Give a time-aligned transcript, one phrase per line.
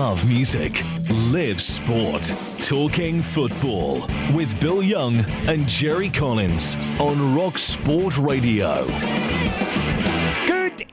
[0.00, 0.82] love music,
[1.30, 2.32] live sport.
[2.58, 4.00] Talking football
[4.34, 5.16] with Bill Young
[5.46, 8.86] and Gerry Collins on Rock Sport Radio.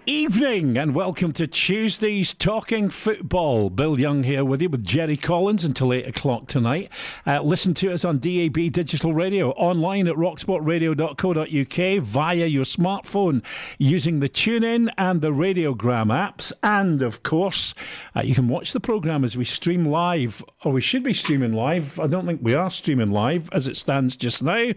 [0.09, 3.69] Evening and welcome to Tuesday's Talking Football.
[3.69, 6.89] Bill Young here with you with Gerry Collins until 8 o'clock tonight.
[7.25, 13.43] Uh, listen to us on DAB Digital Radio, online at rocksportradio.co.uk via your smartphone
[13.79, 16.53] using the TuneIn and the Radiogram apps.
[16.63, 17.75] And of course,
[18.15, 21.51] uh, you can watch the programme as we stream live, or we should be streaming
[21.51, 21.99] live.
[21.99, 24.71] I don't think we are streaming live as it stands just now,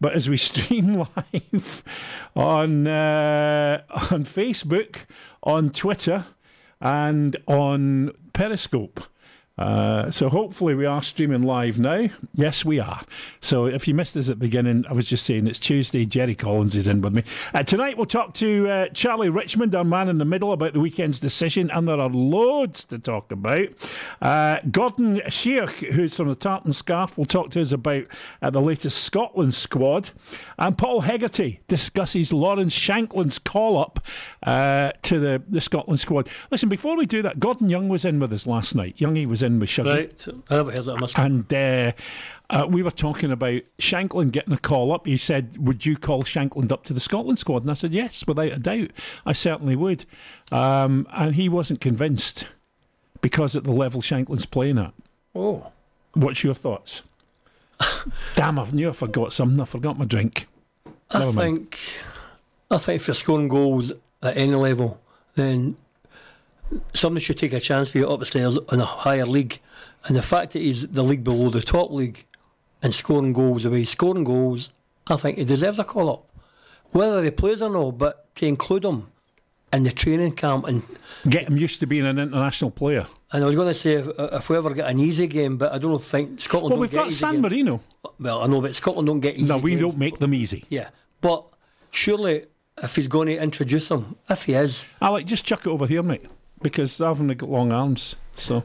[0.00, 1.84] but as we stream live
[2.34, 4.69] on, uh, on Facebook,
[5.42, 6.26] on Twitter,
[6.80, 9.00] and on Periscope.
[9.60, 12.08] Uh, so hopefully we are streaming live now.
[12.34, 13.02] Yes, we are.
[13.42, 16.06] So if you missed us at the beginning, I was just saying it's Tuesday.
[16.06, 17.98] Gerry Collins is in with me uh, tonight.
[17.98, 21.70] We'll talk to uh, Charlie Richmond, our man in the middle, about the weekend's decision,
[21.72, 23.68] and there are loads to talk about.
[24.22, 28.04] Uh, Gordon Sheach, who's from the Tartan Scarf, will talk to us about
[28.40, 30.10] uh, the latest Scotland squad,
[30.58, 34.00] and Paul Hegarty discusses Lawrence Shankland's call up
[34.42, 36.30] to the the Scotland squad.
[36.50, 38.96] Listen, before we do that, Gordon Young was in with us last night.
[38.96, 39.86] Youngie was in with Shuggy.
[39.86, 40.96] Right, I never heard that.
[40.96, 41.92] I must And uh,
[42.50, 45.06] uh, we were talking about Shankland getting a call up.
[45.06, 47.62] He said, Would you call Shankland up to the Scotland squad?
[47.62, 48.90] And I said, Yes, without a doubt.
[49.26, 50.04] I certainly would.
[50.52, 52.46] Um, and he wasn't convinced
[53.20, 54.94] because at the level Shankland's playing at.
[55.34, 55.66] Oh,
[56.14, 57.02] What's your thoughts?
[58.34, 59.60] Damn, I knew I forgot something.
[59.60, 60.46] I forgot my drink.
[61.10, 61.70] I Never mind.
[61.70, 61.78] think,
[62.70, 63.92] I think if you're scoring goals
[64.22, 65.00] at any level,
[65.34, 65.76] then
[66.94, 69.60] somebody should take a chance for you up the stairs in a higher league.
[70.06, 72.24] And the fact that he's the league below the top league
[72.82, 74.70] and scoring goals the way he's scoring goals,
[75.08, 76.26] I think he deserves a call up.
[76.92, 79.08] Whether he plays or not, but to include him
[79.72, 80.82] in the training camp and
[81.28, 83.06] Get him used to being an international player.
[83.32, 85.72] and I was going to say if, if we ever get an easy game, but
[85.72, 86.72] I don't think Scotland.
[86.72, 87.42] Well, we've got San games.
[87.42, 87.80] Marino.
[88.18, 89.44] Well, I know, but Scotland don't get easy.
[89.44, 89.82] No, we games.
[89.82, 90.64] don't make them easy.
[90.70, 90.88] Yeah,
[91.20, 91.44] but
[91.90, 92.46] surely
[92.82, 96.02] if he's going to introduce him, if he is, Alec, just chuck it over here,
[96.02, 96.24] mate,
[96.62, 98.16] because I've only got long arms.
[98.36, 98.62] So,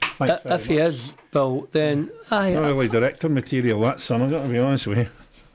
[0.00, 4.22] thanks i- very if he is, Bill, then I, Not really director material, that son.
[4.22, 5.08] I've got to be honest with you.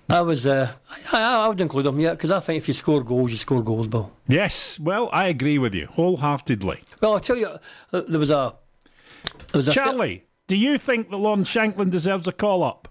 [0.09, 0.72] I was, uh,
[1.12, 3.62] I, I would include him, yeah, because I think if you score goals, you score
[3.62, 4.09] goals, Bill.
[4.28, 6.81] Yes, well, I agree with you wholeheartedly.
[7.02, 8.56] Well, I'll tell you, uh, there was a,
[9.52, 12.88] there was a Charlie, do you think that Lon Shankland deserves a call up?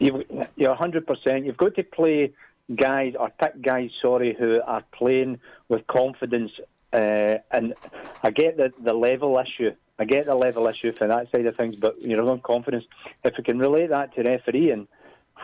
[0.00, 0.24] You,
[0.56, 1.46] you're 100%.
[1.46, 2.32] You've got to play
[2.74, 5.38] guys, or pick guys, sorry, who are playing
[5.68, 6.50] with confidence.
[6.94, 7.74] Uh, and
[8.22, 9.72] I get the, the level issue.
[9.98, 12.84] I get the level issue for that side of things, but you know, on confidence.
[13.24, 14.86] If we can relate that to refereeing,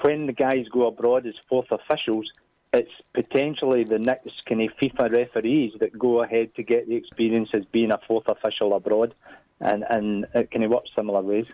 [0.03, 2.31] when the guys go abroad as fourth officials,
[2.73, 7.51] it's potentially the next kind of FIFA referees that go ahead to get the experience
[7.53, 9.13] as being a fourth official abroad,
[9.61, 11.47] and and it can work similar ways.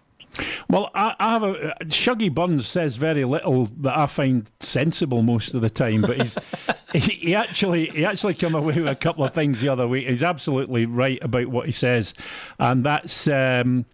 [0.68, 5.54] Well, I, I have a Shuggy Burns says very little that I find sensible most
[5.54, 6.36] of the time, but he's
[6.92, 10.06] he, he actually he actually come away with a couple of things the other week.
[10.08, 12.14] He's absolutely right about what he says,
[12.58, 13.86] and that's um,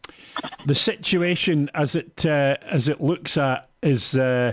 [0.66, 4.52] the situation as it uh, as it looks at is uh,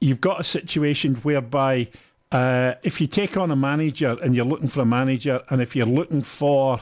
[0.00, 1.88] you've got a situation whereby.
[2.32, 5.74] Uh, if you take on a manager and you're looking for a manager, and if
[5.74, 6.78] you're looking for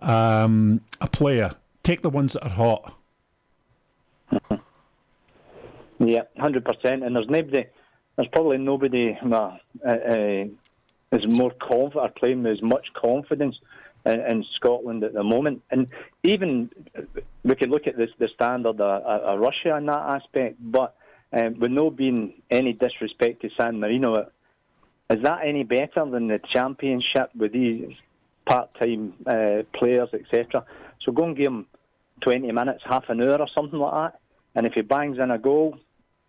[0.00, 1.50] um, a player,
[1.82, 2.94] take the ones that are hot.
[5.98, 7.04] Yeah, hundred percent.
[7.04, 7.66] And there's nobody.
[8.16, 10.44] There's probably nobody well, uh, uh,
[11.12, 13.56] is more confident or with as much confidence
[14.04, 15.62] in, in Scotland at the moment.
[15.70, 15.88] And
[16.22, 17.02] even uh,
[17.42, 20.56] we could look at this the standard of, of Russia in that aspect.
[20.60, 20.96] But
[21.32, 24.26] um, with no being any disrespect to San Marino,
[25.10, 27.94] is that any better than the Championship with these
[28.46, 30.64] part-time uh, players, etc.?
[31.02, 31.66] So go and give them
[32.22, 34.20] 20 minutes, half an hour, or something like that.
[34.54, 35.78] And if he bangs in a goal,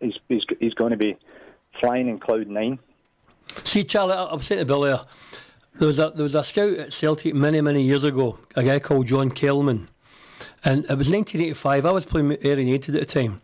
[0.00, 1.16] he's he's, he's going to be
[1.80, 2.78] flying in cloud nine.
[3.64, 5.00] See, Charlie, I I was saying to Bill there,
[5.78, 8.78] there was a there was a scout at Celtic many many years ago, a guy
[8.78, 9.88] called John Kelman,
[10.64, 11.86] and it was 1985.
[11.86, 13.40] I was playing Ayr United at the time,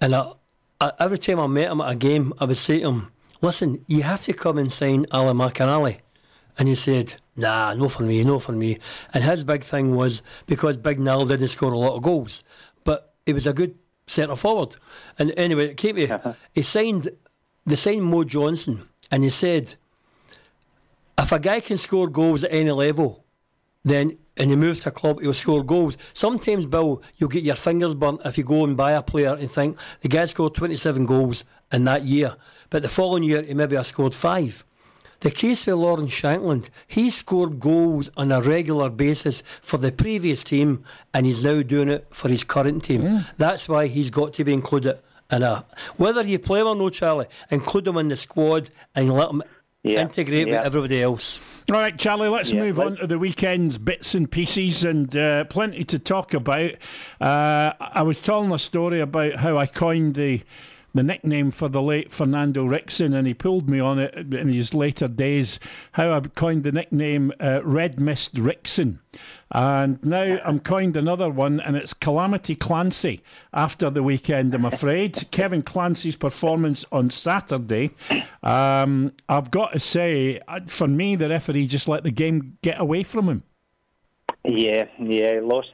[0.00, 0.32] and I,
[0.80, 3.84] I, every time I met him at a game, I would say to him, "Listen,
[3.86, 5.98] you have to come and sign Alan McInally,"
[6.58, 8.78] and he said, "Nah, no for me, no for me."
[9.14, 12.42] And his big thing was because Big Nal didn't score a lot of goals,
[12.84, 13.76] but he was a good
[14.06, 14.76] centre forward.
[15.18, 17.10] And anyway, it came to he signed
[17.66, 19.74] they signed Mo Johnston, and he said,
[21.18, 23.24] if a guy can score goals at any level,
[23.84, 25.96] then and he moves to a club, he'll score goals.
[26.12, 29.50] Sometimes, Bill, you'll get your fingers burnt if you go and buy a player and
[29.50, 32.36] think the guy scored 27 goals in that year,
[32.70, 34.64] but the following year he maybe has scored five.
[35.20, 40.44] The case for Lawrence Shankland, he scored goals on a regular basis for the previous
[40.44, 40.84] team
[41.14, 43.02] and he's now doing it for his current team.
[43.02, 43.26] Mm.
[43.38, 44.98] That's why he's got to be included
[45.30, 45.64] in a.
[45.96, 49.42] Whether you play him or no, Charlie, include him in the squad and let him
[49.82, 50.02] yeah.
[50.02, 50.58] integrate yeah.
[50.58, 51.40] with everybody else.
[51.72, 55.44] All right, Charlie, let's yeah, move on to the weekend's bits and pieces and uh,
[55.44, 56.72] plenty to talk about.
[57.20, 60.42] Uh, I was telling a story about how I coined the
[60.96, 64.74] the nickname for the late Fernando Ricksen, and he pulled me on it in his
[64.74, 65.60] later days.
[65.92, 68.98] How I coined the nickname uh, Red Mist Ricksen.
[69.52, 73.22] And now I'm coined another one, and it's Calamity Clancy
[73.52, 75.28] after the weekend, I'm afraid.
[75.30, 77.90] Kevin Clancy's performance on Saturday,
[78.42, 82.80] um, I've got to say, uh, for me, the referee just let the game get
[82.80, 83.42] away from him.
[84.44, 85.70] Yeah, yeah, lost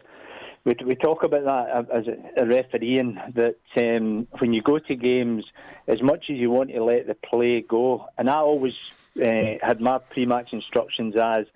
[0.64, 2.05] we, we talk about that as
[2.37, 5.44] a refereeing that um, when you go to games,
[5.88, 8.75] as much as you want to let the play go, and I always
[9.20, 11.47] uh, had my pre-match instructions as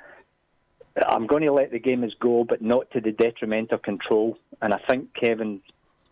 [1.07, 4.39] I'm going to let the game go, but not to the detriment of control.
[4.63, 5.61] And I think Kevin,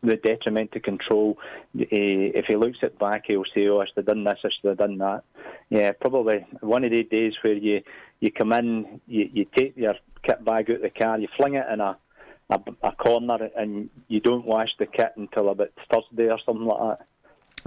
[0.03, 1.39] the detriment to control,
[1.79, 4.49] uh, if he looks at back, he'll say, "Oh, I should have done this, I
[4.51, 5.25] should have done that."
[5.71, 7.83] Yeah, probably one of the days where you
[8.21, 11.55] you come in, you, you take your kit bag out of the car, you fling
[11.55, 11.97] it in a
[12.55, 16.99] a, a corner and you don't wash the kit until about Thursday or something like
[16.99, 17.07] that.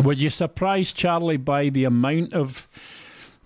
[0.06, 2.68] Were you surprised, Charlie, by the amount of,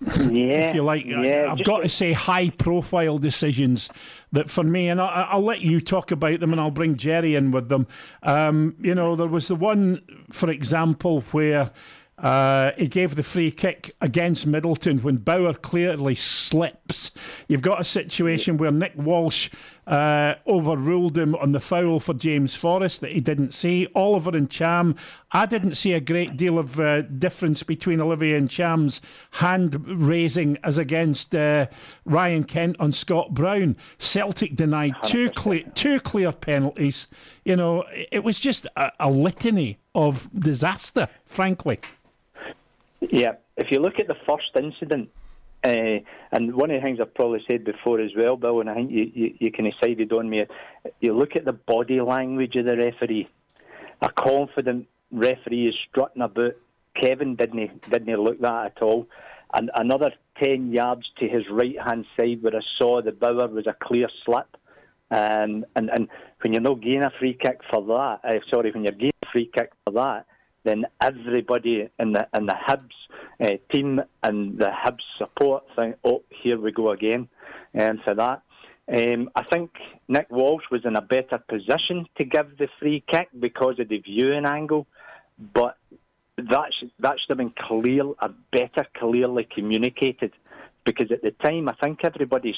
[0.00, 3.88] yeah, if you like, yeah, I've got to say, high profile decisions
[4.32, 7.36] that for me, and I'll, I'll, let you talk about them and I'll bring Gerry
[7.36, 7.86] in with them.
[8.22, 11.70] Um, you know, there was the one, for example, where
[12.18, 17.10] uh, he gave the free kick against Middleton when Bauer clearly slips.
[17.48, 19.50] You've got a situation where Nick Walsh
[19.86, 23.88] uh, overruled him on the foul for James Forrest that he didn't see.
[23.96, 24.96] Olivier Ntcham,
[25.32, 29.00] I didn't see a great deal of uh, difference between Olivier Ntcham's
[29.32, 31.66] hand raising as against uh,
[32.04, 33.76] Ryan Kent on Scott Brown.
[33.98, 37.08] Celtic denied two clear, two clear penalties.
[37.44, 41.80] You know, it was just a, a litany of disaster, frankly.
[43.00, 45.10] Yeah, if you look at the first incident,
[45.64, 45.98] uh,
[46.32, 48.90] and one of the things I've probably said before as well, Bill, and I think
[48.90, 50.44] you, you, you kind of sided on me,
[51.00, 53.28] you look at the body language of the referee.
[54.00, 56.54] A confident referee is strutting about.
[57.00, 59.06] Kevin didn't didn't look that at all.
[59.54, 60.10] And another
[60.42, 64.08] ten yards to his right hand side, where I saw the Bauer was a clear
[64.24, 64.56] slip.
[65.10, 66.08] Um, and and
[66.40, 69.30] when you're not getting a free kick for that, uh, sorry, when you're getting a
[69.30, 70.26] free kick for that,
[70.64, 72.90] then everybody in the in the Hibs
[73.40, 77.28] uh, team and the Hibs support think, oh, here we go again,
[77.74, 78.42] and for that.
[78.92, 79.70] Um, I think
[80.08, 83.98] Nick Walsh was in a better position to give the free kick because of the
[83.98, 84.86] viewing angle,
[85.54, 85.78] but
[86.36, 90.32] that should, that should have been clear, or better clearly communicated,
[90.84, 92.54] because at the time I think everybody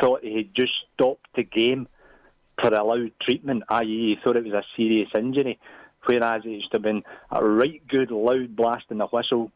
[0.00, 1.88] thought he had just stopped the game
[2.60, 5.58] for allowed treatment, i.e., he thought it was a serious injury
[6.06, 9.50] whereas it used to have been a right good loud blast in the whistle.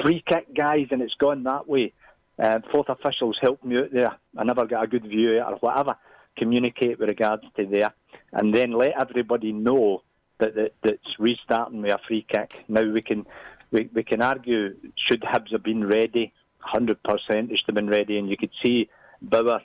[0.00, 1.92] Free kick, guys, and it's gone that way.
[2.38, 4.16] Uh, fourth officials helped me out there.
[4.36, 5.96] I never got a good view or whatever.
[6.36, 7.92] Communicate with regards to there,
[8.32, 10.02] and then let everybody know
[10.38, 12.64] that, that that's restarting with a free kick.
[12.68, 13.26] Now we can
[13.70, 16.32] we, we can argue should Hibs have been ready?
[16.60, 18.88] Hundred percent, should have been ready, and you could see
[19.20, 19.60] Bauer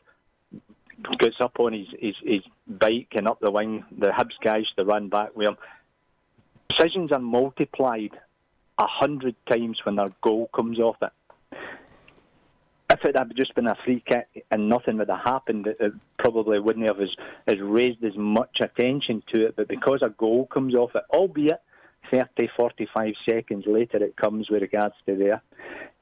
[1.19, 3.85] gets up on his, his, his bike and up the wing.
[3.97, 5.57] The Hibs guys to run back with him.
[6.75, 8.11] Decisions are multiplied
[8.77, 11.11] a hundred times when their goal comes off it.
[12.91, 16.59] If it had just been a free kick and nothing would have happened, it, probably
[16.59, 17.15] wouldn't have as,
[17.45, 19.55] as raised as much attention to it.
[19.55, 21.61] But because a goal comes off it, albeit
[22.11, 25.41] 30, 45 seconds later it comes with regards to there.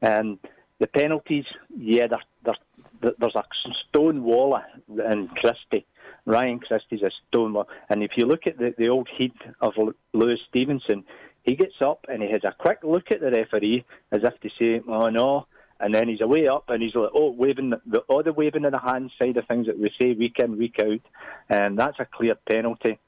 [0.02, 0.40] Um,
[0.80, 1.46] the penalties,
[1.78, 2.56] yeah, they're,
[3.02, 3.44] they're, there's a
[3.90, 5.86] stone wall in Christie
[6.26, 7.68] Ryan Christie's a stonewall.
[7.90, 9.74] And if you look at the, the old heat of
[10.14, 11.04] Lewis Stevenson,
[11.44, 14.50] he gets up and he has a quick look at the referee as if to
[14.60, 15.48] say, oh no.
[15.80, 18.80] And then he's away up and he's like, oh, waving the, the waving of the
[18.80, 21.02] hand side of things that we say week in, week out.
[21.50, 23.00] And that's a clear penalty.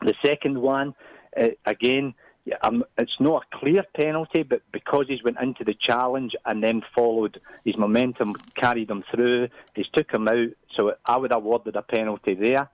[0.00, 0.94] The second one,
[1.36, 2.14] uh, again,
[2.62, 6.82] um, it's not a clear penalty, but because he's went into the challenge and then
[6.94, 9.48] followed, his momentum carried him through.
[9.74, 12.68] He's took him out, so I would have awarded a penalty there.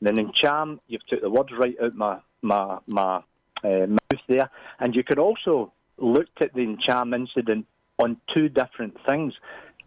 [0.00, 3.22] Then Ntcham, you've took the words right out my my my
[3.62, 4.50] uh, mouth there,
[4.80, 7.66] and you could also looked at the Ntcham incident
[8.00, 9.34] on two different things.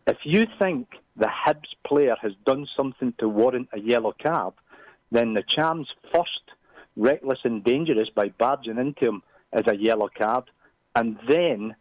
[0.07, 0.87] If you think
[1.17, 4.53] the Hibs player has done something to warrant a yellow card,
[5.11, 6.51] then the Ntcham's first
[6.95, 10.45] reckless and dangerous by barging into him as a yellow card.
[10.95, 11.75] And then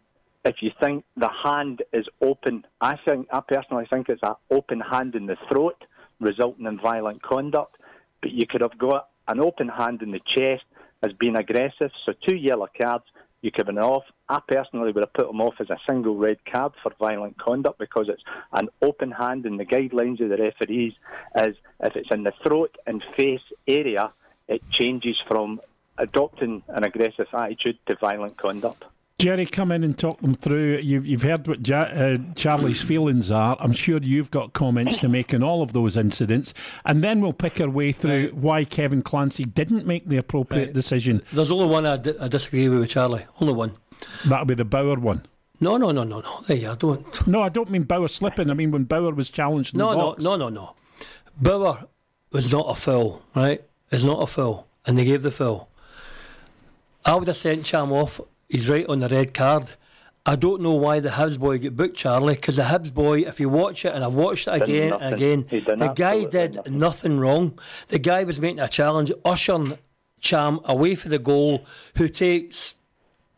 [0.45, 4.81] if you think the hand is open, I think I personally think it's an open
[4.81, 5.85] hand in the throat,
[6.21, 7.77] resulting in violent conduct.
[8.21, 10.65] But you could have got an open hand in the chest
[11.03, 11.91] as being aggressive.
[12.05, 13.05] So two yellow cards,
[13.43, 14.05] you could have been off.
[14.29, 17.79] I personally would have put him off as a single red card for violent conduct
[17.79, 20.95] because it's an open hand, and the guidelines of the referees
[21.37, 24.13] is if it's in the throat and face area,
[24.49, 25.61] it changes from
[25.99, 28.85] adopting an aggressive attitude to violent conduct.
[29.19, 30.79] Gerry, come in and talk them through.
[30.79, 33.57] You've, you've heard what ja- uh, Charlie's feelings are.
[33.61, 36.53] I'm sure you've got comments to make on all of those incidents.
[36.85, 38.35] And then we'll pick our way through right.
[38.35, 40.75] why Kevin Clancy didn't make the appropriate right.
[40.75, 41.23] decision.
[41.33, 43.25] There's only one I, d- I disagree with, Charlie.
[43.41, 43.73] Only one.
[44.27, 45.25] That'll be the Bauer one.
[45.61, 46.45] No, no, no, no, no.
[46.49, 47.27] Hey, I don't.
[47.27, 48.51] No, I don't mean Bauer slipping.
[48.51, 49.77] I mean when Bauer was challenged.
[49.77, 50.75] no, no, no, no, no.
[51.41, 51.85] Bauer
[52.33, 53.63] was not a foul, right?
[53.95, 55.69] It's not a foul, and they gave the foul.
[57.05, 59.73] I would have sent Cham off he's right on the red card.
[60.27, 63.41] I don't know why the Hibs boy got booked, Charlie, because the Hibs boy, if
[63.41, 66.79] you watch it, and I've watched it again and again, the guy did nothing.
[66.79, 67.19] nothing.
[67.19, 67.59] wrong.
[67.89, 69.79] The guy was making a challenge, ushering
[70.21, 72.75] Cham away for the goal, who takes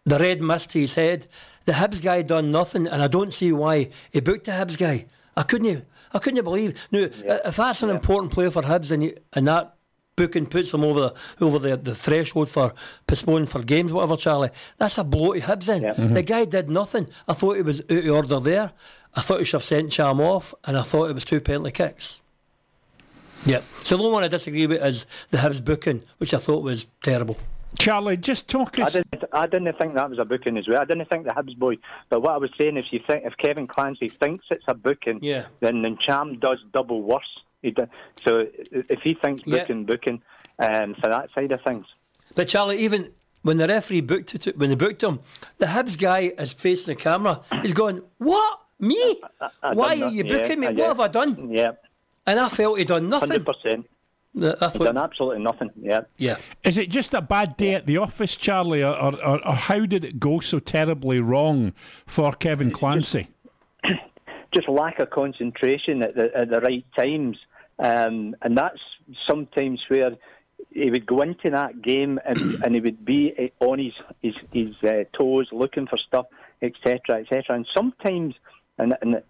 [0.05, 1.27] the red mist to his head.
[1.65, 5.07] The Hibs guy done nothing, and I don't see why he booked the Hibs guy.
[5.37, 5.85] I couldn't.
[6.15, 6.79] I couldn't believe.
[6.93, 7.41] Now, yeah.
[7.45, 7.97] if that's an yeah.
[7.97, 9.76] important player for Hibs, and, you, and that
[10.17, 12.75] booking puts them over the over the, the threshold for
[13.07, 14.51] postponing for games, whatever, Charlie.
[14.79, 15.83] That's a blow to Hibs in.
[15.83, 16.15] Mm-hmm.
[16.15, 17.09] The guy did nothing.
[17.29, 18.73] I thought he was out of order there.
[19.15, 21.71] I thought he should have sent Cham off, and I thought it was two penalty
[21.71, 22.21] kicks.
[23.45, 23.61] Yeah.
[23.85, 26.87] So the only one I disagree with is the Hibs booking, which I thought was
[27.03, 27.37] terrible.
[27.79, 28.97] Charlie, just talk us.
[28.97, 30.81] I didn't, I didn't think that was a booking as well.
[30.81, 31.77] I didn't think the Hibs boy.
[32.09, 35.21] But what I was saying, if you think if Kevin Clancy thinks it's a booking,
[35.23, 35.47] yeah.
[35.61, 37.23] then then Cham does double worse.
[37.67, 37.75] He.
[38.27, 39.85] So if he thinks booking, yeah.
[39.85, 40.23] booking,
[40.59, 41.87] um, for that side of things.
[42.35, 45.21] But Charlie, even when the referee booked it, when they booked him,
[45.59, 47.43] the Hibs guy is facing the camera.
[47.63, 48.61] He's going, "What?
[48.79, 49.21] Me?
[49.41, 50.77] I, I Why are you booking yeah, me?
[50.77, 51.73] What have I done?" Yeah.
[52.27, 53.31] And I felt he'd done nothing.
[53.31, 53.87] Hundred percent.
[54.37, 55.71] He's done absolutely nothing.
[55.81, 56.03] Yeah.
[56.19, 56.37] Yeah.
[56.63, 60.05] Is it just a bad day at the office, Charlie, or, or, or how did
[60.05, 61.73] it go so terribly wrong
[62.07, 63.29] for Kevin Clancy?
[63.87, 64.01] Just,
[64.55, 67.39] just lack of concentration at the, at the right times,
[67.79, 68.81] um, and that's
[69.29, 70.13] sometimes where
[70.71, 73.93] he would go into that game and, and he would be on his
[74.23, 76.27] his, his uh, toes, looking for stuff,
[76.63, 77.43] etc., etc.
[77.57, 78.35] And sometimes,
[78.79, 79.23] and, and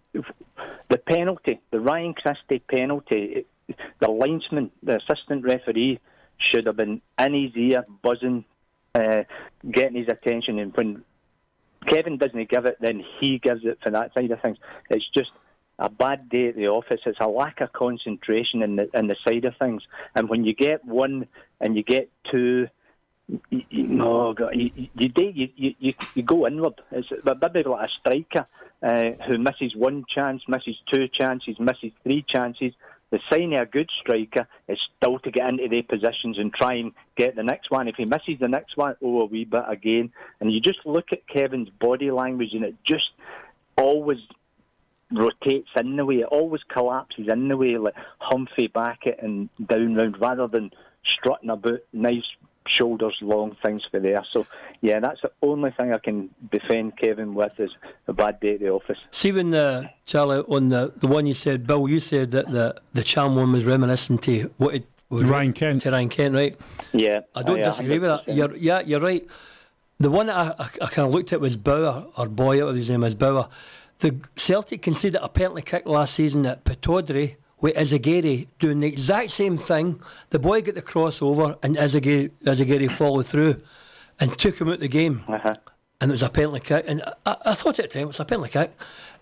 [0.89, 3.47] the penalty, the Ryan Christie penalty,
[4.01, 6.01] the linesman, the assistant referee,
[6.39, 8.45] should have been in his ear, buzzing,
[8.95, 9.23] uh,
[9.71, 10.59] getting his attention.
[10.59, 11.05] And when
[11.87, 14.59] Kevin doesn't give it, then he gives it for that side of things.
[14.91, 15.31] It's just
[15.79, 17.01] a bad day at the office.
[17.05, 19.83] It's a lack of concentration in the in the side of things.
[20.15, 21.27] And when you get one
[21.61, 22.69] and you get two,
[23.29, 26.81] you, you, oh God, you, you, you, you, you go inward.
[26.91, 28.47] It's a bit like a striker
[28.83, 32.73] uh, who misses one chance, misses two chances, misses three chances.
[33.11, 36.75] The sign of a good striker is still to get into their positions and try
[36.75, 37.87] and get the next one.
[37.87, 40.13] If he misses the next one, oh, a wee bit again.
[40.41, 43.11] And you just look at Kevin's body language, and it just
[43.77, 44.19] always
[45.13, 46.17] rotates in the way.
[46.17, 50.71] It always collapses in the way, like Humphrey back it and down round, rather than
[51.05, 52.25] strutting about nice
[52.69, 54.25] shoulders, long things for there.
[54.31, 54.47] So,
[54.81, 57.71] yeah, that's the only thing I can defend Kevin with is
[58.09, 58.99] a bad day at the office.
[59.11, 62.81] See, when the Charlie on the the one you said, Bill, you said that the
[62.93, 65.83] the Cham one was reminiscent to what it was Ryan Kent.
[65.83, 66.57] To Ryan Kent, right?
[66.93, 68.01] Yeah, I don't oh, yeah, disagree 100%.
[68.01, 68.35] with that.
[68.35, 69.27] You're, yeah, you're right.
[69.99, 72.91] The one I, I, I kind of looked at was Bauer, or Boy, whatever his
[72.91, 73.49] name is, Bauer.
[74.01, 79.31] The Celtic conceded a penalty kick last season at Pittodrie with Izaguirre doing the exact
[79.31, 80.01] same thing.
[80.31, 83.63] The boy got the crossover and Izaguirre, followed through
[84.21, 85.25] and took him out the game.
[85.27, 85.55] Uh-huh.
[86.01, 86.85] And it was a penalty kick.
[86.87, 88.73] And I, I thought at the time it was a penalty kick.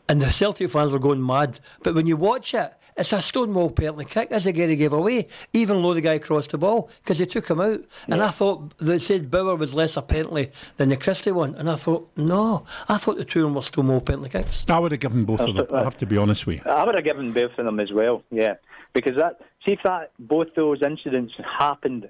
[0.08, 1.60] And the Celtic fans were going mad.
[1.82, 5.94] But when you watch it, it's a stonewall penalty kick Izaguirre gave away, even though
[5.94, 7.84] the guy crossed the ball because he took him out.
[8.08, 11.54] And I thought they said Bauer was less a penalty than the Christie one.
[11.56, 14.64] And I thought, no, I thought the two of them were stonewall penalty kicks.
[14.68, 16.70] I would have given both of them, I have to be honest with you.
[16.70, 18.54] I would have given both of them as well, yeah.
[18.92, 22.08] Because that, see if that both those incidents happened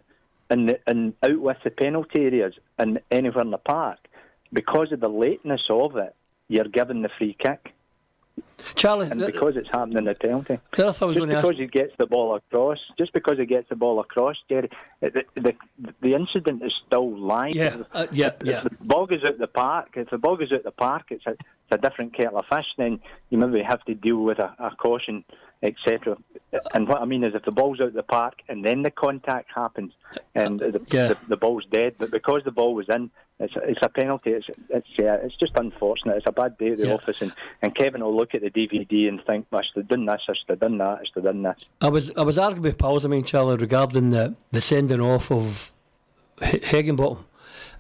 [0.51, 3.99] in, the, in out with the penalty areas and anywhere in the park,
[4.53, 6.15] because of the lateness of it,
[6.49, 7.74] you're given the free kick.
[8.75, 11.55] Charlie, and because it's happening in the penalty, just because ask...
[11.55, 15.55] he gets the ball across, just because he gets the ball across, Gerry, the the,
[16.01, 17.55] the incident is still live.
[17.55, 18.63] Yeah, uh, yeah, if, yeah.
[18.65, 21.27] If the ball goes out the park, if the ball goes out the park, it's
[21.27, 22.67] a, it's a different kettle of fish.
[22.77, 23.01] Then
[23.31, 25.25] you maybe have to deal with a, a caution,
[25.63, 26.17] etc.
[26.73, 29.51] And what I mean is, if the ball's out the park and then the contact
[29.55, 29.93] happens
[30.35, 31.09] and the, yeah.
[31.09, 33.11] the, the ball's dead, but because the ball was in,
[33.45, 34.31] it's a, it's a penalty.
[34.31, 36.17] It's it's yeah, it's just unfortunate.
[36.17, 36.95] It's a bad day at the Yeah.
[36.95, 37.33] office, and,
[37.63, 40.21] and Kevin will look at the DVD and think, "I should have done this.
[40.29, 40.99] I should have done that.
[41.01, 43.57] I should have done this." I was I was arguing with pals, I mean, Charlie,
[43.57, 45.73] regarding the, the sending off of
[46.43, 47.19] H- Heckingbottom.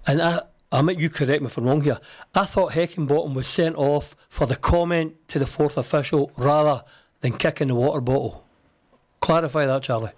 [0.06, 1.98] And I, I mean, you correct me if I'm wrong here.
[2.34, 6.84] I thought Heckingbottom was sent off for the comment to the fourth official rather
[7.20, 8.44] than kicking the water bottle.
[9.20, 10.10] Clarify that, Charlie.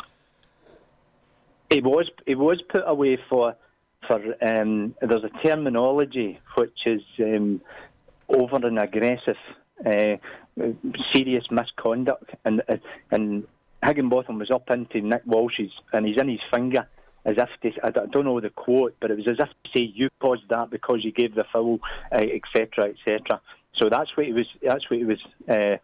[1.71, 3.55] He was he was put away for
[4.07, 7.61] for um, there's a terminology which is um,
[8.29, 9.37] over and aggressive,
[9.85, 10.17] uh,
[11.13, 12.77] serious misconduct, and uh,
[13.11, 13.47] and
[13.83, 16.89] Heckingbottom was up into Nick Walsh's and he's in his finger
[17.25, 19.93] as if to, I don't know the quote, but it was as if to say
[19.95, 21.81] you caused that because you gave the foul,
[22.13, 23.41] etc., etc.
[23.79, 24.47] So that's what he was.
[24.63, 25.77] That's what he was uh,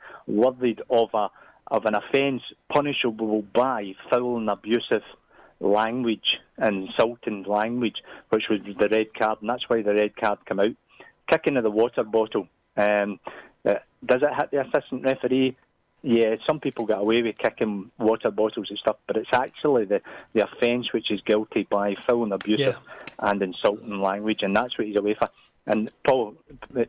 [0.90, 1.30] of a
[1.68, 5.02] of an offence punishable by foul and abusive
[5.62, 10.44] language and insulting language, which was the red card, and that's why the red card
[10.44, 10.74] came out.
[11.30, 12.48] Kicking of the water bottle.
[12.76, 13.20] Um,
[13.64, 15.56] uh, does it hit the assistant referee?
[16.02, 20.00] Yeah, some people get away with kicking water bottles and stuff, but it's actually the,
[20.32, 22.76] the offence which is guilty by foul and abusive
[23.20, 25.28] and insulting language, and that's what he's away for.
[25.64, 26.34] And Paul,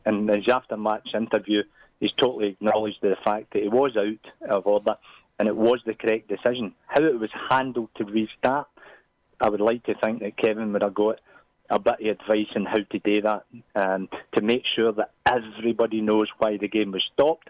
[0.07, 1.61] in his after-match interview,
[1.99, 4.95] he's totally acknowledged the fact that he was out of order,
[5.39, 6.73] and it was the correct decision.
[6.87, 8.67] How it was handled to restart,
[9.41, 11.19] I would like to think that Kevin would have got
[11.69, 16.01] a bit of advice on how to do that, um, to make sure that everybody
[16.01, 17.49] knows why the game was stopped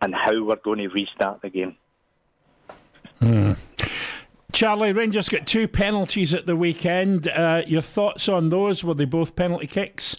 [0.00, 1.76] and how we're going to restart the game.
[4.54, 7.26] Charlie, Rangers got two penalties at the weekend.
[7.26, 8.84] Uh, your thoughts on those?
[8.84, 10.16] Were they both penalty kicks?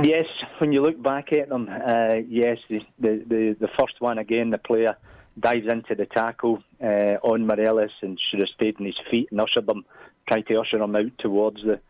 [0.00, 0.26] Yes,
[0.58, 4.50] when you look back at them, uh, yes, the, the the the first one again,
[4.50, 4.96] the player
[5.38, 9.40] dives into the tackle uh, on Morelos and should have stayed on his feet and
[9.40, 9.84] ushered them,
[10.28, 11.80] tried to usher him out towards the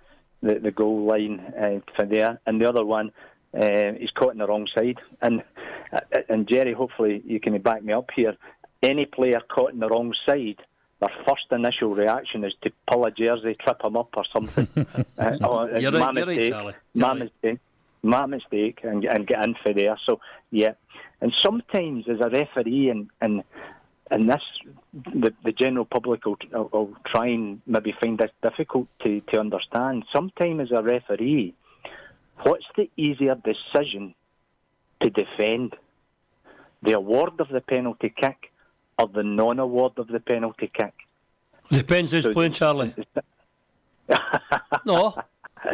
[0.43, 2.39] the, the goal line uh, from there.
[2.47, 3.11] And the other one,
[3.59, 4.99] uh, he's caught on the wrong side.
[5.23, 5.43] And
[5.93, 8.37] uh, and Gerry, hopefully you can back me up here.
[8.83, 10.59] Any player caught on the wrong side.
[11.01, 14.67] Their first initial reaction is to pull a jersey, trip him up, or something.
[15.19, 16.51] uh, oh, You're my right, you're right, mistake.
[16.53, 16.75] Charlie.
[16.95, 17.19] My You're right.
[17.43, 17.61] mistake
[18.07, 19.99] my mistake and, and get in for there.
[20.07, 20.73] So yeah,
[21.21, 23.43] and sometimes as a referee and and
[24.11, 24.43] and this
[24.93, 26.37] the the general public will,
[26.73, 30.05] will, try and maybe find this difficult to to understand.
[30.15, 31.55] Sometimes as a referee,
[32.43, 34.15] what's the easier decision
[35.03, 35.75] to defend?
[36.83, 38.53] The award of the penalty kick
[38.99, 40.95] or the non-award of the penalty kick?
[41.71, 42.95] Depends who's So- playing, Charlie.
[44.85, 45.15] No.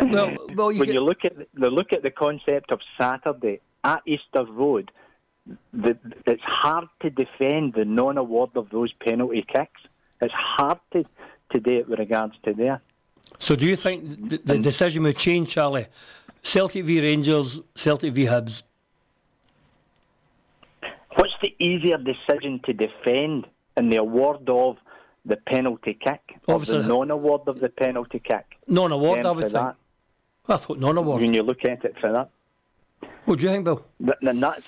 [0.00, 4.00] Well, well, you when you look at the look at the concept of Saturday at
[4.07, 4.90] Easter Road,
[5.72, 9.81] the, it's hard to defend the non-award of those penalty kicks.
[10.20, 11.05] It's hard to,
[11.50, 12.81] to do it with regards to there.
[13.38, 15.87] So do you think the, the decision will change, Charlie?
[16.42, 18.62] Celtic v Rangers, Celtic v Hibs.
[21.16, 24.76] What's the easier decision to defend in the award of
[25.24, 28.44] the penalty kick or Obviously- the non-award of the penalty kick?
[28.66, 29.52] Non-award, I would think.
[29.55, 29.76] that,
[30.48, 31.20] I thought non-award.
[31.20, 32.28] when you look at it for that,
[33.24, 33.85] What do you think, Bill?
[34.05, 34.66] Th- then that's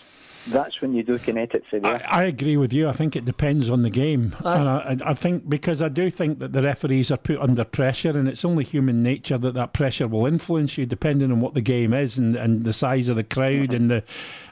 [0.48, 1.94] that's when you do looking at for there.
[2.11, 2.88] I, I agree with you.
[2.88, 6.38] I think it depends on the game, and I, I think because I do think
[6.40, 10.07] that the referees are put under pressure, and it's only human nature that that pressure
[10.07, 13.24] will influence you, depending on what the game is and, and the size of the
[13.24, 14.04] crowd and the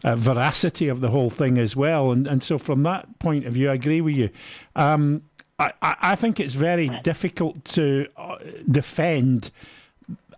[0.05, 2.13] uh, veracity of the whole thing as well.
[2.13, 4.31] And and so from that point of view, I agree with you.
[4.77, 5.23] Um,
[5.59, 8.37] I, I I think it's very difficult to uh,
[8.71, 9.51] defend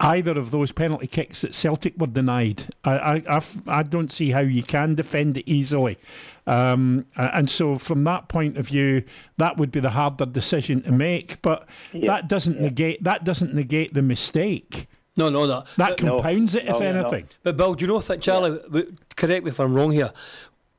[0.04, 2.64] either of those penalty kicks that Celtic were denied.
[2.84, 5.98] I, I, I've- I don't see how you can defend it easily.
[6.46, 9.02] Um, and so, from that point of view,
[9.38, 11.40] that would be the harder decision to make.
[11.40, 14.86] But Yeah, that doesn't negate that doesn't negate the mistake.
[15.16, 15.66] No, no, that.
[15.76, 16.16] That No.
[16.18, 17.00] compounds it, if No, no, no.
[17.00, 17.28] anything.
[17.42, 18.58] But Bill, do you know that Charlie?
[18.58, 20.12] w Correct me if I'm wrong here.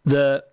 [0.04, 0.44] The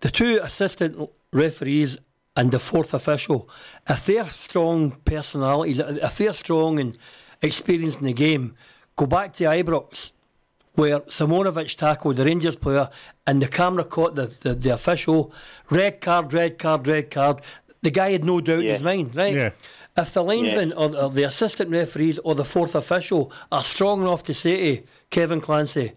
[0.00, 1.98] the two assistant referees
[2.36, 3.48] and the fourth official,
[3.88, 6.96] if they're strong personalities, if they're strong and
[7.42, 8.54] experienced in the game,
[8.96, 10.12] go back to Ibrox,
[10.74, 12.88] where Simunovic tackled the Rangers player
[13.26, 15.32] and the camera caught the, the, the official.
[15.70, 17.40] Red card, red card, red card.
[17.82, 19.34] The guy had no doubt in his mind, right?
[19.34, 19.50] Yeah.
[19.96, 24.22] If the linesman or, or the assistant referees or the fourth official are strong enough
[24.24, 25.92] to say to Kevin Clancy,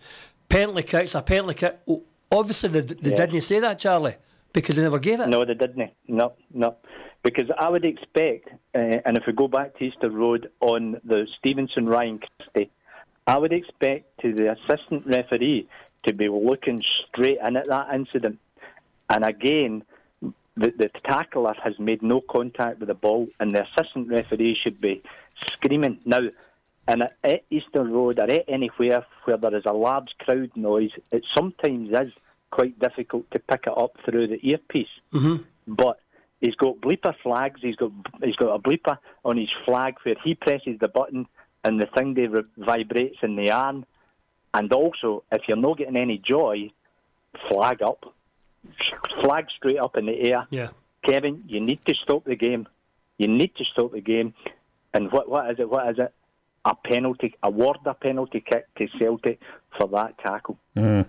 [0.49, 1.79] penalty kick's a penalty kick,
[2.31, 3.15] obviously they, they Yeah.
[3.27, 4.15] didn't say that, Charlie,
[4.53, 5.27] because they never gave it.
[5.27, 5.91] No, they didn't.
[6.07, 6.77] No, no.
[7.23, 11.27] Because I would expect, uh, and if we go back to Easter Road on the
[11.37, 12.71] Stevenson Ryan Christie,
[13.27, 15.67] I would expect to the assistant referee
[16.03, 18.39] to be looking straight in at that incident.
[19.09, 19.83] And again,
[20.21, 24.81] the, the tackler has made no contact with the ball, and the assistant referee should
[24.81, 25.03] be
[25.45, 25.99] screaming.
[26.05, 26.21] Now,
[26.87, 31.23] And at Easter Road or at anywhere where there is a large crowd noise, it
[31.35, 32.11] sometimes is
[32.49, 34.87] quite difficult to pick it up through the earpiece.
[35.13, 35.43] Mm-hmm.
[35.67, 35.99] But
[36.41, 37.61] he's got bleeper flags.
[37.61, 41.27] He's got he's got a bleeper on his flag where he presses the button
[41.63, 43.85] and the thing they re- vibrates in the arm.
[44.53, 46.71] And also, if you're not getting any joy,
[47.49, 48.13] flag up,
[49.23, 50.47] flag straight up in the air.
[50.49, 50.69] Yeah.
[51.05, 52.67] Kevin, you need to stop the game.
[53.17, 54.33] You need to stop the game.
[54.93, 55.69] And what what is it?
[55.69, 56.13] What is it?
[56.65, 59.39] A penalty, award a penalty kick to Celtic
[59.77, 60.57] for that tackle.
[60.75, 61.05] Mm.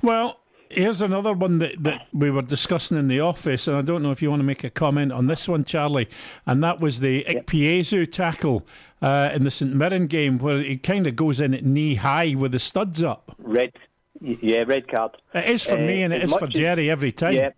[0.00, 4.02] Well, here's another one that, that we were discussing in the office, and I don't
[4.02, 6.08] know if you want to make a comment on this one, Charlie.
[6.46, 8.10] And that was the yep.
[8.10, 8.66] Tackle
[9.02, 12.34] uh, in the St Mirren game, where he kind of goes in at knee high
[12.34, 13.34] with the studs up.
[13.42, 13.72] Red,
[14.20, 15.16] yeah, red card.
[15.34, 17.34] It is for uh, me, and it is for Gerry every time.
[17.34, 17.50] Yeah,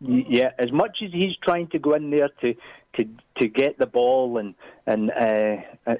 [0.00, 0.50] yeah.
[0.58, 2.54] As much as he's trying to go in there to
[2.96, 4.54] to to get the ball and
[4.86, 5.56] and uh,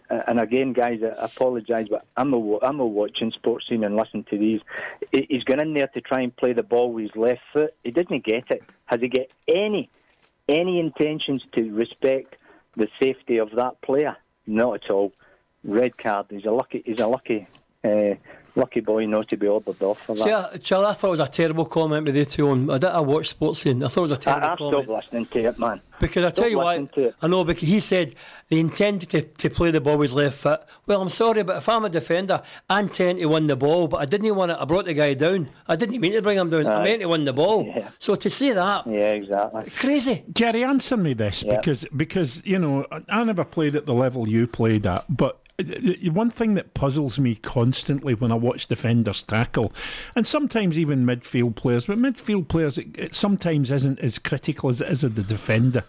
[0.08, 4.38] and again, guys, I apologise, but I'm a, I'm a watching Sportscene and listen to
[4.38, 4.60] these.
[5.10, 7.74] He's gone in there to try and play the ball with his left foot.
[7.82, 8.62] He didn't get it.
[8.86, 9.90] Has he get any
[10.48, 12.36] any intentions to respect
[12.76, 14.16] the safety of that player?
[14.46, 15.12] Not at all.
[15.64, 16.26] Red card.
[16.30, 16.82] He's a lucky.
[16.84, 17.46] He's a lucky.
[17.82, 18.14] Uh,
[18.56, 20.24] lucky boy not to be ordered off for that.
[20.24, 22.70] See, I, Charlie, I thought it was a terrible comment with you two on.
[22.70, 22.90] I did.
[22.90, 23.84] I watched Sportscene.
[23.84, 24.84] I thought it was a terrible I, I comment.
[24.84, 25.80] stopped listening to it, man.
[26.00, 26.88] Because I tell you why.
[27.22, 28.14] I know because he said
[28.48, 30.60] they intended to, to play the ball with left foot.
[30.86, 33.98] Well, I'm sorry, but if I'm a defender, I intend to win the ball, but
[33.98, 34.58] I didn't want it.
[34.60, 35.50] I brought the guy down.
[35.66, 36.66] I didn't mean to bring him down.
[36.66, 37.64] I meant to win the ball.
[37.74, 37.88] Yeah.
[37.98, 40.24] So to say that, yeah, exactly, crazy.
[40.32, 41.56] Gerry, answer me this yeah.
[41.56, 45.40] because because you know I never played at the level you played at, but
[46.12, 49.72] one thing that puzzles me constantly when I watch defenders tackle,
[50.16, 54.80] and sometimes even midfield players, but midfield players, it, it sometimes isn't as critical as
[54.80, 55.84] it is of the defender.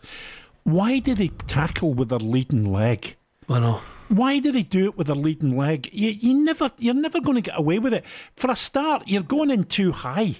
[0.63, 3.15] Why do they tackle with their leading leg?
[3.49, 3.81] I know.
[4.09, 5.89] Why do they do it with their leading leg?
[5.91, 8.05] You, you never, you're never going to get away with it.
[8.35, 10.35] For a start, you're going in too high.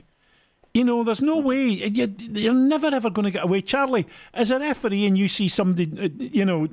[0.76, 3.62] You know, there's no way you're, you're never ever going to get away.
[3.62, 6.68] Charlie, as a referee, and you see somebody, uh, you know,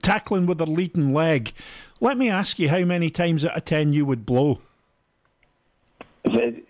[0.00, 1.52] tackling with their leading leg,
[2.00, 4.60] let me ask you how many times out of ten you would blow.
[6.22, 6.62] Ten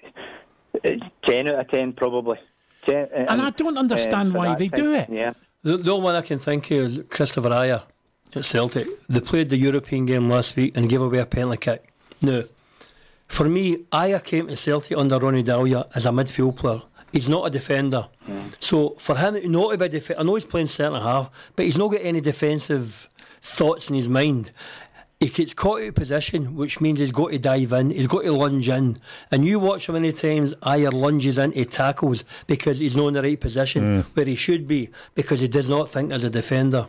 [1.48, 2.38] out of ten, probably.
[2.86, 5.10] Ten, and, and, I don't understand uh, why they do it.
[5.10, 5.34] Yeah.
[5.64, 7.82] The, the only one I can think of is Kristoffer Ajer
[8.34, 8.88] at Celtic.
[9.10, 11.92] They played the European game last week and gave away a penalty kick.
[12.22, 12.44] No,
[13.32, 16.82] for me, Ajer came to Celtic under Ronny Deila as a midfield player.
[17.14, 18.06] He's not a defender.
[18.28, 18.54] Mm.
[18.60, 21.64] So for him not to be a defender, I know he's playing centre half, but
[21.64, 23.08] he's not got any defensive
[23.40, 24.50] thoughts in his mind.
[25.18, 28.24] He gets caught out of position, which means he's got to dive in, he's got
[28.24, 28.98] to lunge in.
[29.30, 33.22] And you watch how many times Ajer lunges into tackles because he's not in the
[33.22, 34.04] right position mm.
[34.14, 36.86] where he should be because he does not think as a defender.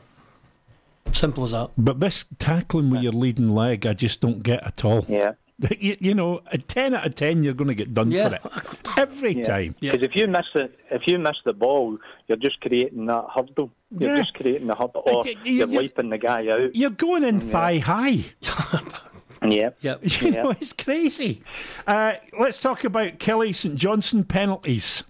[1.14, 1.70] Simple as that.
[1.78, 5.06] But this tackling with your leading leg, I just don't get at all.
[5.08, 5.34] Yeah.
[5.80, 8.30] You, you, know, a ten out of ten, you're going to get done yeah.
[8.30, 9.44] for it every yeah.
[9.44, 9.76] time.
[9.80, 10.08] Because yeah.
[10.08, 11.98] if you miss the if you miss the ball,
[12.28, 13.72] you're just creating that hurdle.
[13.98, 16.76] You're just creating the hurdle, or you, are wiping the guy out.
[16.76, 18.26] You're going in thigh high.
[19.44, 19.96] yeah, yeah.
[20.22, 21.44] You know, it's crazy.
[21.86, 25.04] Uh, let's talk about Killie St Johnstone penalties.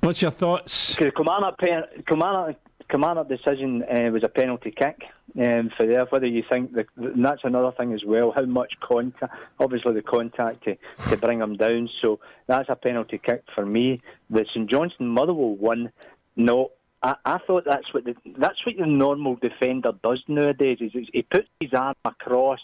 [0.00, 0.96] What's your thoughts?
[0.96, 2.56] The Kilmarnock, pen, Kilmarnock,
[2.90, 5.02] Kilmarnock decision uh, was a penalty kick
[5.38, 6.04] um, for there.
[6.06, 8.32] Whether you think and that's another thing as well.
[8.32, 9.32] How much contact?
[9.58, 10.76] Obviously, the contact to,
[11.08, 11.88] to bring him down.
[12.02, 14.02] So that's a penalty kick for me.
[14.28, 15.92] The St Johnstone Motherwell one.
[16.36, 16.72] No,
[17.02, 20.78] I, I thought that's what the, that's what the normal defender does nowadays.
[20.80, 22.60] Is, is he puts his arm across.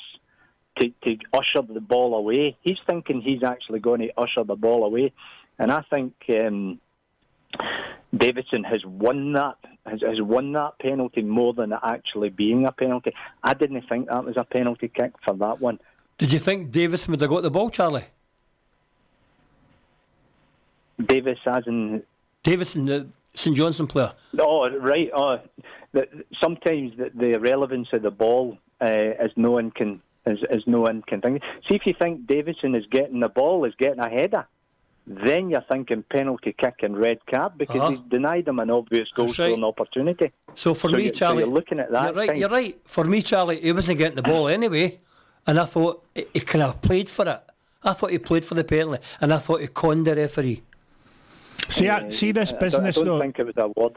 [0.80, 4.84] To, to usher the ball away, he's thinking he's actually going to usher the ball
[4.84, 5.10] away,
[5.58, 6.78] and I think um,
[8.14, 9.56] Davidson has won that
[9.86, 13.12] has, has won that penalty more than it actually being a penalty.
[13.42, 15.78] I didn't think that was a penalty kick for that one.
[16.18, 18.04] Did you think Davison would have got the ball, Charlie?
[21.04, 22.02] Davis, as in
[22.42, 24.14] Davison, the St Johnstone player.
[24.38, 25.10] Oh, right.
[25.14, 25.40] Oh,
[25.92, 26.08] the,
[26.42, 30.80] sometimes the, the relevance of the ball uh, as no one can as, as no
[30.80, 31.42] one can think.
[31.68, 34.46] See if you think Davison is getting the ball, is getting a header
[35.06, 37.90] then you're thinking penalty kick and red card because uh-huh.
[37.90, 40.32] he's denied them an obvious goal scoring opportunity.
[40.54, 42.14] So for so me, Charlie, so you're looking at that.
[42.14, 42.36] You're right.
[42.36, 42.78] You're right.
[42.84, 44.98] For me, Charlie, he wasn't getting the ball anyway,
[45.46, 47.40] and I thought he, he kind of played for it.
[47.84, 50.62] I thought he played for the penalty, and I thought he conned the referee.
[51.68, 53.20] See, I, see this business I don't, though.
[53.20, 53.96] think it was a word.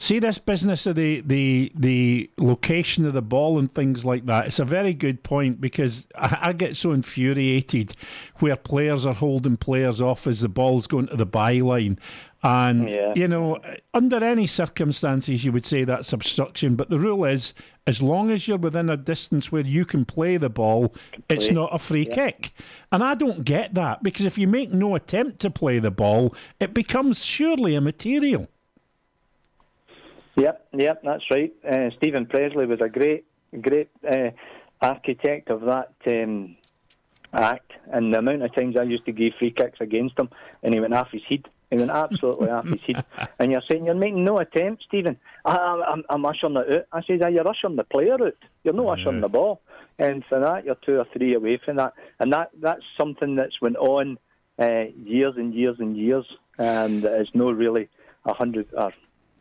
[0.00, 4.46] See this business of the, the the location of the ball and things like that.
[4.46, 7.94] It's a very good point because I, I, get so infuriated
[8.38, 11.98] where players are holding players off as the ball's going to the byline.
[12.44, 13.12] And yeah.
[13.16, 13.58] you know,
[13.92, 16.76] under any circumstances, you would say that's obstruction.
[16.76, 17.52] But the rule is,
[17.88, 20.94] as long as you're within a distance where you can play the ball,
[21.28, 22.14] it's not a free yeah.
[22.14, 22.52] kick.
[22.92, 26.36] And I don't get that because if you make no attempt to play the ball,
[26.60, 28.48] it becomes surely immaterial.
[30.38, 31.52] Yep, yep, that's right.
[31.68, 33.24] Uh, Steven Pressley was a great,
[33.60, 34.30] great uh,
[34.80, 36.56] architect of that um,
[37.32, 40.30] act, and the amount of times I used to give free kicks against him,
[40.62, 41.48] and he went off his head.
[41.70, 43.04] He went absolutely off his head.
[43.40, 45.18] And you're saying you're making no attempt, Stephen.
[45.44, 46.86] I, am I'm ushering it out.
[46.92, 48.34] I says, you're ushering the player out.
[48.64, 49.60] You're not ushering the ball.
[49.98, 51.92] And for that, you're two or three away from that.
[52.20, 54.18] And that that's something that's went on
[54.58, 56.24] uh, years and years and years,
[56.58, 57.88] and it's no really
[58.24, 58.92] a hundred or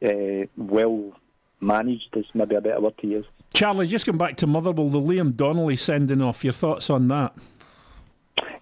[0.04, 1.14] uh, well
[1.60, 3.26] managed is maybe a better word to use.
[3.54, 6.44] Charlie, just come back to Motherwell, the Liam Donnelly sending off.
[6.44, 7.34] Your thoughts on that?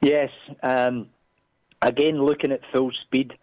[0.02, 0.30] Yes.
[0.64, 1.08] Um,
[1.82, 3.34] again, looking at full speed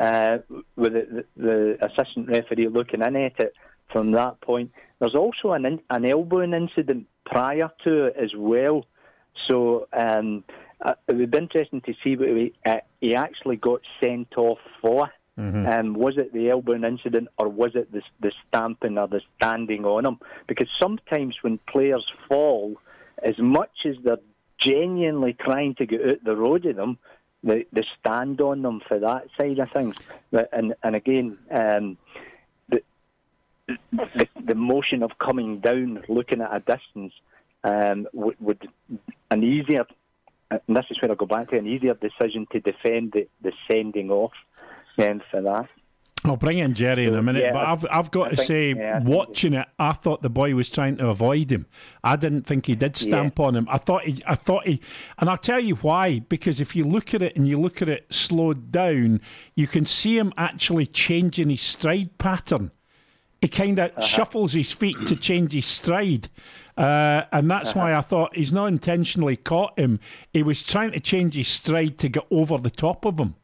[0.00, 0.38] uh,
[0.76, 3.54] with the, the, assistant referee looking in at it
[3.92, 4.70] from that point.
[4.98, 8.86] There's also an, an elbowing incident prior to it as well.
[9.48, 10.44] So um,
[10.80, 14.58] uh, it would be interesting to see what he, uh, he actually got sent off
[14.80, 15.10] for.
[15.38, 15.66] Mm-hmm.
[15.66, 19.84] Um, was it the elbowing incident or was it the, the stamping or the standing
[19.84, 20.18] on him?
[20.46, 22.76] Because sometimes when players fall,
[23.22, 24.18] as much as they're
[24.58, 26.98] genuinely trying to get out the road of them,
[27.42, 29.96] they, they stand on them for that side of things.
[30.52, 31.96] And, and again, um,
[32.68, 32.82] the,
[33.90, 37.14] the, the motion of coming down, looking at a distance,
[37.64, 38.68] um, would, would
[39.30, 39.86] an easier,
[40.50, 43.52] and this is where I go back to an easier decision to defend the, the
[43.70, 44.32] sending off
[45.30, 45.68] for that.
[46.24, 48.46] I'll bring in Gerry in a minute, yeah, but I've I've got I to think,
[48.46, 51.66] say, yeah, watching it, I thought the boy was trying to avoid him.
[52.04, 53.44] I didn't think he did stamp yeah.
[53.44, 53.66] on him.
[53.68, 54.80] I thought he, I thought he,
[55.18, 56.20] and I'll tell you why.
[56.20, 59.20] Because if you look at it and you look at it slowed down,
[59.56, 62.70] you can see him actually changing his stride pattern.
[63.40, 64.02] He kind of uh-huh.
[64.02, 66.28] shuffles his feet to change his stride.
[66.76, 67.80] Uh, and that's uh-huh.
[67.80, 69.98] why I thought he's not intentionally caught him.
[70.32, 73.34] He was trying to change his stride to get over the top of him.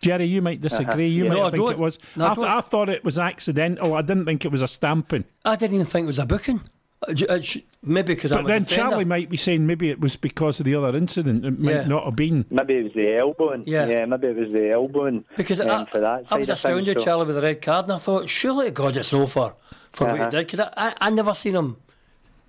[0.00, 0.86] Gerry, you might disagree.
[0.86, 1.00] Uh-huh.
[1.00, 1.30] You yeah.
[1.30, 1.98] might no, think it was.
[2.16, 3.94] No, I, th- I, thought it was accidental.
[3.94, 5.24] I didn't think it was a stamping.
[5.44, 6.60] I didn't even think it was a booking.
[7.06, 7.40] Uh, uh,
[7.82, 10.96] maybe because but then Charlie might be saying maybe it was because of the other
[10.96, 11.44] incident.
[11.44, 11.86] It might yeah.
[11.86, 12.44] not have been.
[12.50, 13.64] Maybe it was the elbowing.
[13.66, 15.24] Yeah, yeah maybe it was the elbowing.
[15.36, 17.04] Because um, I, for that I was astounded, thing, so.
[17.04, 19.54] Charlie, with the red card, and I thought, surely God, it's no for
[19.92, 20.16] for uh-huh.
[20.16, 20.46] what he did.
[20.46, 21.76] Because I, I, I never seen him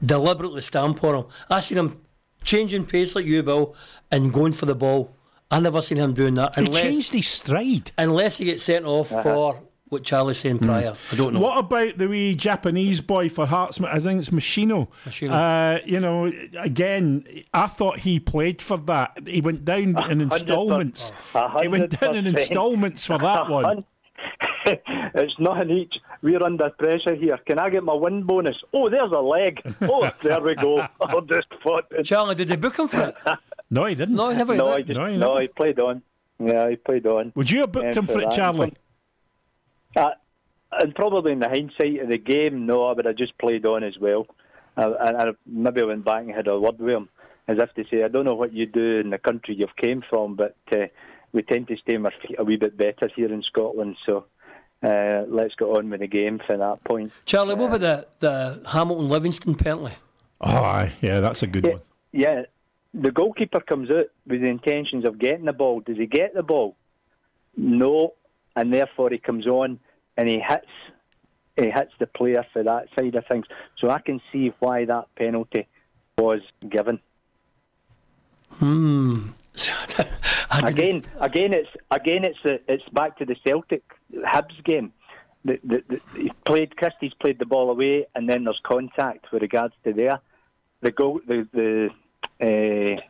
[0.03, 1.25] deliberately stamp on him.
[1.49, 2.01] I seen him
[2.43, 3.75] changing pace like you, Bill,
[4.11, 5.13] and going for the ball.
[5.51, 6.57] I never seen him doing that.
[6.57, 7.91] Unless, he changed his stride.
[7.97, 9.23] Unless he gets sent off uh-huh.
[9.23, 9.59] for
[9.89, 10.91] what Charlie's saying prior.
[10.91, 11.13] Mm.
[11.13, 11.39] I don't know.
[11.39, 13.81] What about the wee Japanese boy for Hearts?
[13.81, 14.87] I think it's Meshino.
[15.05, 15.31] Meshino.
[15.31, 19.17] Uh, you know, again, I thought he played for that.
[19.25, 21.11] He went down in instalments.
[21.61, 23.85] He went down in instalments for that one.
[24.65, 25.95] it's not nothing each.
[26.21, 27.37] We're under pressure here.
[27.47, 28.57] Can I get my win bonus?
[28.73, 29.61] Oh, there's a leg.
[29.81, 30.85] Oh, there we go.
[31.01, 31.47] I'll just
[32.03, 33.15] Charlie, did they book him for it?
[33.69, 34.15] No, he didn't.
[34.15, 34.55] No, he never.
[34.55, 36.01] No, he, just, no, he, no, he played on.
[36.39, 37.31] Yeah, he played on.
[37.35, 38.73] Would you have booked him for it, Charlie?
[39.95, 40.11] Uh,
[40.71, 43.97] and probably in the hindsight of the game, no, but I just played on as
[43.99, 44.27] well.
[44.77, 47.09] Uh, and I maybe went back and had a word with him,
[47.47, 50.03] as if to say, I don't know what you do in the country you've came
[50.09, 50.85] from, but uh,
[51.33, 53.97] we tend to stay on our feet a wee bit better here in Scotland.
[54.05, 54.25] So
[54.83, 57.11] uh, let's get on with the game from that point.
[57.25, 58.07] Charlie, what about the,
[58.61, 59.95] the Hamilton Livingston penalty?
[60.39, 61.81] Oh, yeah, that's a good yeah, one.
[62.13, 62.43] Yeah,
[62.93, 65.81] the goalkeeper comes out with the intentions of getting the ball.
[65.81, 66.75] Does he get the ball?
[67.55, 68.13] No,
[68.55, 69.79] and therefore he comes on
[70.17, 70.67] and he hits
[71.55, 73.45] he hits the player for that side of things.
[73.79, 75.67] So I can see why that penalty
[76.17, 76.99] was given.
[78.51, 79.29] Hmm.
[80.51, 84.93] again, again, it's again, it's the, it's back to the Celtic Hibs game.
[85.45, 89.41] The, the, the, he played Christie's played the ball away, and then there's contact with
[89.41, 90.19] regards to there.
[90.81, 91.89] The goal, the the
[92.41, 93.01] uh,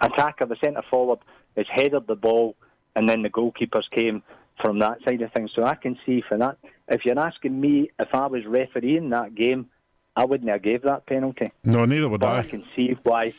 [0.00, 1.18] attacker, the centre forward,
[1.56, 2.56] has headed the ball,
[2.96, 4.22] and then the goalkeepers came
[4.60, 5.50] from that side of things.
[5.54, 6.58] So I can see for that.
[6.88, 9.66] If you're asking me if I was refereeing that game,
[10.14, 11.50] I wouldn't have gave that penalty.
[11.64, 12.38] No, neither would but I.
[12.40, 13.32] I can see why.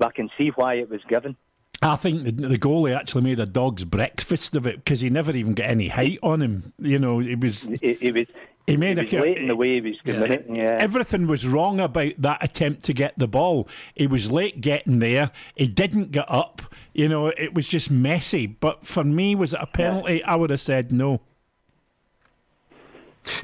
[0.00, 1.36] I can see why it was given.
[1.82, 5.32] I think the, the goalie actually made a dog's breakfast of it because he never
[5.32, 6.72] even got any height on him.
[6.78, 7.68] You know, it was.
[7.70, 8.26] It, it was.
[8.70, 10.36] He made he a late in the way he was yeah.
[10.48, 10.78] yeah.
[10.80, 13.68] Everything was wrong about that attempt to get the ball.
[13.94, 15.32] He was late getting there.
[15.56, 16.62] He didn't get up.
[16.92, 18.46] You know, it was just messy.
[18.46, 20.18] But for me, was it a penalty?
[20.18, 20.32] Yeah.
[20.32, 21.20] I would have said no.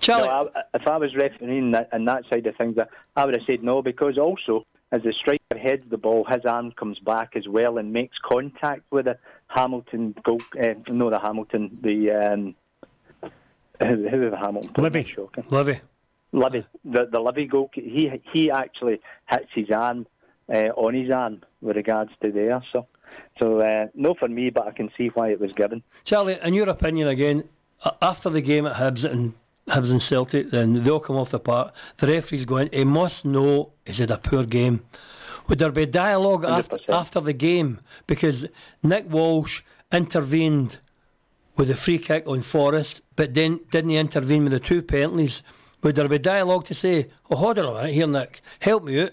[0.00, 2.76] Charlie, no, I, if I was refereeing that, and that side of things,
[3.16, 6.72] I would have said no because also as the striker heads the ball, his arm
[6.72, 10.40] comes back as well and makes contact with the Hamilton goal.
[10.60, 12.54] Uh, no, the Hamilton, the um,
[13.80, 14.72] who, who the Hamilton?
[14.76, 15.14] Livy.
[15.50, 15.80] Livy.
[16.32, 17.70] Livy, the the Livy goal.
[17.72, 20.06] He he actually hits his arm
[20.52, 22.62] uh, on his arm with regards to there.
[22.72, 22.86] So
[23.38, 25.82] so uh, no for me, but I can see why it was given.
[26.04, 27.44] Charlie, in your opinion, again,
[28.02, 29.34] after the game at Hibs and
[29.68, 31.74] Hibs and Celtic, then they all come off the park.
[31.98, 34.84] The referee's going, he must know is it a poor game.
[35.48, 37.80] Would there be dialogue after, after the game?
[38.06, 38.46] Because
[38.82, 39.62] Nick Walsh
[39.92, 40.78] intervened
[41.56, 45.42] with a free kick on Forrest, but then didn't he intervene with the two penalties?
[45.82, 49.02] Would there be dialogue to say, oh, hold on a minute here, Nick, help me
[49.02, 49.12] out?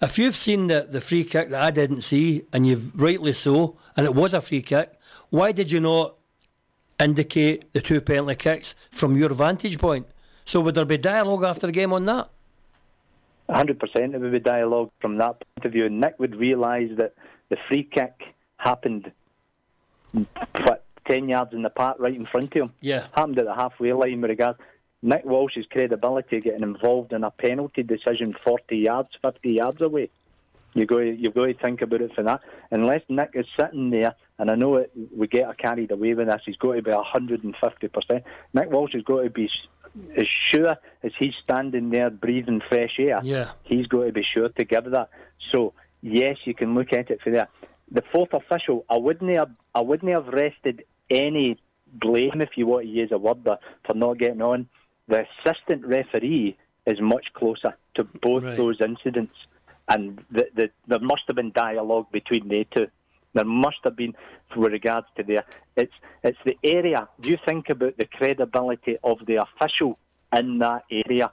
[0.00, 3.76] If you've seen the, the free kick that I didn't see, and you've rightly so,
[3.96, 4.92] and it was a free kick,
[5.30, 6.16] why did you not
[7.00, 10.06] indicate the two penalty kicks from your vantage point?
[10.44, 12.28] So would there be dialogue after the game on that?
[13.48, 15.88] 100% it would be dialogue from that point of view.
[15.88, 17.14] Nick would realise that
[17.48, 19.12] the free kick happened
[20.12, 22.72] what, 10 yards in the park right in front of him.
[22.80, 23.06] Yeah.
[23.12, 24.58] Happened at the halfway line with regards
[25.02, 30.10] Nick Walsh's credibility getting involved in a penalty decision 40 yards, 50 yards away.
[30.74, 32.40] You go, you've got to think about it for that.
[32.70, 36.40] Unless Nick is sitting there, and I know it, we get carried away with this,
[36.46, 38.22] he's got to be 150%.
[38.54, 39.50] Nick Walsh has got to be
[40.16, 43.20] as sure as he's standing there breathing fresh air.
[43.22, 43.50] Yeah.
[43.64, 45.10] He's got to be sure to give that.
[45.50, 47.50] So, yes, you can look at it for that.
[47.90, 51.58] The fourth official, I wouldn't have, I wouldn't have rested any
[51.92, 53.44] blame, if you want to use a word,
[53.84, 54.68] for not getting on
[55.08, 58.56] the assistant referee is much closer to both right.
[58.56, 59.34] those incidents,
[59.88, 62.88] and the, the, there must have been dialogue between the two.
[63.34, 64.14] There must have been,
[64.56, 65.44] with regards to there.
[65.76, 67.08] It's it's the area.
[67.20, 69.98] Do you think about the credibility of the official
[70.34, 71.30] in that area?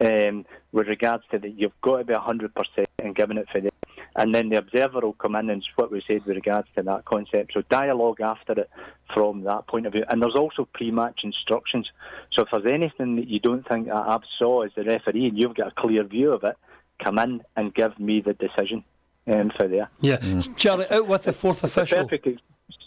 [0.00, 3.60] Um, with regards to that, you've got to be hundred percent and giving it for
[3.60, 3.70] them
[4.18, 7.04] and then the observer will come in and what we said with regards to that
[7.04, 7.52] concept.
[7.54, 8.70] So dialogue after it
[9.14, 10.04] from that point of view.
[10.08, 11.88] And there's also pre-match instructions.
[12.32, 15.54] So if there's anything that you don't think I've saw as the referee and you've
[15.54, 16.56] got a clear view of it,
[17.02, 18.82] come in and give me the decision
[19.28, 19.88] um, for there.
[20.00, 20.56] Yeah, mm.
[20.56, 22.08] Charlie, out with the fourth official.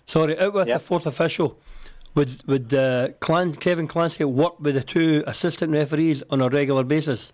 [0.05, 0.81] Sorry, out with yep.
[0.81, 1.57] the fourth official.
[2.13, 6.83] Would would uh, Clan, Kevin Clancy work with the two assistant referees on a regular
[6.83, 7.31] basis?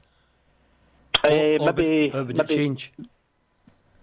[1.24, 2.94] Uh, or, maybe, or would maybe, it change?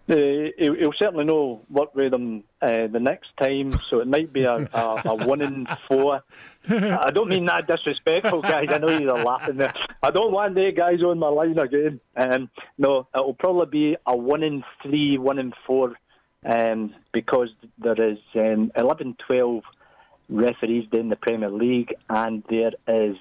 [0.07, 4.31] Uh, he'll, he'll, certainly know work with them uh, the next time, so it might
[4.35, 6.23] be a, a, a one in four.
[6.69, 8.69] I don't mean that disrespectful, guys.
[8.69, 9.73] I know you're laughing there.
[10.03, 12.01] I don't want the guys on my line again.
[12.17, 15.95] Um, no, it'll probably be a one in three, one in four,
[16.45, 19.63] um, because there is um, 11, 12
[20.29, 23.17] referees in the Premier League, and there is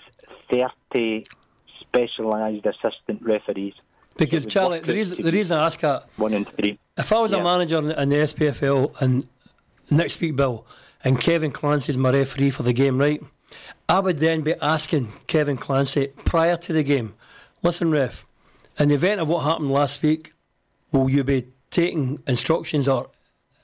[0.51, 1.25] 30
[1.79, 3.73] specialised assistant referees.
[4.17, 6.79] Because Charlie, the reason the reason I ask that one in three.
[6.97, 7.39] If I was yeah.
[7.39, 9.27] a manager in the SPFL and
[9.89, 10.65] next week, Bill,
[11.03, 13.21] and Kevin Clancy is my referee for the game, right?
[13.89, 17.13] I would then be asking Kevin Clancy prior to the game,
[17.61, 18.25] listen, ref,
[18.79, 20.33] in the event of what happened last week,
[20.91, 23.09] will you be taking instructions or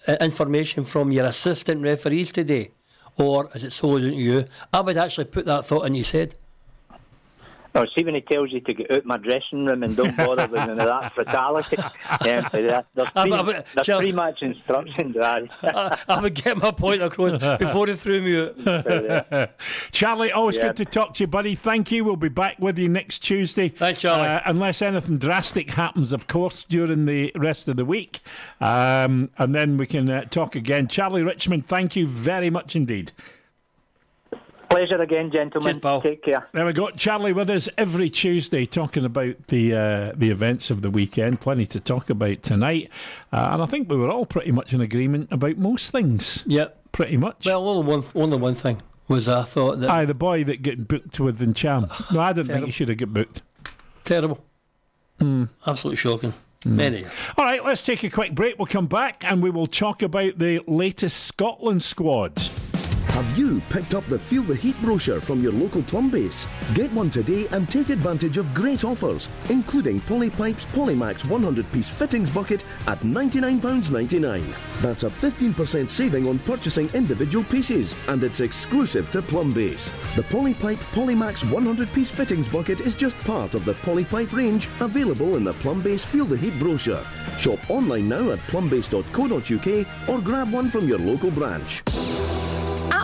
[0.07, 2.71] uh, information from your assistant referees today,
[3.17, 4.45] or is it solely down to you?
[4.73, 6.35] I would actually put that thought in his head.
[7.75, 10.47] Or see when he tells you to get out my dressing room and don't bother
[10.47, 11.77] with none of that fatality.
[12.25, 15.15] yeah, there's three, there's three match instructions.
[15.21, 15.47] I,
[16.07, 19.51] I would get my point across before he threw me out.
[19.91, 20.67] Charlie, always yeah.
[20.67, 21.53] good to talk to you, buddy.
[21.53, 22.03] Thank you.
[22.03, 23.69] We'll be back with you next Tuesday.
[23.69, 24.27] Thanks, Charlie.
[24.27, 28.19] Uh, unless anything drastic happens, of course, during the rest of the week.
[28.61, 30.87] Um, and then we can uh, talk again.
[30.87, 33.11] Charlie Richmond, thank you very much indeed.
[34.69, 35.81] Pleasure again, gentlemen.
[35.81, 36.47] Cheers, Take care.
[36.53, 36.89] There we go.
[36.91, 41.41] Charlie with us every Tuesday talking about the uh, the events of the weekend.
[41.41, 42.89] Plenty to talk about tonight.
[43.33, 46.43] Uh, and I think we were all pretty much in agreement about most things.
[46.45, 46.91] Yep.
[46.91, 47.45] Pretty much.
[47.45, 49.89] Well, only one, only one thing was I thought that.
[49.89, 51.89] Aye, the boy that get booked with Ntcham.
[52.13, 53.41] No, I didn't think he should have got booked.
[54.03, 54.43] Terrible.
[55.19, 55.49] Mm.
[55.65, 56.33] Absolutely shocking.
[56.61, 57.07] Mm.
[57.37, 58.59] All right, let's take a quick break.
[58.59, 62.68] We'll come back and we will talk about the latest Scotland squads.
[63.09, 66.47] Have you picked up the Feel the Heat brochure from your local Plumbase?
[66.73, 72.29] Get one today and take advantage of great offers, including Polypipe's Polymax 100 piece fittings
[72.29, 74.53] bucket at £99.99.
[74.81, 79.91] That's a 15% saving on purchasing individual pieces, and it's exclusive to Plumbase.
[80.15, 85.35] The Polypipe Polymax 100 piece fittings bucket is just part of the Polypipe range available
[85.35, 87.05] in the Plumbase Feel the Heat brochure.
[87.37, 91.83] Shop online now at plumbase.co.uk or grab one from your local branch.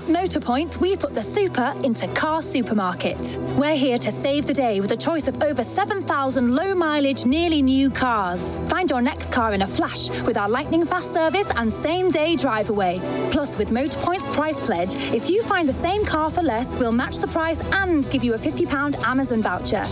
[0.03, 3.37] Motorpoint, we put the super into car supermarket.
[3.57, 7.61] We're here to save the day with a choice of over 7,000 low mileage, nearly
[7.61, 8.57] new cars.
[8.69, 12.35] Find your next car in a flash with our lightning fast service and same day
[12.35, 12.99] drive away.
[13.31, 17.17] Plus, with Motorpoint's price pledge, if you find the same car for less, we'll match
[17.17, 19.83] the price and give you a £50 Amazon voucher.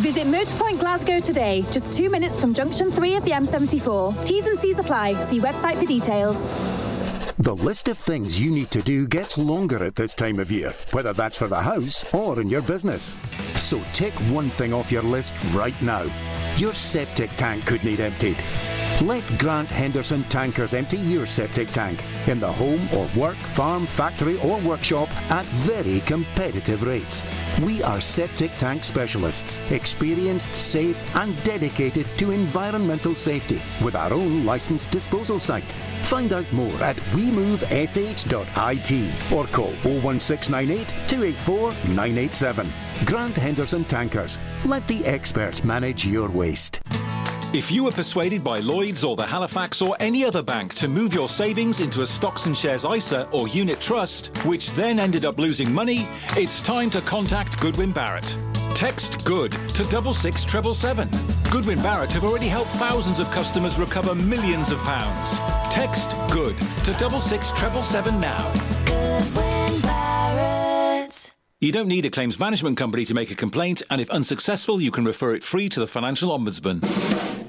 [0.00, 4.26] Visit Motorpoint Glasgow today, just two minutes from junction 3 of the M74.
[4.26, 5.14] T's and C's apply.
[5.20, 6.50] See website for details.
[7.38, 10.74] The list of things you need to do gets longer at this time of year,
[10.92, 13.16] whether that's for the house or in your business.
[13.56, 16.04] So take one thing off your list right now.
[16.56, 18.36] Your septic tank could need emptied.
[19.02, 24.38] Let Grant Henderson Tankers empty your septic tank in the home or work, farm, factory,
[24.42, 27.24] or workshop at very competitive rates.
[27.62, 34.44] We are septic tank specialists, experienced, safe, and dedicated to environmental safety with our own
[34.44, 35.72] licensed disposal site.
[36.02, 38.32] Find out more at wemovesh.it
[39.32, 42.72] or call 01698 284 987.
[43.04, 44.38] Grant Henderson Tankers.
[44.64, 46.80] Let the experts manage your waste.
[47.54, 51.12] If you were persuaded by Lloyds or the Halifax or any other bank to move
[51.12, 55.38] your savings into a stocks and shares ISA or unit trust, which then ended up
[55.38, 58.38] losing money, it's time to contact Goodwin Barrett.
[58.74, 61.10] Text GOOD to double six treble seven.
[61.50, 65.38] Goodwin Barrett have already helped thousands of customers recover millions of pounds.
[65.70, 68.50] Text GOOD to double six treble seven now.
[68.86, 71.30] Goodwin Barrett.
[71.60, 74.90] You don't need a claims management company to make a complaint, and if unsuccessful, you
[74.90, 77.41] can refer it free to the Financial Ombudsman.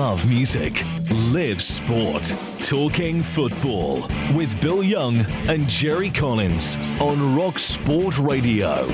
[0.00, 0.82] Love music,
[1.30, 8.86] live sport, talking football with Bill Young and Gerry Collins on Rock Sport Radio.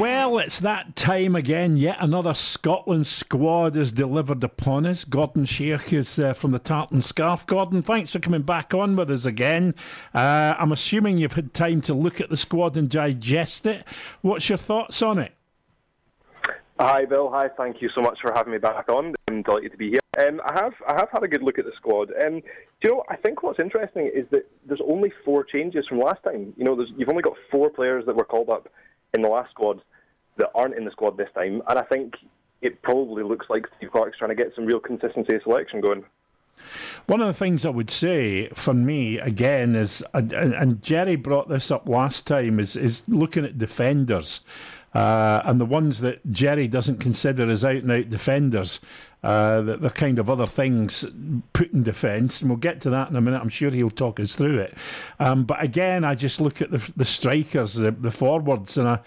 [0.00, 1.76] Well, it's that time again.
[1.76, 5.04] Yet another Scotland squad is delivered upon us.
[5.04, 7.46] Gordon Sheach is uh, from the Tartan Scarf.
[7.46, 9.74] Gordon, thanks for coming back on with us again.
[10.14, 13.86] Uh, I'm assuming you've had time to look at the squad and digest it.
[14.22, 15.34] What's your thoughts on it?
[16.80, 17.30] Hi, Bill.
[17.30, 17.48] Hi.
[17.56, 19.14] Thank you so much for having me back on.
[19.28, 20.00] I'm delighted to be here.
[20.18, 22.10] Um, I have I have had a good look at the squad.
[22.24, 22.42] Um,
[22.82, 23.04] you know?
[23.08, 26.52] I think what's interesting is that there's only four changes from last time.
[26.56, 28.68] You know, you've only got four players that were called up
[29.14, 29.82] in the last squad
[30.36, 32.14] that aren't in the squad this time, and I think
[32.62, 36.04] it probably looks like Steve Clarke's trying to get some real consistency of selection going.
[37.06, 41.70] One of the things I would say for me again is, and Gerry brought this
[41.70, 44.40] up last time, is is looking at defenders.
[44.94, 48.80] Uh, and the ones that Gerry doesn't consider as out and out defenders,
[49.22, 51.06] uh, that they're kind of other things
[51.52, 53.40] put in defence, and we'll get to that in a minute.
[53.40, 54.76] I'm sure he'll talk us through it.
[55.20, 58.98] Um, but again, I just look at the, the strikers, the, the forwards, and I,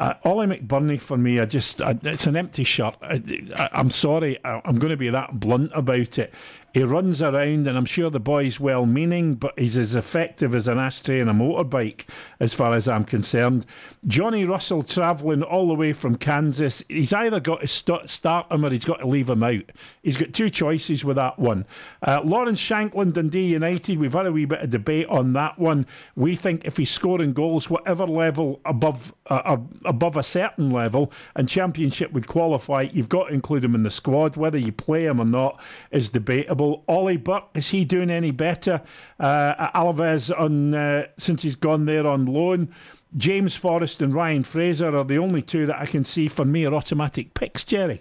[0.00, 2.96] uh, Ollie McBurnie for me, I just I, it's an empty shirt.
[3.02, 6.32] I, am sorry, I, I'm going to be that blunt about it.
[6.72, 10.68] He runs around, and I'm sure the boy's well meaning, but he's as effective as
[10.68, 12.04] an ashtray and a motorbike,
[12.38, 13.66] as far as I'm concerned.
[14.06, 18.64] Johnny Russell travelling all the way from Kansas, he's either got to st- start him
[18.64, 19.64] or he's got to leave him out.
[20.04, 21.66] He's got two choices with that one.
[22.06, 25.86] Uh, Lawrence Shankland, Dundee United, we've had a wee bit of debate on that one.
[26.14, 31.12] We think if he's scoring goals, whatever level above uh, uh above a certain level,
[31.34, 34.36] and Championship would qualify, you've got to include him in the squad.
[34.36, 35.60] Whether you play him or not
[35.90, 36.84] is debatable.
[36.88, 38.80] Ollie Burke, is he doing any better
[39.18, 42.72] uh, at Alaves on, uh, since he's gone there on loan?
[43.16, 46.64] James Forrest and Ryan Fraser are the only two that I can see for me
[46.64, 48.00] are automatic picks, Gerry.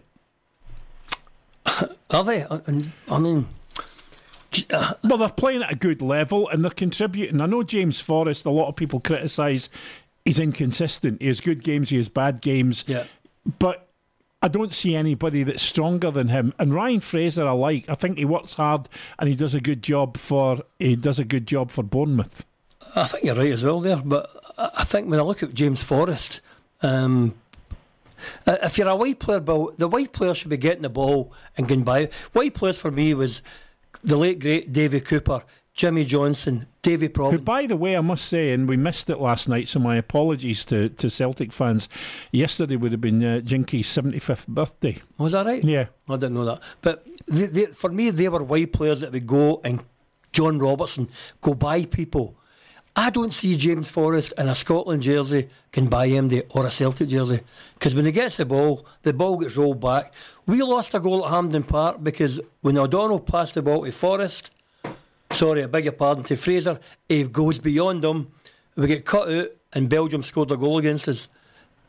[2.12, 2.46] Are they?
[3.10, 3.48] I mean,
[4.72, 7.40] uh, well, they're playing at a good level and they're contributing.
[7.40, 9.70] I know James Forrest, a lot of people criticise
[10.26, 11.22] he's inconsistent.
[11.22, 12.84] He has good games, he has bad games.
[12.88, 13.06] Yeah.
[13.60, 13.88] But
[14.42, 16.54] I don't see anybody that's stronger than him.
[16.58, 17.90] And Ryan Fraser, I like.
[17.90, 21.26] I think he works hard and he does a good job for he does a
[21.26, 22.46] good job for Bournemouth.
[22.96, 23.98] I think you're right as well there.
[23.98, 26.42] But I think when I look at James Forrest,
[26.82, 27.36] um,
[28.48, 31.68] if you're a white player, Bill, the white player should be getting the ball and
[31.68, 32.10] going by.
[32.32, 33.42] White players for me was
[34.04, 35.44] the late great Davy Cooper.
[35.80, 37.32] Jimmy Johnstone, Davy Provan.
[37.32, 39.96] Who, by the way, I must say, and we missed it last night, so my
[39.96, 41.88] apologies to, to Celtic fans.
[42.34, 44.98] Yesterday would have been uh, Jinky's 75th birthday.
[45.18, 45.64] Was that right?
[45.64, 45.86] Yeah.
[46.10, 46.60] I didn't know that.
[46.82, 49.82] But they, they, for me, they were wide players that would go and
[50.34, 51.08] John Robertson
[51.40, 52.36] go by people.
[52.94, 57.08] I don't see James Forrest in a Scotland jersey can buy MD or a Celtic
[57.08, 57.40] jersey
[57.76, 60.14] because when he gets the ball, the ball gets rolled back.
[60.46, 64.52] We lost a goal at Hampden Park because when O'Donnell passed the ball to Forrest,
[65.32, 66.80] sorry, I beg your pardon, to Fraser.
[67.08, 68.32] He goes beyond him.
[68.76, 71.28] We get cut out, and Belgium scored a goal against us.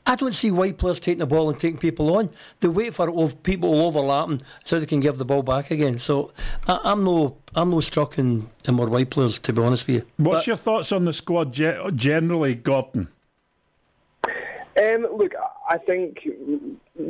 [0.07, 2.31] I don't see white players taking the ball and taking people on.
[2.61, 5.99] They wait for ov- people overlapping so they can give the ball back again.
[5.99, 6.33] So
[6.67, 9.97] I, I'm no I'm no struck in, in more white players to be honest with
[9.97, 10.03] you.
[10.17, 13.09] What's But- your thoughts on the squad ge- generally, Gordon?
[14.27, 15.33] Um, look,
[15.69, 16.27] I think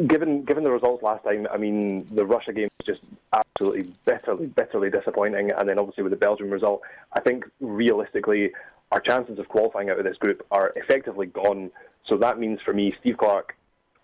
[0.07, 3.01] given given the results last time, I mean the Russia game was just
[3.33, 6.83] absolutely bitterly bitterly disappointing, and then obviously with the Belgium result,
[7.13, 8.53] I think realistically
[8.93, 11.71] our chances of qualifying out of this group are effectively gone.
[12.07, 13.55] So that means for me, Steve Clarke,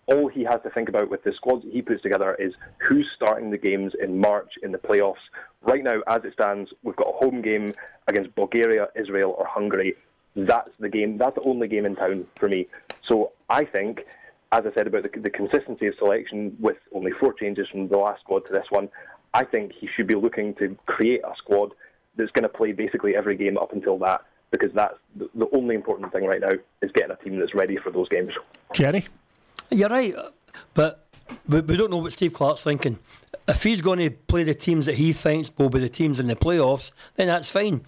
[0.07, 2.53] all he has to think about with the squads he puts together is
[2.87, 5.15] who's starting the games in March in the playoffs.
[5.61, 7.73] Right now, as it stands, we've got a home game
[8.07, 9.95] against Bulgaria, Israel, or Hungary.
[10.35, 11.17] That's the game.
[11.17, 12.67] That's the only game in town for me.
[13.09, 14.05] So I think,
[14.51, 17.97] as I said about the, the consistency of selection with only four changes from the
[17.97, 18.89] last squad to this one,
[19.33, 21.73] I think he should be looking to create a squad
[22.15, 24.21] that's going to play basically every game up until that,
[24.51, 27.77] because that's the, the only important thing right now is getting a team that's ready
[27.77, 28.33] for those games.
[28.73, 29.05] Gerry?
[29.69, 30.15] You're right,
[30.73, 31.05] but
[31.47, 32.97] we, we don't know what Steve Clarke's thinking.
[33.47, 36.27] If he's going to play the teams that he thinks will be the teams in
[36.27, 37.81] the playoffs, then that's fine.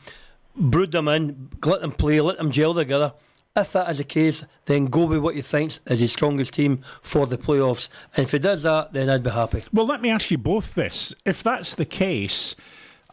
[0.55, 3.13] Brood them in, let them play, let them gel together.
[3.59, 6.81] If that is the case, then go with what he thinks is his strongest team
[7.01, 7.89] for the playoffs.
[8.15, 9.63] And if he does that, then I'd be happy.
[9.73, 11.13] Well, let me ask you both this.
[11.25, 12.55] If that's the case,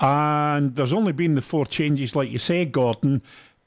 [0.01, 3.23] and there's only been the four changes, like you say, Gordon,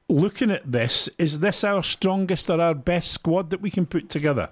[0.07, 4.09] looking at this, is this our strongest or our best squad that we can put
[4.09, 4.49] together?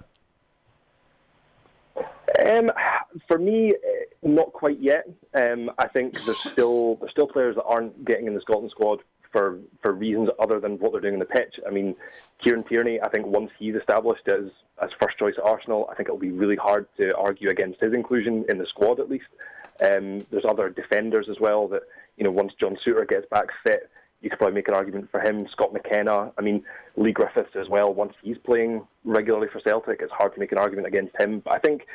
[2.46, 2.70] Um,
[3.26, 3.74] for me,
[4.22, 5.08] not quite yet.
[5.34, 9.00] Um, I think there's still there's still players that aren't getting in the Scotland squad
[9.32, 11.56] for, for reasons other than what they're doing on the pitch.
[11.66, 11.94] I mean,
[12.42, 14.50] Kieran Tierney, I think once he's established as
[14.80, 17.92] as first choice at Arsenal, I think it'll be really hard to argue against his
[17.92, 19.26] inclusion in the squad at least.
[19.84, 21.82] Um, there's other defenders as well that
[22.16, 25.20] you know once John Souttar gets back fit, you could probably make an argument for
[25.20, 25.46] him.
[25.50, 26.64] Scott McKenna, I mean
[26.96, 27.92] Leigh Griffiths as well.
[27.92, 31.40] Once he's playing regularly for Celtic, it's hard to make an argument against him.
[31.40, 31.86] But I think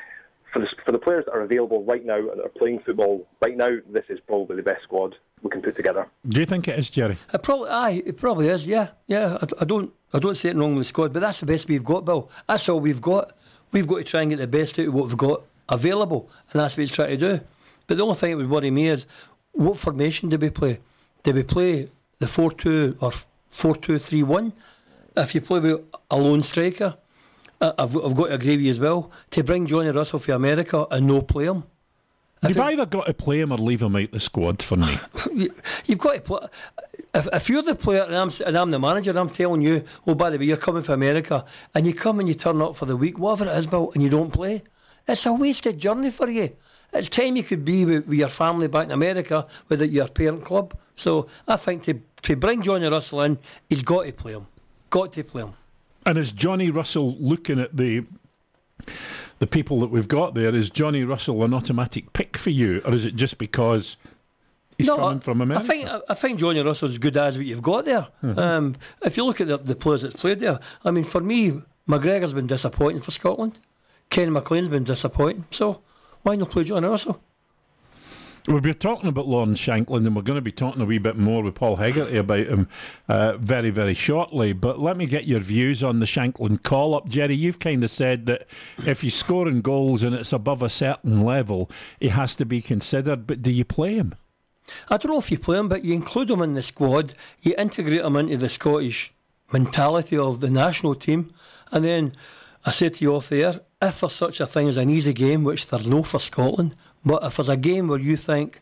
[0.53, 3.57] for the, for the players that are available right now and are playing football right
[3.57, 6.07] now, this is probably the best squad we can put together.
[6.27, 7.17] Do you think it is, Gerry?
[7.33, 8.65] It probably, aye, it probably is.
[8.65, 9.37] Yeah, yeah.
[9.41, 11.67] I, I don't, I don't see it wrong with the squad, but that's the best
[11.67, 12.29] we've got, Bill.
[12.47, 13.35] That's all we've got.
[13.71, 16.61] We've got to try and get the best out of what we've got available, and
[16.61, 17.43] that's what he's trying to do.
[17.87, 19.05] But the only thing that would worry me is
[19.51, 20.79] what formation do we play?
[21.23, 21.89] Do we play
[22.19, 23.11] the four-two or
[23.49, 24.53] four-two-three-one?
[25.17, 27.02] If you play with a lone striker, I-
[27.63, 29.09] Uh, I've, I've got to agree with you as well.
[29.31, 31.63] To bring Johnny Russell from America and no play him,
[32.45, 34.99] You've either got to play him or leave him out the squad for me.
[35.33, 35.53] you,
[35.85, 36.47] you've got to play.
[37.13, 39.85] If, if you're the player and I'm, and I'm the manager, and I'm telling you,
[40.05, 42.75] oh, by the way, you're coming from America, and you come and you turn up
[42.75, 44.61] for the week, whatever it is, Bill, and you don't play,
[45.07, 46.53] it's a wasted journey for you.
[46.91, 50.43] It's time you could be with, with your family back in America with your parent
[50.43, 50.77] club.
[50.97, 53.37] So I think to, to bring Johnny Russell in,
[53.69, 54.47] he's got to play him.
[54.89, 55.53] Got to play him.
[56.05, 58.03] And is Johnny Russell looking at the
[59.39, 60.53] the people that we've got there?
[60.53, 63.97] Is Johnny Russell an automatic pick for you, or is it just because
[64.77, 65.63] he's No, coming I- from America?
[65.63, 68.07] I think I, think Johnny Russell's good as what you've got there.
[68.23, 68.37] Mhm.
[68.37, 71.61] Um, if you look at the, the players that's played there, I mean, for me,
[71.87, 73.57] McGregor's been disappointing for Scotland.
[74.09, 75.45] Ken McLean's been disappointing.
[75.51, 75.81] So
[76.23, 77.19] why not play Johnny Russell?
[78.45, 81.15] We've been talking about Lawrence Shankland, and we're going to be talking a wee bit
[81.15, 82.67] more with Paul Hegarty about him
[83.07, 84.51] uh, very, very shortly.
[84.51, 87.07] But let me get your views on the Shankland call up.
[87.07, 88.45] Gerry, you've kind of said that
[88.85, 91.71] if he's scoring goals and it's above a certain level,
[92.01, 93.25] he has to be considered.
[93.25, 94.13] But do you play him?
[94.89, 97.55] I don't know if you play him, but you include him in the squad, you
[97.57, 99.13] integrate him into the Scottish
[99.53, 101.33] mentality of the national team,
[101.71, 102.13] and then
[102.65, 105.13] I said to you off the air, if there's such a thing as an easy
[105.13, 106.75] game, which there's no for Scotland,
[107.05, 108.61] but if there's a game where you think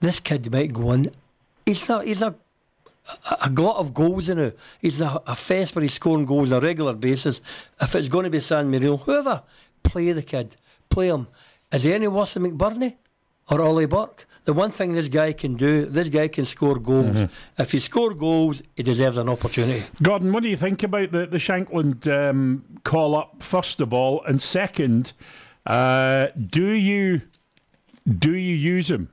[0.00, 1.10] this kid might go in,
[1.66, 2.34] he's not, he's a
[3.30, 4.58] a a glut of goals in it.
[4.80, 7.40] He's a, a fest where he's scoring goals on a regular basis.
[7.80, 9.42] If it's going to be San Marino, whoever,
[9.82, 10.56] play the kid,
[10.90, 11.26] play him.
[11.72, 12.96] Is he any worse than McBurnie
[13.50, 14.26] or Ollie Burke?
[14.44, 17.24] The one thing this guy can do, this guy can score goals.
[17.24, 17.30] Mhm.
[17.58, 19.84] If he score goals, he deserves an opportunity.
[20.02, 24.22] Gordon, what do you think about the, the Shankland um, call up, first of all?
[24.24, 25.12] And second,
[25.66, 27.22] uh, do you
[28.18, 29.10] do you use him?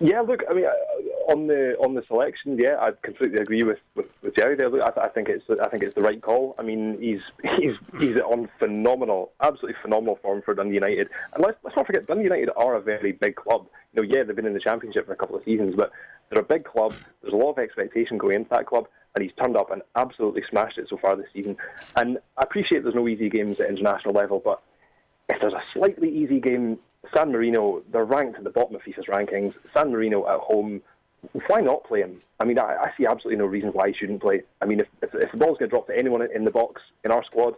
[0.00, 3.78] Yeah, look, I mean, uh, on the on the selection, yeah, I completely agree with,
[3.96, 4.70] with, with Gerry there.
[4.70, 6.54] Look, I, th- I think it's I think it's the right call.
[6.58, 7.20] I mean, he's
[7.58, 11.08] he's he's on phenomenal, absolutely phenomenal form for Dundee United.
[11.34, 13.66] And let's let's not forget, Dundee United are a very big club.
[13.92, 15.90] You know, yeah, they've been in the Championship for a couple of seasons, but
[16.30, 16.94] they're a big club.
[17.22, 20.44] There's a lot of expectation going into that club, and he's turned up and absolutely
[20.48, 21.56] smashed it so far this season.
[21.96, 24.62] And I appreciate there's no easy games at international level, but
[25.28, 26.78] if there's a slightly easy game,
[27.14, 29.54] San Marino, they're ranked at the bottom of FIFA's rankings.
[29.72, 30.82] San Marino at home,
[31.46, 32.16] why not play him?
[32.40, 34.42] I mean, I, I see absolutely no reason why he shouldn't play.
[34.60, 36.82] I mean, if, if, if the ball's going to drop to anyone in the box
[37.04, 37.54] in our squad,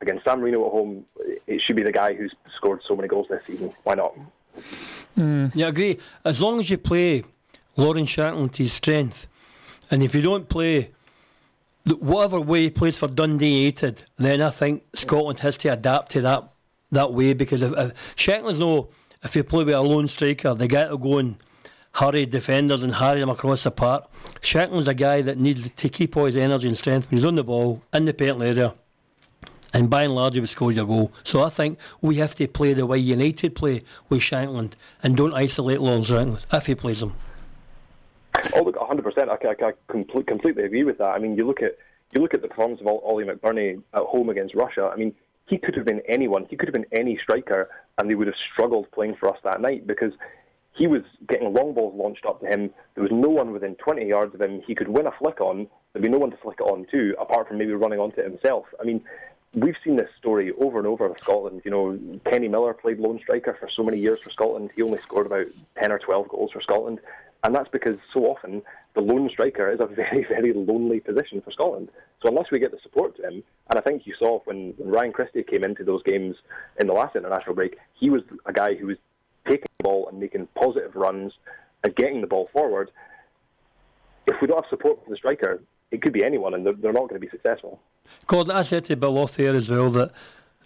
[0.00, 1.04] against San Marino at home,
[1.46, 3.72] it should be the guy who's scored so many goals this season.
[3.84, 4.14] Why not?
[5.18, 5.52] Mm.
[5.54, 5.98] Yeah, I agree.
[6.24, 7.24] As long as you play
[7.76, 9.26] Lawrence Shankland to his strength,
[9.90, 10.90] and if you don't play
[11.86, 16.20] whatever way he plays for Dundee United, then I think Scotland has to adapt to
[16.22, 16.48] that
[16.94, 18.88] that way because if, if Shankland's no,
[19.22, 21.36] if you play with a lone striker, they get to go and
[21.92, 24.10] hurry defenders and hurry them across the park.
[24.40, 27.36] Shankland's a guy that needs to keep all his energy and strength when he's on
[27.36, 28.74] the ball in the penalty area
[29.74, 31.12] and by and large, he would score your goal.
[31.24, 35.34] So I think we have to play the way United play with Shankland and don't
[35.34, 37.14] isolate Lawrence Shankland if he plays them.
[38.54, 39.28] Oh, look, 100%.
[39.28, 41.08] I, I, I complete, completely agree with that.
[41.08, 41.76] I mean, you look at
[42.12, 44.88] you look at the performance of Ollie McBurnie at home against Russia.
[44.92, 45.12] I mean,
[45.46, 46.46] he could have been anyone.
[46.48, 47.68] He could have been any striker,
[47.98, 50.12] and they would have struggled playing for us that night because
[50.72, 52.70] he was getting long balls launched up to him.
[52.94, 54.62] There was no one within 20 yards of him.
[54.66, 55.68] He could win a flick on.
[55.92, 58.24] There'd be no one to flick it on to, apart from maybe running onto it
[58.24, 58.66] himself.
[58.80, 59.02] I mean,
[59.54, 61.62] we've seen this story over and over with Scotland.
[61.64, 64.70] You know, Kenny Miller played lone striker for so many years for Scotland.
[64.74, 65.46] He only scored about
[65.80, 67.00] 10 or 12 goals for Scotland.
[67.44, 68.62] And that's because so often
[68.94, 71.90] the lone striker is a very, very lonely position for Scotland.
[72.22, 75.12] So unless we get the support to him, and I think you saw when, Ryan
[75.12, 76.36] Christie came into those games
[76.80, 78.96] in the last international break, he was a guy who was
[79.46, 81.34] taking the ball and making positive runs
[81.84, 82.90] and getting the ball forward.
[84.26, 86.92] If we don't have support from the striker, it could be anyone, and they're, they're
[86.92, 87.78] not going to be successful.
[88.26, 90.12] Gordon, I said to Bill off there as well that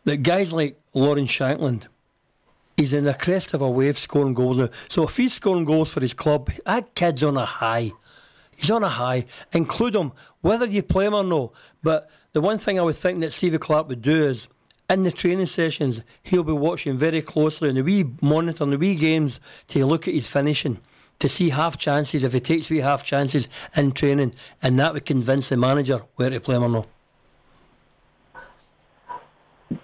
[0.05, 1.89] that guys like Lawrence Shankland,
[2.79, 4.69] he's in the crest of a wave scoring goals now.
[4.89, 7.93] So if he's scoring goals for his club, that kid's on a high.
[8.57, 9.27] He's on a high.
[9.53, 11.53] Include him, whether you play him or no.
[11.83, 14.49] But the one thing I would think that Stevie Clarke would do is
[14.89, 19.41] in the training sessions, he'll be watching very closely in the wee the wee games,
[19.69, 20.79] to look at his finishing
[21.19, 25.05] to see half chances if he takes away half chances in training, and that would
[25.05, 26.89] convince the manager where to play him or not.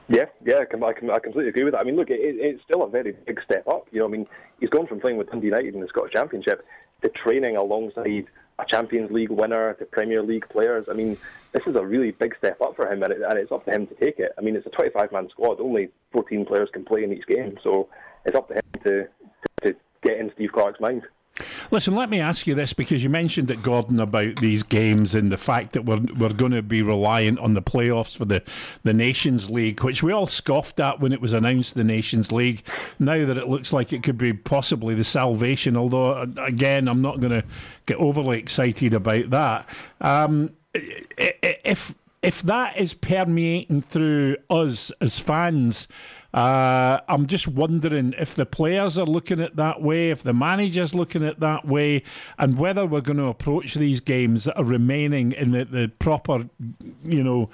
[0.08, 1.80] Yeah, yeah, I, I, I completely agree with that.
[1.80, 3.86] I mean, look, it, it's still a very big step up.
[3.90, 4.26] You know, I mean,
[4.60, 6.64] he's gone from playing with Dundee United in the Scottish Championship
[7.02, 8.26] to training alongside
[8.58, 10.86] a Champions League winner to Premier League players.
[10.90, 11.16] I mean,
[11.52, 13.72] this is a really big step up for him, and, it, and it's up to
[13.72, 14.32] him to take it.
[14.38, 15.60] I mean, it's a 25-man squad.
[15.60, 17.88] Only 14 players can play in each game, so
[18.24, 19.08] it's up to him to,
[19.62, 21.02] to, to get in Steve Clarke's mind.
[21.72, 25.32] Listen, let me ask you this because you mentioned it, Gordon, about these games and
[25.32, 28.40] the fact that we're we're going to be reliant on the playoffs for the,
[28.84, 32.62] the Nations League, which we all scoffed at when it was announced the Nations League.
[33.00, 37.18] Now that it looks like it could be possibly the salvation, although again, I'm not
[37.18, 37.44] going to
[37.86, 39.68] get overly excited about that.
[40.00, 45.88] Um, if if that is permeating through us as fans
[46.34, 50.92] uh, I'm just wondering if the players are looking at that way, if the manager's
[50.92, 52.02] looking at that way,
[52.38, 56.48] and whether we're going to approach these games that are remaining in the, the proper,
[57.04, 57.50] you know,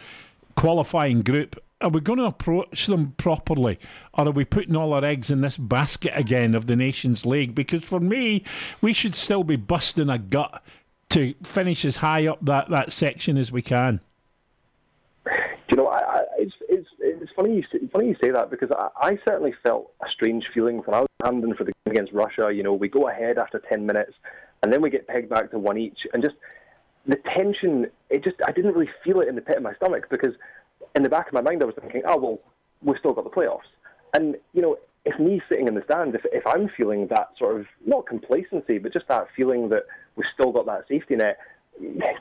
[0.57, 3.79] qualifying group are we going to approach them properly
[4.13, 7.55] or are we putting all our eggs in this basket again of the Nations League?
[7.55, 8.45] Because for me,
[8.83, 10.63] we should still be busting a gut
[11.09, 13.99] to finish as high up that, that section as we can.
[15.71, 16.89] you know, I, I, it's, it's
[17.21, 20.45] it's funny you say, funny you say that because I, I certainly felt a strange
[20.53, 22.51] feeling when I was handing for the game against Russia.
[22.53, 24.13] You know, we go ahead after ten minutes,
[24.63, 26.37] and then we get pegged back to one each, and just
[27.07, 27.87] the tension.
[28.11, 30.35] It just I didn't really feel it in the pit of my stomach because
[30.95, 32.41] in the back of my mind I was thinking, oh well,
[32.83, 33.71] we've still got the playoffs,
[34.15, 34.79] and you know.
[35.07, 38.77] If me sitting in the stand, if, if I'm feeling that sort of not complacency,
[38.77, 39.85] but just that feeling that
[40.15, 41.39] we've still got that safety net,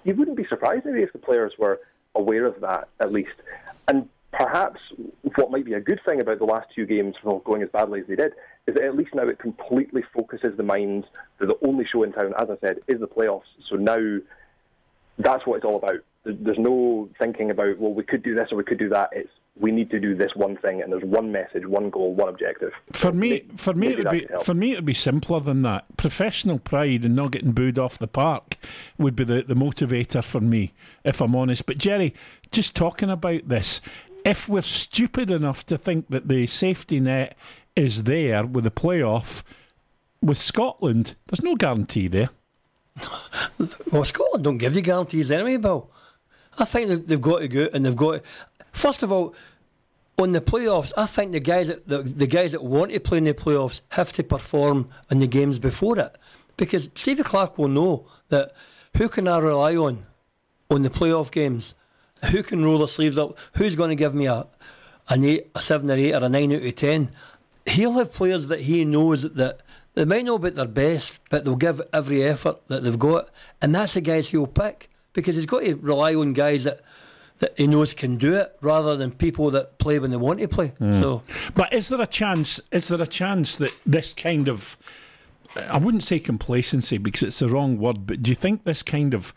[0.05, 1.81] you wouldn't be surprised maybe if the players were
[2.15, 3.35] aware of that at least.
[3.89, 4.79] And perhaps
[5.35, 8.01] what might be a good thing about the last two games well, going as badly
[8.01, 8.33] as they did
[8.67, 11.07] is that at least now it completely focuses the minds
[11.39, 13.41] that the only show in town, as I said, is the playoffs.
[13.69, 14.19] So now
[15.17, 15.99] that's what it's all about.
[16.23, 19.09] There's no thinking about, well, we could do this or we could do that.
[19.13, 22.29] It's we need to do this one thing, and there's one message, one goal, one
[22.29, 22.71] objective.
[22.93, 25.85] For me, for me, it would be for me, it would be simpler than that.
[25.97, 28.55] Professional pride and not getting booed off the park
[28.97, 30.73] would be the, the motivator for me,
[31.03, 31.65] if I'm honest.
[31.65, 32.13] But Gerry,
[32.51, 33.81] just talking about this,
[34.25, 37.37] if we're stupid enough to think that the safety net
[37.75, 39.43] is there with the playoff,
[40.21, 42.29] with Scotland, there's no guarantee there.
[43.91, 45.89] well, Scotland don't give you guarantees anyway, Bill.
[46.57, 48.11] I think they've got to go and they've got.
[48.15, 48.23] To,
[48.73, 49.33] first of all,
[50.17, 53.19] on the playoffs, I think the guys that the, the guys that want to play
[53.19, 56.17] in the playoffs have to perform in the games before it,
[56.57, 58.51] because Stevie Clarke will know that
[58.97, 60.05] who can I rely on
[60.69, 61.73] on the playoff games
[62.25, 63.37] who can roll their sleeves up?
[63.53, 64.47] Who's going to give me a
[65.09, 67.11] an eight, a seven or eight, or a nine out of ten?
[67.65, 69.61] He'll have players that he knows that that
[69.95, 73.29] They might know about their best, but they'll give every effort that they've got,
[73.61, 76.81] and that's the guys he'll pick because he's got to rely on guys that
[77.39, 80.47] that he knows can do it rather than people that play when they want to
[80.47, 80.73] play.
[80.79, 80.99] Mm.
[80.99, 81.23] So,
[81.55, 82.59] but is there a chance?
[82.71, 84.77] Is there a chance that this kind of
[85.55, 89.13] I wouldn't say complacency because it's the wrong word, but do you think this kind
[89.13, 89.33] of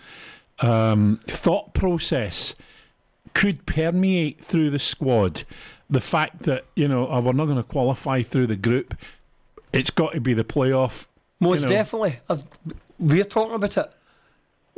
[0.58, 2.54] um, thought process
[3.34, 5.44] could permeate through the squad?
[5.90, 8.94] The fact that you know oh, we're not going to qualify through the group,
[9.72, 11.06] it's got to be the playoff.
[11.40, 11.72] Most you know.
[11.72, 12.18] definitely,
[12.98, 13.92] we're talking about it.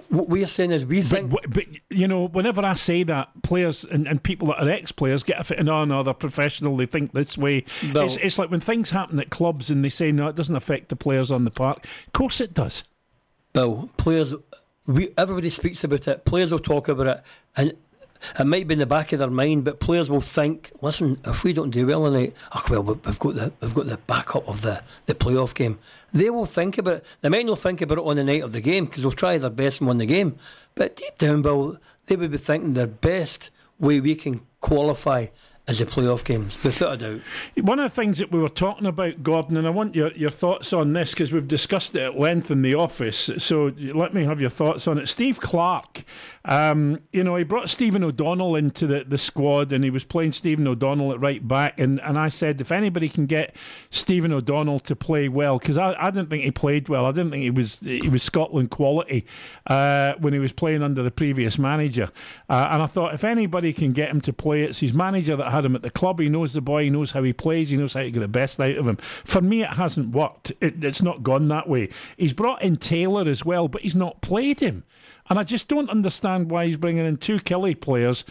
[0.08, 1.30] What we're saying is we think.
[1.30, 4.90] But, but, you know, whenever I say that, players and, and people that are ex
[4.90, 7.64] players get a fit, no, no, they're professional, they think this way.
[7.92, 8.04] No.
[8.04, 10.88] It's, it's like when things happen at clubs and they say, no, it doesn't affect
[10.88, 11.86] the players on the park.
[12.06, 12.82] Of course it does.
[13.52, 14.34] Bill, players,
[14.86, 16.24] we everybody speaks about it.
[16.24, 17.22] Players will talk about it,
[17.56, 17.72] and
[18.38, 21.44] it might be in the back of their mind, but players will think, listen, if
[21.44, 24.62] we don't do well tonight, oh well, we've got the we've got the backup of
[24.62, 25.78] the the playoff game.
[26.12, 27.06] They will think about it.
[27.20, 29.36] They might not think about it on the night of the game because they'll try
[29.38, 30.38] their best and win the game.
[30.74, 35.26] But deep down, Bill, they would be thinking their best way we can qualify
[35.66, 37.20] as a playoff games, without a doubt.
[37.56, 40.30] One of the things that we were talking about, Gordon, and I want your, your
[40.30, 43.30] thoughts on this because we've discussed it at length in the office.
[43.38, 45.08] So let me have your thoughts on it.
[45.08, 46.04] Steve Clarke,
[46.46, 50.32] um, you know, he brought Stephen O'Donnell into the, the squad and he was playing
[50.32, 51.78] Stephen O'Donnell at right back.
[51.80, 53.56] And, and I said, if anybody can get
[53.88, 57.30] Stephen O'Donnell to play well, because I, I didn't think he played well, I didn't
[57.30, 59.24] think he was he was Scotland quality
[59.68, 62.10] uh, when he was playing under the previous manager.
[62.50, 65.50] Uh, and I thought, if anybody can get him to play, it's his manager that
[65.50, 66.20] had him at the club.
[66.20, 66.84] He knows the boy.
[66.84, 67.70] He knows how he plays.
[67.70, 68.96] He knows how to get the best out of him.
[68.96, 70.52] For me, it hasn't worked.
[70.60, 71.88] It, it's not gone that way.
[72.18, 74.84] He's brought in Taylor as well, but he's not played him.
[75.30, 78.24] And I just don't understand why he's bringing in two Killie players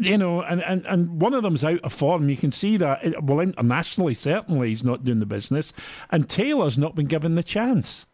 [0.00, 2.28] you know, and, and, and one of them's out of form.
[2.30, 3.22] You can see that.
[3.22, 5.74] Well, internationally, certainly he's not doing the business,
[6.10, 8.06] and Taylor's not been given the chance.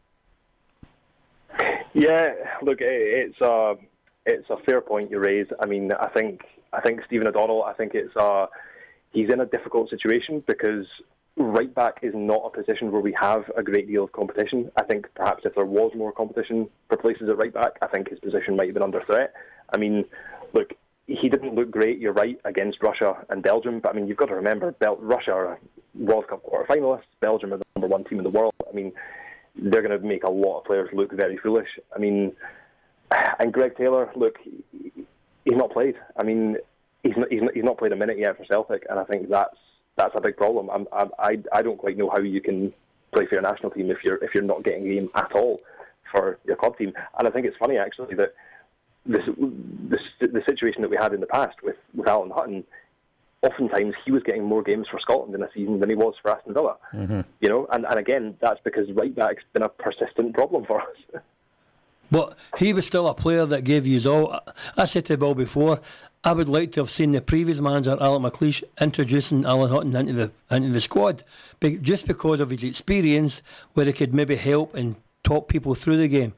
[1.95, 3.77] Yeah, look, it's a
[4.27, 5.47] it's a fair point you raise.
[5.61, 6.43] I mean, I think
[6.73, 7.63] I think Stephen O'Donnell.
[7.63, 8.47] I think it's uh,
[9.13, 10.87] he's in a difficult situation because
[11.37, 14.71] right back is not a position where we have a great deal of competition.
[14.81, 18.09] I think perhaps if there was more competition for places at right back, I think
[18.09, 19.35] his position might have been under threat.
[19.73, 20.05] I mean,
[20.55, 20.71] look,
[21.07, 21.99] he didn't look great.
[21.99, 25.33] You're right against Russia and Belgium, but I mean, you've got to remember, Bel- Russia
[25.33, 25.61] are
[25.95, 27.03] World Cup quarter finalists.
[27.21, 28.55] Belgium are the number one team in the world.
[28.69, 28.93] I mean,
[29.55, 31.69] they're going to make a lot of players look very foolish.
[31.95, 32.33] I mean,
[33.39, 35.95] and Greg Taylor, look, he's not played.
[36.17, 36.57] I mean,
[37.03, 39.57] he's he's not, he's not played a minute yet for Celtic, and I think that's
[39.97, 40.69] that's a big problem.
[40.71, 42.73] I'm, I'm, I I don't quite know how you can
[43.13, 45.61] play for your national team if you're if you're not getting a game at all
[46.11, 46.93] for your club team.
[47.19, 48.35] And I think it's funny actually that
[49.05, 49.23] this,
[49.89, 52.65] this the situation that we had in the past with with Alan Hutton.
[53.43, 56.33] Oftentimes, he was getting more games for Scotland in a season than he was for
[56.33, 56.79] Aston Villa.
[56.93, 57.21] Mm-hmm.
[57.41, 61.23] You know, and, and again, that's because right back's been a persistent problem for us.
[62.11, 64.41] But he was still a player that gave you all.
[64.77, 65.81] I said to Bill before,
[66.27, 70.13] I would like to have seen the previous manager, Alan McLeish, introducing Alan Hutton into
[70.13, 71.23] the into the squad,
[71.83, 73.43] just because of his experience,
[73.75, 76.35] where he could maybe help and talk people through the game.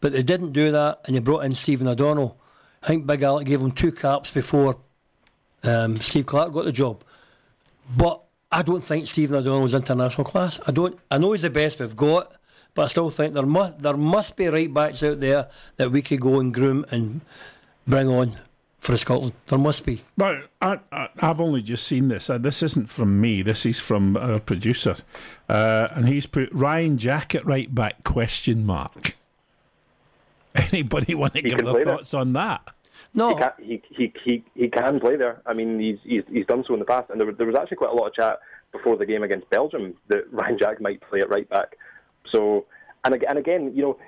[0.00, 2.38] But they didn't do that, and they brought in Stephen O'Donnell.
[2.82, 4.78] I think Big Alec gave him two caps before
[5.64, 7.04] um, Steve Clarke got the job.
[7.94, 10.60] But I don't think Stephen O'Donnell was international class.
[10.66, 10.98] I don't.
[11.10, 12.32] I know he's the best we've got
[12.74, 16.00] but I still think there must there must be right backs out there that we
[16.00, 17.22] could go and groom and
[17.86, 18.38] bring on
[18.80, 19.32] for Scotland.
[19.48, 20.02] There must be.
[20.16, 22.30] But I, I, have only just seen this.
[22.30, 23.42] Uh, this isn't from me.
[23.42, 24.96] This is from our producer,
[25.48, 29.16] uh, and he's put Ryan Jack at right back question mark.
[30.54, 32.20] Anybody want to he give their thoughts there.
[32.20, 32.62] on that?
[33.14, 35.40] No, he can, he, he, he, he can play there.
[35.46, 37.78] I mean, he's, he's he's done so in the past, and there, there was actually
[37.78, 38.38] quite a lot of chat
[38.72, 41.76] before the game against Belgium that Ryan Jack might play at right back.
[42.30, 42.66] So,
[43.04, 43.98] and again, and again, you know,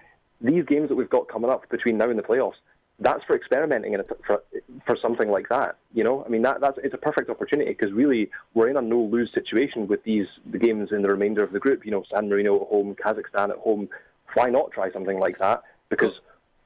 [0.41, 2.55] these games that we've got coming up between now and the playoffs,
[3.01, 4.43] that's for experimenting in for
[4.87, 5.77] for something like that.
[5.95, 8.83] You know, I mean, that that's it's a perfect opportunity because really we're in a
[8.83, 11.85] no lose situation with these the games in the remainder of the group.
[11.85, 13.89] You know, San Marino at home, Kazakhstan at home.
[14.35, 15.63] Why not try something like that?
[15.89, 16.13] Because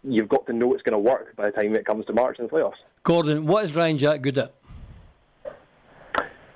[0.03, 2.39] you've got to know it's going to work by the time it comes to March
[2.39, 2.81] in the playoffs.
[3.05, 4.55] Gordon, what is Ryan Jack good at?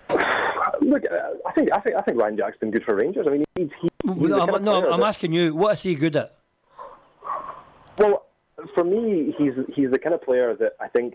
[0.80, 1.02] Look,
[1.46, 3.26] I think I think I think Ryan Jack's been good for Rangers.
[3.28, 6.38] I mean, he's, he's no, I'm, no, I'm asking you, what is he good at?
[7.98, 8.25] Well,
[8.74, 11.14] for me, he's he's the kind of player that I think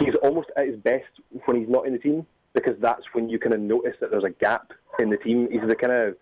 [0.00, 1.06] he's almost at his best
[1.44, 4.24] when he's not in the team because that's when you kind of notice that there's
[4.24, 5.48] a gap in the team.
[5.50, 6.16] He's the kind of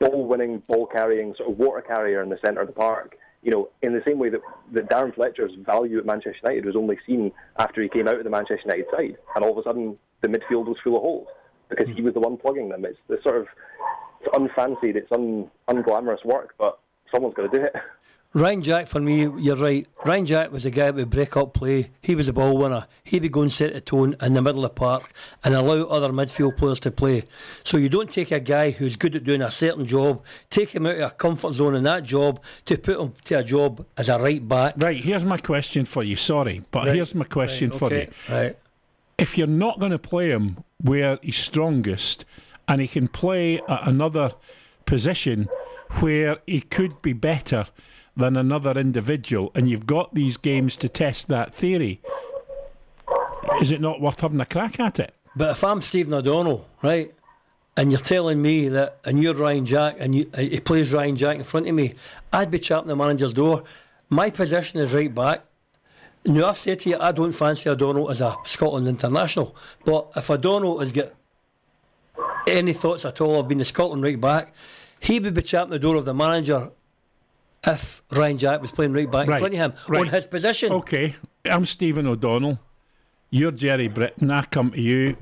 [0.00, 3.16] ball-winning, ball-carrying sort of water carrier in the centre of the park.
[3.42, 4.40] You know, in the same way that,
[4.72, 8.24] that Darren Fletcher's value at Manchester United was only seen after he came out of
[8.24, 11.28] the Manchester United side, and all of a sudden the midfield was full of holes
[11.68, 12.84] because he was the one plugging them.
[12.84, 13.46] It's the sort of
[14.20, 16.78] it's unfancied, it's un, unglamorous work, but
[17.12, 17.74] someone's got to do it.
[18.34, 19.86] Ryan Jack, for me, you're right.
[20.04, 21.90] Ryan Jack was a guy that would break up play.
[22.02, 22.86] He was a ball winner.
[23.02, 25.10] He'd be going set the tone in the middle of the park
[25.42, 27.24] and allow other midfield players to play.
[27.64, 30.84] So you don't take a guy who's good at doing a certain job, take him
[30.84, 34.10] out of a comfort zone in that job to put him to a job as
[34.10, 34.74] a right back.
[34.76, 36.16] Right, here's my question for you.
[36.16, 36.94] Sorry, but Right.
[36.94, 38.34] here's my question Right, for okay, you.
[38.34, 38.58] Right.
[39.16, 42.26] If you're not going to play him where he's strongest
[42.68, 44.32] and he can play at another
[44.84, 45.48] position
[46.00, 47.66] where he could be better
[48.16, 52.00] than another individual, and you've got these games to test that theory,
[53.60, 55.14] is it not worth having a crack at it?
[55.36, 57.12] But if I'm Stephen O'Donnell, right,
[57.76, 61.16] and you're telling me that, and you're Ryan Jack, and you, uh, he plays Ryan
[61.16, 61.94] Jack in front of me,
[62.32, 63.64] I'd be chapping the manager's door.
[64.08, 65.42] My position is right back.
[66.24, 69.54] Now, I've said to you, I don't fancy O'Donnell as a Scotland international.
[69.84, 71.12] But if O'Donnell has got
[72.46, 74.54] any thoughts at all of being the Scotland right back,
[74.98, 76.70] he would be chapping the door of the manager
[77.66, 80.00] if Ryan Jack was playing right back Right, in front of him right.
[80.02, 80.72] on his position.
[80.72, 82.58] Okay, I'm Stephen O'Donnell.
[83.30, 84.30] You're Gerry Britton.
[84.30, 85.16] I come to you.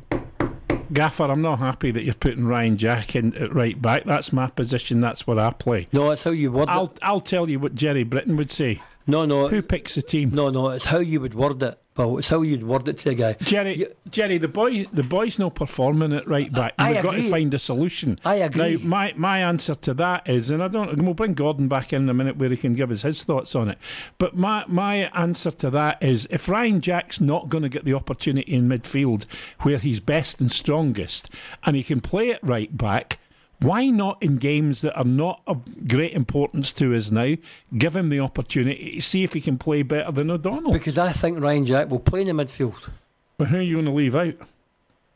[0.93, 4.05] Gaffer, I'm not happy that you're putting Ryan Jack in at right back.
[4.05, 5.01] That's my position.
[5.01, 5.89] That's where I play.
[5.93, 6.93] No, that's how you word I'll.
[7.03, 8.83] I'll tell you what Gerry Britton would say.
[9.07, 9.49] No, no.
[9.49, 10.31] Who picks the team?
[10.31, 11.79] No, no, it's how you would word it.
[11.97, 13.37] Well, it's how you'd word it to a guy.
[13.43, 16.75] Gerry, You- Gerry, the boy, the boy's not performing at right back.
[16.77, 18.19] We've got to find a solution.
[18.25, 18.79] I agree.
[18.79, 21.01] Now, my my answer to that is, and I don't.
[21.01, 23.69] We'll bring Gordon back in a minute where he can give us his thoughts on
[23.69, 23.79] it.
[24.19, 27.95] But my my answer to that is, if Ryan Jack's not going to get the
[27.95, 29.27] opportunity in midfield
[29.61, 31.31] where he's best and strongest,
[31.63, 33.21] and he can play it right back.
[33.65, 37.37] Why not in games that are not of great importance to us now?
[37.77, 40.73] Give him the opportunity to see if he can play better than O'Donnell.
[40.73, 42.91] Because I think Ryan Jack will play in the midfield.
[43.39, 44.35] But who are you going to leave out?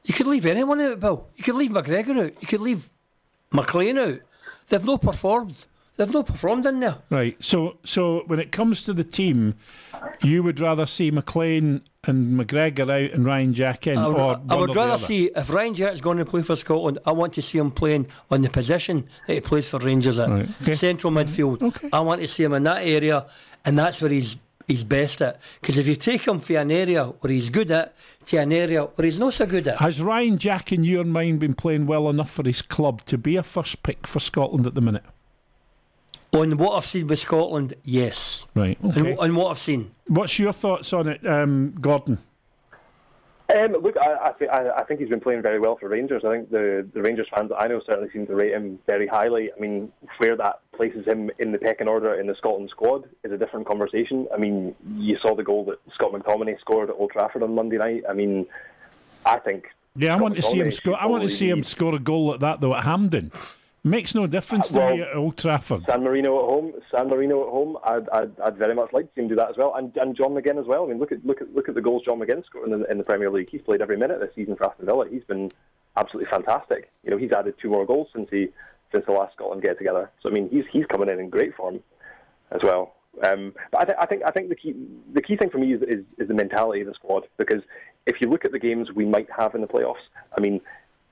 [0.05, 1.27] You could leave anyone out, Bill.
[1.37, 2.33] You could leave McGregor out.
[2.41, 2.89] You could leave
[3.53, 4.21] McLean out.
[4.71, 5.67] They've not performed.
[5.99, 6.99] They've not performed in there.
[7.11, 7.37] Right.
[7.45, 9.57] So, so when it comes to the team,
[10.23, 14.41] you would rather see McLean and McGregor out and Ryan Jack in, I would, or
[14.49, 17.01] I would rather see if Ryan Jack's going to play for Scotland.
[17.05, 20.31] I want to see him playing on the position that he plays for Rangers at
[20.31, 20.75] Right, okay.
[20.75, 21.63] central midfield.
[21.63, 21.89] Okay.
[21.93, 23.27] I want to see him in that area,
[23.65, 24.37] and that's where he's
[24.69, 25.41] he's best at.
[25.61, 27.97] Because if you take him from an area where he's good at
[28.27, 31.41] to an area where he's not so good at, Has Ryan Jack, in your mind,
[31.41, 34.77] been playing well enough for his club to be a first pick for Scotland at
[34.77, 35.03] the minute?
[36.33, 38.47] On what I've seen with Scotland, yes.
[38.55, 38.79] Right.
[38.83, 39.17] On, Okay.
[39.17, 39.91] on what I've seen.
[40.07, 42.19] What's your thoughts on it, um, Gordon?
[43.57, 46.23] Um, look, I, I, thi- I, I think he's been playing very well for Rangers.
[46.23, 49.07] I think the, the Rangers fans that I know certainly seem to rate him very
[49.07, 49.51] highly.
[49.57, 53.33] I mean, where that places him in the pecking order in the Scotland squad is
[53.33, 54.29] a different conversation.
[54.35, 57.79] I mean, you saw the goal that Scott McTominay scored at Old Trafford on Monday
[57.79, 58.03] night.
[58.07, 58.45] I mean,
[59.25, 59.65] I think.
[59.97, 60.97] Yeah, I Scott want to see him score.
[61.01, 63.33] I want to see him score a goal like that though at Hampden.
[63.85, 65.83] Makes no difference to well, me at Old Trafford.
[65.89, 67.79] San Marino at home, San Marino at home.
[67.85, 70.17] I'd, I'd, I'd very much like to see him do that as well, and, and
[70.17, 70.85] John McGinn as well.
[70.85, 72.91] I mean, look at look at look at the goals John McGinn scored in the,
[72.91, 73.51] in the Premier League.
[73.51, 75.09] He's played every minute this season for Aston Villa.
[75.09, 75.53] He's been
[75.97, 76.91] absolutely fantastic.
[77.05, 78.49] You know, he's added two more goals since he
[78.93, 80.11] since the last Scotland get together.
[80.23, 81.81] So I mean, he's he's coming in in great form
[82.51, 82.95] as well.
[83.25, 84.75] Um, but I, th- I think I think the key
[85.13, 87.63] the key thing for me is, is is the mentality of the squad because
[88.07, 90.07] if you look at the games we might have in the playoffs,
[90.37, 90.61] I mean,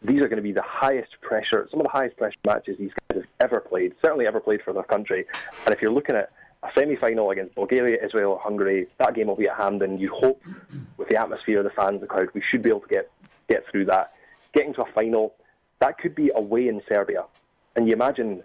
[0.03, 2.91] these are going to be the highest pressure, some of the highest pressure matches these
[3.09, 5.27] guys have ever played, certainly ever played for their country.
[5.65, 6.31] And if you're looking at
[6.63, 9.99] a semi-final against Bulgaria, Israel, or Hungary, that game will be at Hampden.
[9.99, 10.43] You hope,
[10.97, 13.11] with the atmosphere, the fans, the crowd, we should be able to get
[13.49, 14.13] get through that.
[14.53, 15.35] Getting to a final,
[15.79, 17.25] that could be away in Serbia,
[17.75, 18.43] and you imagine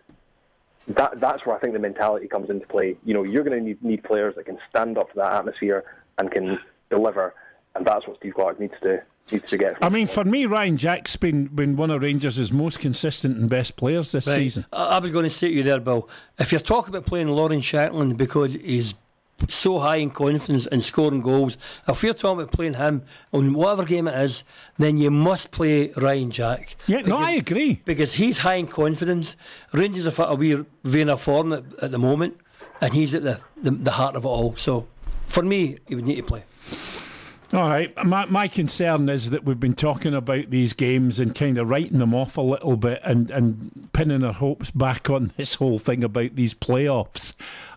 [0.88, 2.98] that that's where I think the mentality comes into play.
[3.06, 5.84] You know, you're going to need, need players that can stand up to that atmosphere
[6.18, 7.34] and can deliver,
[7.76, 9.78] and that's what Steve Clarke needs to needs to get.
[9.82, 13.76] I mean, for me, Ryan Jack's been, been one of Rangers' most consistent and best
[13.76, 14.36] players this Right.
[14.36, 14.66] season.
[14.74, 16.10] I, I was going to say to you there, Bill.
[16.40, 18.94] If you're talking about playing Lawrence Shankland because he's
[19.50, 21.58] so high in confidence and scoring goals,
[21.88, 23.04] if you're talking about playing him
[23.34, 24.44] on whatever game it is,
[24.78, 26.76] then you must play Ryan Jack.
[26.88, 27.82] Yeah, no, I agree.
[27.86, 29.36] Because he's high in confidence.
[29.74, 32.38] Rangers have got a wee vein of form at, at the moment,
[32.82, 34.56] and he's at the, the, the heart of it all.
[34.58, 34.88] So,
[35.28, 36.44] for me, he would need to play.
[37.54, 37.94] All right.
[38.06, 42.00] My, my concern is that we've been talking about these games and kind of writing
[42.00, 46.02] them off a little bit and, and pinning our hopes back on this whole thing
[46.02, 47.34] about these playoffs.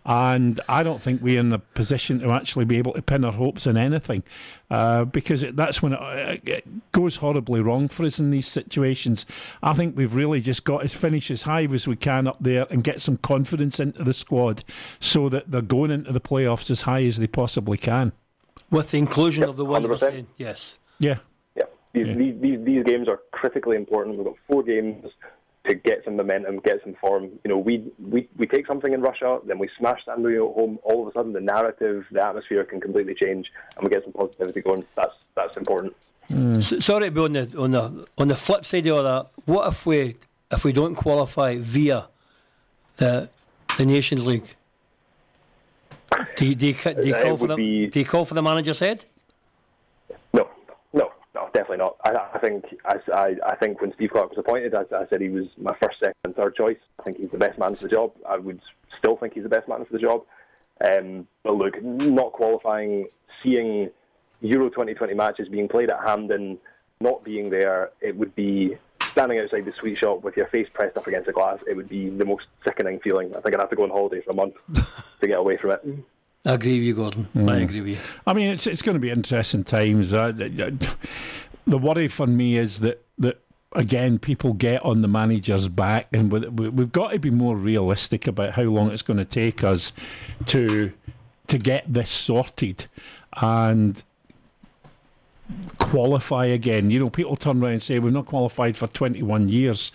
[0.06, 3.32] And I don't think we're in a position to actually be able to pin our
[3.32, 4.22] hopes on anything
[4.70, 9.26] uh, because it, that's when it, it goes horribly wrong for us in these situations.
[9.60, 12.68] I think we've really just got to finish as high as we can up there
[12.70, 14.62] and get some confidence into the squad
[15.00, 18.12] so that they're going into the playoffs as high as they possibly can.
[18.70, 20.78] With the inclusion Yep, of the ones we're saying, yes.
[20.98, 21.18] Yeah.
[21.56, 22.14] Yeah, these, Yeah.
[22.14, 24.16] These, these these games are critically important.
[24.16, 25.06] We've got four games
[25.66, 27.24] to get some momentum, get some form.
[27.44, 30.54] You know, we, we, we take something in Russia, then we smash San Marino at
[30.54, 30.78] home.
[30.82, 34.12] All of a sudden, the narrative, the atmosphere can completely change, and we get some
[34.12, 34.84] positivity going.
[34.96, 35.94] That's that's important.
[36.30, 36.82] Mm.
[36.82, 39.26] Sorry to be on the on the on the flip side of all that.
[39.46, 40.16] What if we
[40.50, 42.06] if we don't qualify via
[42.96, 43.28] the
[43.78, 44.56] the Nations League?
[46.36, 47.86] Do you, do you, do you call for the be...
[47.86, 49.04] do you call for the manager's head?
[50.32, 50.48] No,
[50.92, 51.96] no, no, definitely not.
[52.04, 55.20] I, I think I, I, I think when Steve Clarke was appointed, I, I said
[55.20, 56.78] he was my first, second, and third choice.
[56.98, 58.12] I think he's the best man for the job.
[58.28, 58.60] I would
[58.98, 60.24] still think he's the best man for the job.
[60.84, 63.08] Um, but look, not qualifying,
[63.42, 63.90] seeing
[64.40, 66.58] Euro 2020 matches being played at Hampden,
[67.00, 68.76] not being there, it would be
[69.14, 71.60] standing outside the sweet shop with your face pressed up against the glass.
[71.68, 73.34] It would be the most sickening feeling.
[73.36, 74.54] I think I'd have to go on holiday for a month
[75.20, 75.86] to get away from it.
[76.44, 77.28] I agree with you, Gordon.
[77.34, 77.50] Mm.
[77.50, 77.98] I agree with you.
[78.26, 80.12] I mean, it's it's going to be interesting times.
[80.12, 83.40] Uh, the worry for me is that that
[83.72, 88.50] again, people get on the manager's back, and we've got to be more realistic about
[88.50, 89.92] how long it's going to take us
[90.46, 90.92] to
[91.46, 92.86] to get this sorted.
[93.36, 94.02] And
[95.78, 96.90] qualify again.
[96.90, 99.92] You know, people turn around and say we've not qualified for 21 years.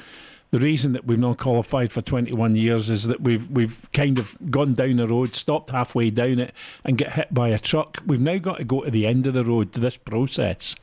[0.52, 4.36] The reason that we've not qualified for 21 years is that we've we've kind of
[4.50, 8.00] gone down the road, stopped halfway down it, and get hit by a truck.
[8.04, 10.76] We've now got to go to the end of the road to this process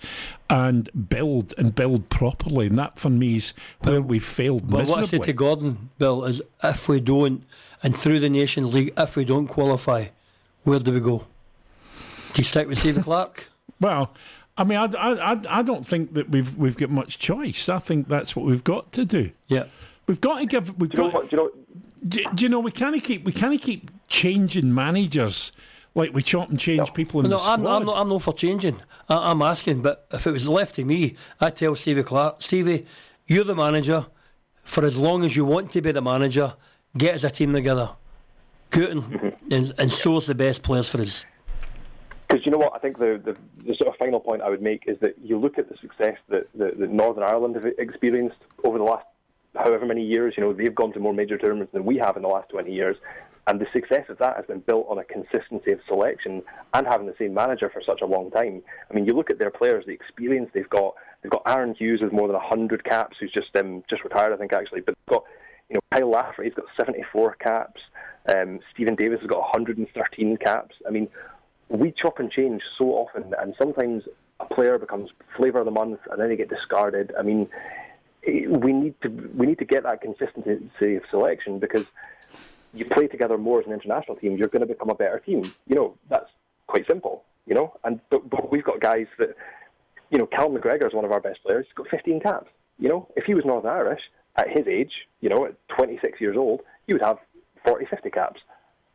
[0.49, 2.69] and build and build properly.
[2.69, 4.71] And that for me is where we've failed.
[4.71, 7.43] But what I say to Gordon, Bill, is if we don't,
[7.83, 10.07] and through the Nations League, if we don't qualify,
[10.63, 11.27] where do we go?
[12.35, 13.49] Do you stick with Steve Clarke?
[13.79, 14.15] Well,
[14.59, 17.69] I mean, I, I, I don't think that we've we've got much choice.
[17.69, 19.31] I think that's what we've got to do.
[19.49, 19.65] Yeah,
[20.07, 20.79] we've got to give.
[20.79, 21.07] We've do got.
[21.07, 21.51] You what, do, you know,
[22.09, 25.53] do, do you know we can't keep we can't keep changing managers
[25.95, 26.87] like we chop and change no.
[26.87, 27.61] people in no, the squad.
[27.61, 28.77] I'm, I'm, not, I'm not for changing.
[29.09, 32.87] I, am asking, but if it was left to me, I'd tell Stevie Clarke, Stevie,
[33.27, 34.07] you're the manager.
[34.63, 36.55] For as long as you want to be the manager,
[36.99, 37.91] get us a team together.
[38.71, 39.53] Good and, mm-hmm.
[39.53, 41.25] and, and source the best players for us.
[42.29, 44.63] Because you know what, I think the, the, the, sort of final point I would
[44.63, 48.39] make is that you look at the success that, that, that Northern Ireland have experienced
[48.65, 49.07] over the last
[49.55, 50.35] however many years.
[50.37, 52.73] You know, they've gone to more major tournaments than we have in the last 20
[52.73, 52.97] years.
[53.49, 56.43] And the success of that has been built on a consistency of selection
[56.75, 58.61] and having the same manager for such a long time.
[58.91, 60.95] I mean, you look at their players, the experience they've got.
[61.23, 64.37] They've got Aaron Hughes with more than 100 caps, who's just um, just retired, I
[64.37, 64.81] think, actually.
[64.81, 65.25] But they've got,
[65.69, 67.81] you know, Kyle Lafferty, he's got 74 caps.
[68.29, 70.75] Um, Steven Davis has got 113 caps.
[70.87, 71.09] I mean,
[71.69, 74.05] we chop and change so often, and sometimes
[74.41, 77.13] a player becomes flavour of the month, and then they get discarded.
[77.19, 77.49] I mean,
[78.27, 81.87] we need to we need to get that consistency of selection because
[82.75, 85.43] you play together more as an international team, you're going to become a better team.
[85.67, 86.31] You know, that's
[86.67, 87.25] quite simple.
[87.47, 89.37] You know, and but, but we've got guys that,
[90.11, 91.67] you know, Cal McGregor is one of our best players.
[91.67, 92.51] He's got 15 caps.
[92.79, 94.03] You know, if he was Northern Irish
[94.37, 97.19] at his age, you know, at 26 years old, he would have
[97.65, 98.41] 40, 50 caps.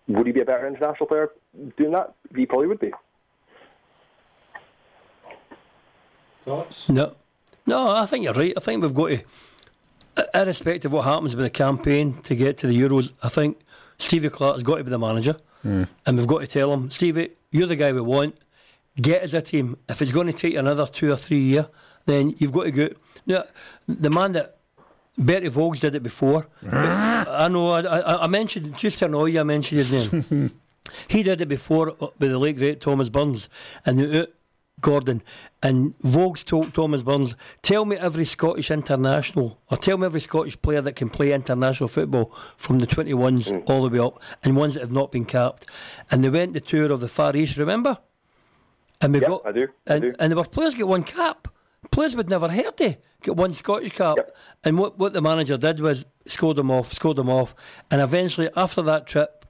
[0.07, 1.29] Would he be a better international player
[1.77, 2.13] doing that?
[2.35, 2.91] He probably would be.
[6.45, 6.89] Thoughts?
[6.89, 7.15] No.
[7.65, 8.53] No, I think you're right.
[8.57, 12.67] I think we've got to, irrespective of what happens with the campaign to get to
[12.67, 13.59] the Euros, I think
[13.97, 15.37] Stevie Clarke has got to be the manager.
[15.63, 15.87] Mm.
[16.05, 18.35] And we've got to tell him, Stevie, you're the guy we want.
[18.95, 19.77] Get as a team.
[19.87, 21.67] If it's going to take another two or three years,
[22.05, 22.89] then you've got to go.
[23.25, 23.45] Now,
[23.87, 24.57] the man that
[25.19, 26.47] Berti Vogts did it before.
[26.71, 27.71] I know.
[27.71, 29.39] I, I, I, mentioned just to annoy you.
[29.41, 30.51] I mentioned his name.
[31.07, 33.49] he did it before with the late great Thomas Burns
[33.85, 34.25] and the, uh,
[34.79, 35.21] Gordon.
[35.61, 40.59] And Vogts told Thomas Burns, "Tell me every Scottish international, or tell me every Scottish
[40.59, 43.63] player that can play international football from the 21s mm.
[43.69, 45.67] all the way up, and ones that have not been capped."
[46.09, 47.57] And they went the tour of the Far East.
[47.57, 47.99] Remember?
[49.01, 49.45] And we got.
[49.45, 49.67] I do.
[49.87, 50.13] I and, do.
[50.19, 51.47] and there were players get one cap.
[51.91, 54.17] Players would never heard of get one Scottish cap.
[54.17, 54.35] Yep.
[54.63, 57.55] And what, what the manager did was scored them off, scored them off.
[57.89, 59.45] And eventually, after that trip,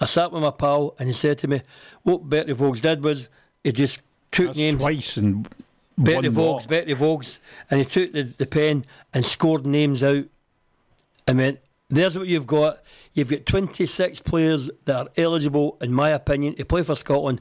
[0.00, 1.62] I sat with my pal and he said to me,
[2.02, 3.28] What Bertie Vogts did was
[3.62, 4.80] he just took That's names.
[4.80, 5.48] Twice and
[5.98, 7.38] Berti Vogts, Berti Vogts.
[7.70, 10.24] And he took the, the pen and scored names out.
[11.26, 11.58] I mean,
[11.88, 12.82] there's what you've got.
[13.14, 17.40] You've got 26 players that are eligible, in my opinion, to play for Scotland.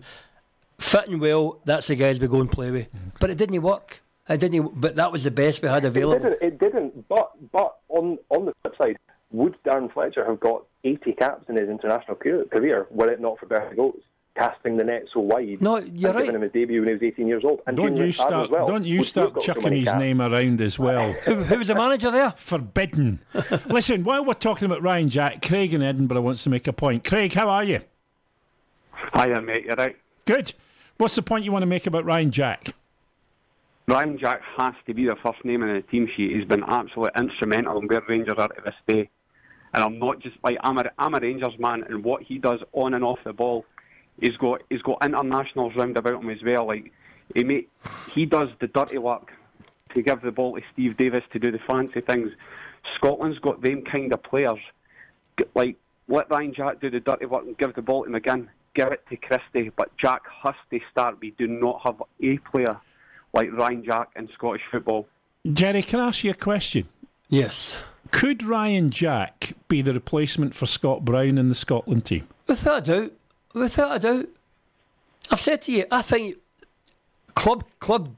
[0.79, 2.87] Fitting well, that's the guys we go and play with.
[2.87, 3.09] Mm-hmm.
[3.19, 4.02] But it didn't work.
[4.27, 6.25] I didn't, but that was the best we had available.
[6.25, 6.53] It didn't.
[6.53, 8.97] It didn't but but on on the flip side,
[9.31, 13.47] would Darren Fletcher have got 80 caps in his international career were it not for
[13.47, 14.01] Berti Vogts
[14.35, 15.61] casting the net so wide?
[15.61, 16.25] No, you're right.
[16.25, 17.61] Giving him his debut when he was 18 years old.
[17.67, 18.49] And don't you start?
[18.49, 19.99] Well, don't you start chucking his caps.
[19.99, 21.11] name around as well?
[21.23, 22.31] who, who was the manager there?
[22.31, 23.19] Forbidden.
[23.65, 27.03] Listen, while we're talking about Ryan Jack, Craig in Edinburgh wants to make a point.
[27.03, 27.81] Craig, how are you?
[28.91, 29.65] Hi there, mate.
[29.65, 29.97] You're right?
[30.25, 30.53] Good.
[30.97, 32.73] What's the point you want to make about Ryan Jack?
[33.87, 36.35] Ryan Jack has to be the first name in the team sheet.
[36.35, 39.09] He's been absolutely instrumental in where Rangers are to this day.
[39.73, 42.59] And I'm not just like I'm a I'm a Rangers man, and what he does
[42.71, 43.65] on and off the ball,
[44.21, 46.67] he's got he's got internationals round about him as well.
[46.67, 46.93] Like
[47.35, 47.67] he made,
[48.13, 49.33] he does the dirty work
[49.95, 52.31] to give the ball to Steve Davis to do the fancy things.
[52.95, 54.59] Scotland's got them kind of players.
[55.55, 55.75] Like
[56.07, 58.47] let Ryan Jack do the dirty work and give the ball to McGinn.
[58.75, 61.17] Give it to Christie, but Jack has to start.
[61.19, 62.79] We do not have a player
[63.33, 65.07] like Ryan Jack in Scottish football.
[65.51, 66.87] Gerry, can I ask you a question?
[67.29, 67.75] Yes.
[68.11, 72.27] Could Ryan Jack be the replacement for Scott Brown in the Scotland team?
[72.47, 73.11] Without a doubt.
[73.53, 74.29] Without a doubt.
[75.31, 76.37] I've said to you, I think
[77.35, 78.15] club club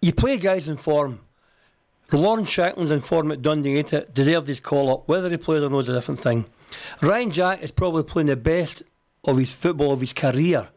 [0.00, 1.20] you play guys in form.
[2.12, 5.08] Lawrence Shankland's in form at Dundee United, deserved his call up.
[5.08, 6.44] Whether he plays or not is a different thing.
[7.00, 8.82] Ryan Jack is probably playing the best
[9.24, 10.68] of his football of his career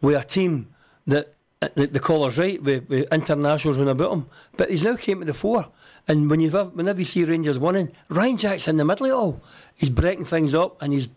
[0.00, 0.68] with a team
[1.06, 1.33] that
[1.74, 4.26] the, the caller's right with, with internationals run about him.
[4.56, 5.68] But he's now came to the fore.
[6.06, 9.12] And when you have, whenever you see Rangers winning, Ryan Jack's in the middle of
[9.12, 9.40] it all.
[9.74, 11.08] He's breaking things up and he's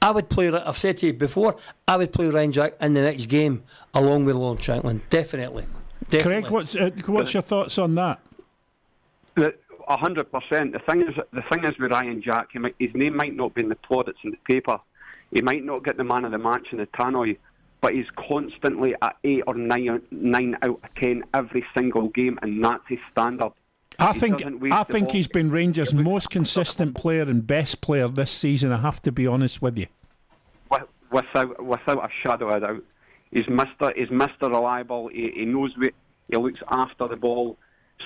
[0.00, 0.48] I would play.
[0.48, 1.56] I've said to you before.
[1.86, 5.00] I would play Ryan Jack in the next game along with Lawrence Shankland.
[5.10, 5.66] Definitely.
[6.08, 6.42] Definitely.
[6.42, 8.20] Craig, what's uh, what's your thoughts on that?
[9.36, 10.72] A hundred percent.
[10.72, 13.62] The thing is, the thing is with Ryan Jack, might, his name might not be
[13.62, 14.78] in the plaudits in the paper.
[15.32, 17.36] He might not get the man of the match in the tannoy,
[17.80, 22.64] but he's constantly at eight or nine, nine out of ten every single game, and
[22.64, 23.52] that's his standard.
[23.98, 28.30] I he think I think he's been Rangers' most consistent player and best player this
[28.30, 28.72] season.
[28.72, 29.86] I have to be honest with you.
[31.10, 32.84] Without without a shadow of a doubt,
[33.32, 35.08] he's Mister he's Mister Reliable.
[35.08, 35.94] He, he knows what
[36.30, 37.56] he looks after the ball.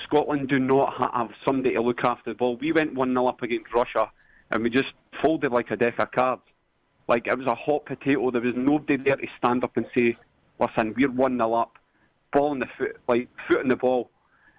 [0.05, 2.57] Scotland do not have somebody to look after the ball.
[2.57, 4.11] We went one 0 up against Russia,
[4.51, 4.93] and we just
[5.23, 6.43] folded like a deck of cards.
[7.09, 8.31] Like it was a hot potato.
[8.31, 10.17] There was nobody there to stand up and say,
[10.59, 11.79] "Listen, we're one nil up,
[12.33, 14.11] ball in the foot, like foot in the ball."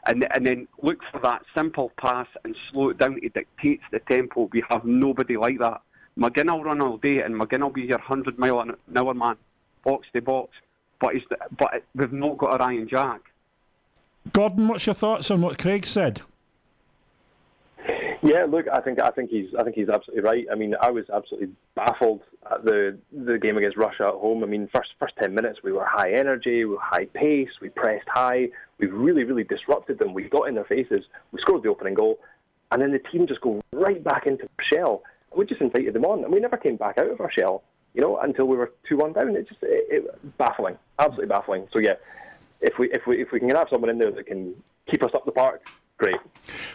[0.06, 3.20] and and then look for that simple pass and slow it down.
[3.22, 4.50] It dictates the tempo.
[4.52, 5.82] We have nobody like that.
[6.18, 9.36] McGinn will run all day, and McGinn will be your hundred mile an hour man,
[9.84, 10.52] box to box.
[11.00, 11.24] But he's,
[11.58, 13.22] but we've not got a Ryan Jack.
[14.32, 16.22] Gordon, what's your thoughts on what Craig said?
[18.24, 20.46] Yeah, look, I think I think he's I think he's absolutely right.
[20.50, 24.46] I mean, I was absolutely baffled at the the game against Russia at home.
[24.46, 27.68] I mean, first first ten minutes we were high energy, we were high pace, we
[27.68, 28.48] pressed high,
[28.78, 30.14] we really really disrupted them.
[30.14, 31.04] We got in their faces,
[31.34, 32.20] we scored the opening goal,
[32.72, 35.04] and then the team just go right back into shell.
[35.36, 37.64] We just invited them on, and we never came back out of our shell,
[37.94, 39.36] you know, until we were two one down.
[39.36, 41.68] It just it, it, baffling, absolutely baffling.
[41.74, 41.96] So yeah,
[42.62, 44.56] if we if we if we can have someone in there that can
[44.90, 45.68] keep us up the park
[45.98, 46.18] great.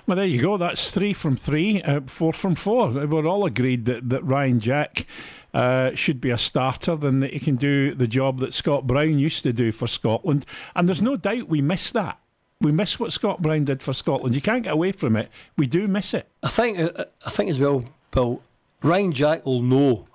[0.06, 0.56] Well, there you go.
[0.56, 2.88] That's three from three, uh, four from four.
[2.88, 5.06] We're all agreed that, that Ryan Jack
[5.52, 9.18] uh, should be a starter, then that he can do the job that Scott Brown
[9.18, 10.46] used to do for Scotland.
[10.74, 12.18] And there's no doubt we miss that.
[12.60, 14.34] We miss what Scott Brown did for Scotland.
[14.34, 15.30] You can't get away from it.
[15.56, 16.28] We do miss it.
[16.42, 16.78] I think.
[16.78, 18.42] Uh, I think as well, Bill.
[18.82, 20.06] Ryan Jack will know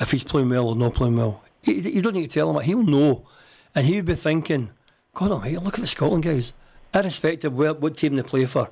[0.00, 1.42] if he's playing well or not playing well.
[1.64, 2.64] You don't need to tell him that.
[2.64, 3.26] He'll know,
[3.74, 4.70] and he'll be thinking,
[5.14, 6.52] "God Almighty, look at the Scotland guys
[6.94, 8.70] irrespective of what team they play for,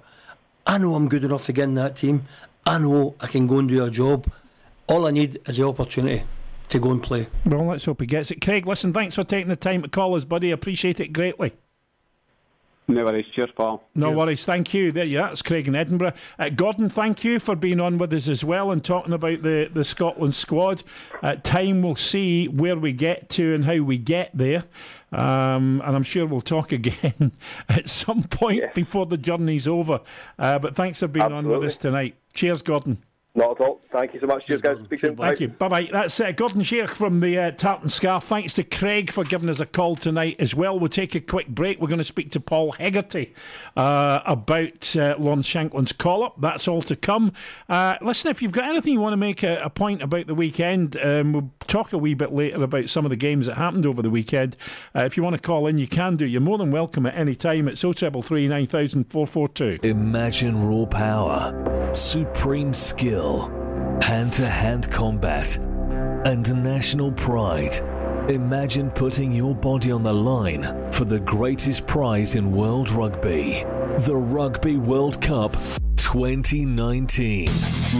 [0.66, 2.26] I know I'm good enough to get in that team.
[2.66, 4.30] I know I can go and do a job.
[4.86, 6.24] All I need is the opportunity
[6.68, 7.26] to go and play.
[7.46, 8.40] Well, let's hope he gets it.
[8.40, 10.50] Craig, listen, thanks for taking the time to call us, buddy.
[10.50, 11.52] Appreciate it greatly.
[12.88, 13.26] No worries.
[13.34, 13.84] Cheers, Paul.
[13.94, 14.16] No Cheers.
[14.16, 14.44] worries.
[14.44, 14.90] Thank you.
[14.90, 15.30] There you are.
[15.30, 16.12] It's Craig in Edinburgh.
[16.38, 19.70] Uh, Gordon, thank you for being on with us as well and talking about the,
[19.72, 20.82] the Scotland squad.
[21.22, 24.64] Uh, time will see where we get to and how we get there.
[25.12, 27.32] Um, and I'm sure we'll talk again
[27.68, 28.72] at some point yeah.
[28.74, 30.00] before the journey's over.
[30.38, 31.54] Uh, but thanks for being Absolutely.
[31.54, 32.16] on with us tonight.
[32.32, 33.02] Cheers, Gordon.
[33.32, 33.80] Not at all.
[33.92, 34.46] Thank you so much.
[34.46, 34.76] Cheers, guys.
[34.84, 35.16] Speak soon.
[35.16, 35.48] Thank you.
[35.48, 35.88] Bye bye.
[35.92, 38.24] That's uh, Gordon Sheach from the uh, Tartan Scarf.
[38.24, 40.76] Thanks to Craig for giving us a call tonight as well.
[40.76, 41.80] We'll take a quick break.
[41.80, 43.32] We're going to speak to Paul Hegarty
[43.76, 46.40] uh, about uh, Lon Shankland's call up.
[46.40, 47.32] That's all to come.
[47.68, 50.34] Uh, listen, if you've got anything you want to make a, a point about the
[50.34, 53.86] weekend, um, we'll talk a wee bit later about some of the games that happened
[53.86, 54.56] over the weekend.
[54.96, 56.26] Uh, if you want to call in, you can do.
[56.26, 57.68] You're more than welcome at any time.
[57.68, 59.86] It's 0333 9000 442.
[59.86, 63.19] Imagine raw power, supreme skill
[64.02, 65.56] hand to hand combat,
[66.24, 67.74] and national pride.
[68.30, 73.64] Imagine putting your body on the line for the greatest prize in world rugby
[74.00, 75.54] the Rugby World Cup
[76.12, 77.48] 2019.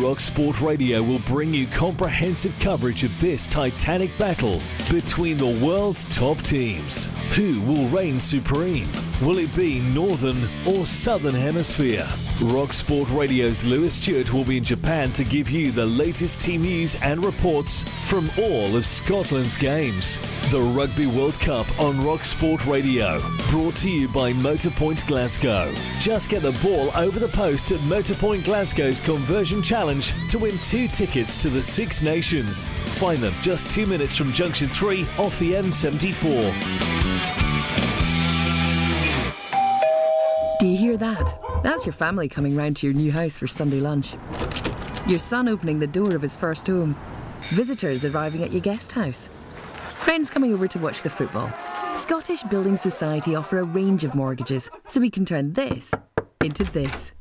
[0.02, 4.60] Rock Sport Radio will bring you comprehensive coverage of this titanic battle
[4.90, 7.08] between the world's top teams.
[7.36, 8.88] Who will reign supreme?
[9.22, 12.08] Will it be Northern or Southern Hemisphere?
[12.42, 16.62] Rock Sport Radio's Lewis Stewart will be in Japan to give you the latest team
[16.62, 20.18] news and reports from all of Scotland's games.
[20.50, 23.20] The Rugby World Cup on Rock Sport Radio,
[23.50, 25.72] brought to you by Motorpoint Glasgow.
[26.00, 30.88] Just get the ball over the post at Motorpoint Glasgow's Conversion Challenge to win two
[30.88, 32.68] tickets to the Six Nations.
[32.98, 36.52] Find them just two minutes from Junction 3 off the M74.
[40.60, 41.38] Do you hear that?
[41.62, 44.14] That's your family coming round to your new house for Sunday lunch.
[45.06, 46.96] Your son opening the door of his first home.
[47.42, 49.28] Visitors arriving at your guest house.
[49.94, 51.52] Friends coming over to watch the football.
[51.96, 55.92] Scottish Building Society offer a range of mortgages, so we can turn this
[56.40, 57.12] into this.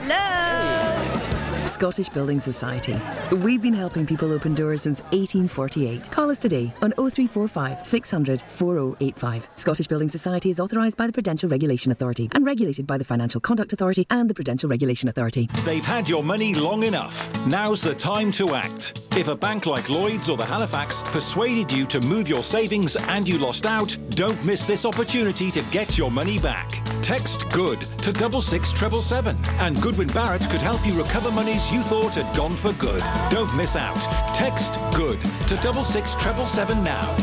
[0.00, 1.31] Love.
[1.72, 3.00] Scottish Building Society.
[3.36, 6.10] We've been helping people open doors since 1848.
[6.10, 9.48] Call us today on 0345 600 4085.
[9.56, 13.40] Scottish Building Society is authorised by the Prudential Regulation Authority and regulated by the Financial
[13.40, 15.48] Conduct Authority and the Prudential Regulation Authority.
[15.64, 17.28] They've had your money long enough.
[17.46, 19.00] Now's the time to act.
[19.16, 23.26] If a bank like Lloyds or the Halifax persuaded you to move your savings and
[23.26, 26.82] you lost out, don't miss this opportunity to get your money back.
[27.02, 31.61] Text GOOD to double six treble seven, and Goodwin Barrett could help you recover monies
[31.70, 33.02] you thought had gone for good.
[33.30, 34.00] Don't miss out.
[34.34, 37.14] Text GOOD to double six treble seven now.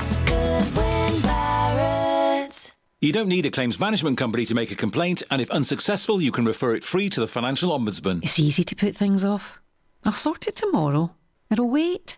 [3.01, 6.31] You don't need a claims management company to make a complaint, and if unsuccessful, you
[6.31, 8.23] can refer it free to the Financial Ombudsman.
[8.23, 9.57] It's easy to put things off.
[10.03, 11.15] I'll sort it tomorrow.
[11.49, 12.17] It'll wait.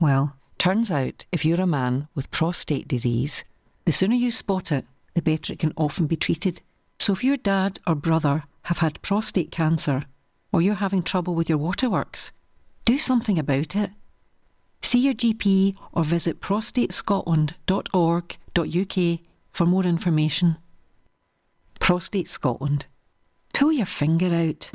[0.00, 3.44] Well, turns out if you're a man with prostate disease,
[3.84, 4.84] the sooner you spot it,
[5.14, 6.62] the better it can often be treated.
[7.00, 10.04] So if your dad or brother have had prostate cancer,
[10.52, 12.30] or you're having trouble with your waterworks,
[12.84, 13.90] do something about it.
[14.82, 19.18] See your GP or visit prostatescotland.org.uk
[19.50, 20.58] for more information.
[21.80, 22.86] Prostate Scotland.
[23.54, 24.70] Pull your finger out.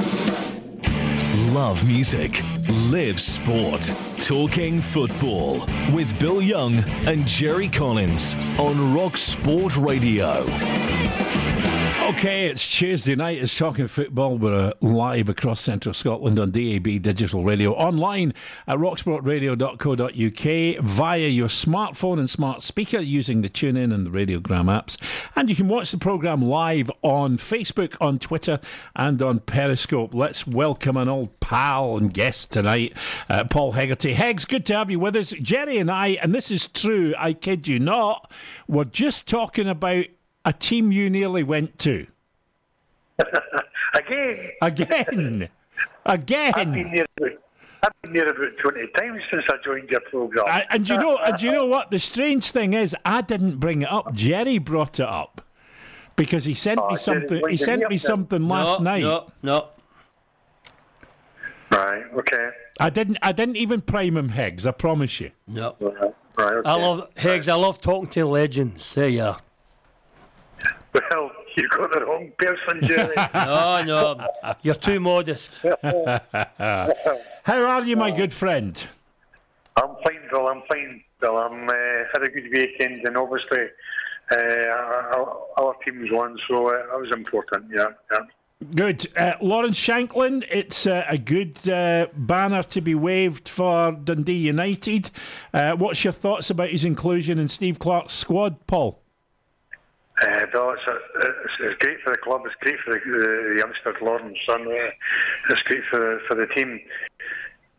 [1.53, 2.41] Love music,
[2.89, 3.91] live sport.
[4.17, 5.59] Talking football
[5.93, 10.43] with Bill Young and Gerry Collins on Rock Sport Radio.
[12.07, 13.37] Okay, it's Tuesday night.
[13.37, 14.37] It's Talking Football.
[14.37, 18.33] We're uh, live across central Scotland on DAB Digital Radio, online
[18.65, 24.95] at rocksportradio.co.uk, via your smartphone and smart speaker using the TuneIn and the Radiogram apps.
[25.35, 28.61] And you can watch the programme live on Facebook, on Twitter,
[28.95, 30.13] and on Periscope.
[30.13, 32.95] Let's welcome an old pal and guest tonight,
[33.27, 34.13] uh, Paul Hegarty.
[34.13, 35.31] Heggs, good to have you with us.
[35.31, 38.31] Gerry and I, and this is true, I kid you not,
[38.65, 40.05] we're just talking about
[40.47, 42.07] a team you nearly went to.
[43.93, 44.51] Again.
[44.61, 45.49] Again.
[46.05, 46.53] Again.
[46.55, 47.31] I've been near about,
[47.83, 50.45] I've been near about 20 times since I joined your programme.
[50.49, 51.91] And, and you know, and you know what?
[51.91, 54.13] The strange thing is, I didn't bring it up.
[54.13, 55.41] Gerry brought it up
[56.15, 57.41] because he sent Oh, me something.
[57.49, 57.99] He sent me up there?
[57.99, 59.01] something last no, night.
[59.03, 59.67] No, no.
[61.71, 62.49] Right, okay.
[62.79, 63.17] I didn't.
[63.21, 64.65] I didn't even prime him, Heggs.
[64.65, 65.31] I promise you.
[65.45, 65.75] No.
[65.81, 66.69] Right, right, okay.
[66.69, 67.49] I love Heggs.
[67.49, 68.93] I love talking to legends.
[68.95, 69.39] There you are.
[71.11, 73.15] Well, you've got the wrong person, Gerry.
[73.33, 74.27] No, no,
[74.61, 75.51] you're too modest.
[75.81, 76.21] How
[77.47, 78.87] are you, my good friend?
[79.75, 80.47] I'm fine, Bill.
[80.47, 81.37] I'm fine, Bill.
[81.37, 81.73] I'm uh,
[82.13, 83.67] had a good weekend, and obviously
[84.31, 87.65] uh, our, our team's won, so uh, that was important.
[87.73, 88.19] Yeah, yeah.
[88.73, 89.05] Good.
[89.15, 95.11] Uh, Lawrence Shankland, it's uh, a good uh, banner to be waved for Dundee United.
[95.53, 98.99] Uh, what's your thoughts about his inclusion in Steve Clarke's squad, Paul?
[100.21, 100.95] Uh, Bill, it's, a,
[101.45, 102.41] it's, it's great for the club.
[102.45, 106.47] It's great for the, the youngster Lawrence, and uh, it's great for the, for the
[106.55, 106.79] team.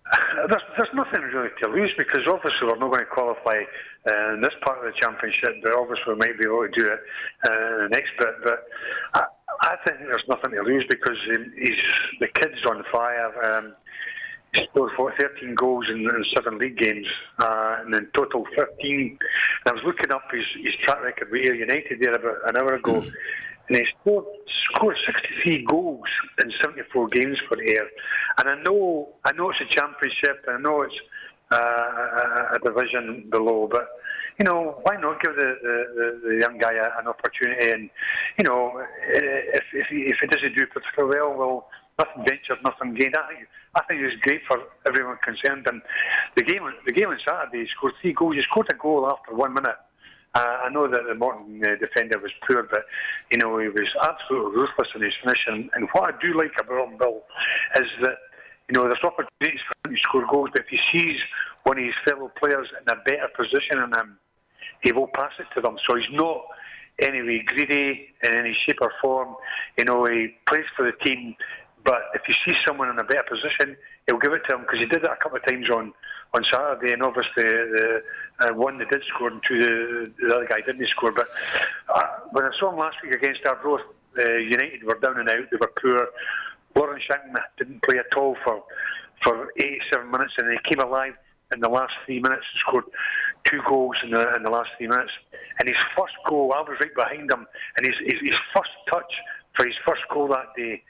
[0.48, 3.60] There's, there's nothing really to lose because obviously we're not going to qualify
[4.08, 6.86] uh, in this part of the championship, but obviously we might be able to do
[6.86, 7.00] it
[7.44, 8.32] uh, in the next bit.
[8.42, 8.64] But
[9.12, 9.24] I,
[9.60, 11.82] I think there's nothing to lose because he, he's
[12.20, 13.34] the kid's on fire.
[13.52, 13.74] Um,
[14.54, 17.06] he scored for 13 goals in, in seven league games,
[17.38, 18.66] uh, and in total 15.
[18.90, 19.18] And
[19.66, 22.74] I was looking up his, his track record with Ayr United there about an hour
[22.74, 23.04] ago,
[23.68, 24.24] and he scored,
[24.74, 26.08] scored 63 goals
[26.42, 27.88] in 74 games for Ayr.
[28.38, 30.94] And I know, I know it's a championship, and I know it's
[31.50, 33.88] uh, a, a division below, but
[34.38, 37.70] you know, why not give the, the, the, the young guy a, an opportunity?
[37.70, 37.90] And
[38.38, 41.68] you know, if if he, if he doesn't do particularly well, well,
[41.98, 43.16] nothing ventured, nothing gained.
[43.16, 45.66] I think I think it's great for everyone concerned.
[45.68, 45.82] And
[46.36, 48.36] the game the game on Saturday, he scored three goals.
[48.36, 49.76] He scored a goal after one minute.
[50.34, 52.84] Uh, I know that the Morton uh, defender was poor, but
[53.30, 55.70] you know he was absolutely ruthless in his finishing.
[55.72, 57.22] And what I do like about Bill,
[57.76, 58.16] is that
[58.68, 61.16] you know there's opportunities for him to score goals, but if he sees
[61.64, 64.18] one of his fellow players in a better position than him,
[64.82, 65.76] he will pass it to them.
[65.88, 66.44] So he's not
[67.00, 69.36] any way greedy in any shape or form.
[69.78, 71.36] You know, he plays for the team,
[71.84, 73.76] but if you see someone in a better position,
[74.06, 75.92] he'll give it to him because he did that a couple of times on
[76.34, 78.02] on Saturday, and obviously the
[78.40, 81.12] uh, one that did score and two the, the other guy didn't score.
[81.12, 81.28] But
[81.88, 82.02] uh,
[82.32, 83.80] when I saw him last week against Arbroath,
[84.18, 85.50] uh, United were down and out.
[85.50, 86.08] They were poor.
[86.76, 88.62] Lawrence Shankland didn't play at all for
[89.22, 91.14] for 87 minutes, and he came alive
[91.52, 92.44] in the last three minutes.
[92.52, 92.84] And scored
[93.44, 95.12] two goals in the in the last three minutes,
[95.58, 97.46] and his first goal, I was right behind him,
[97.76, 99.12] and his his, his first touch
[99.56, 100.82] for his first goal that day,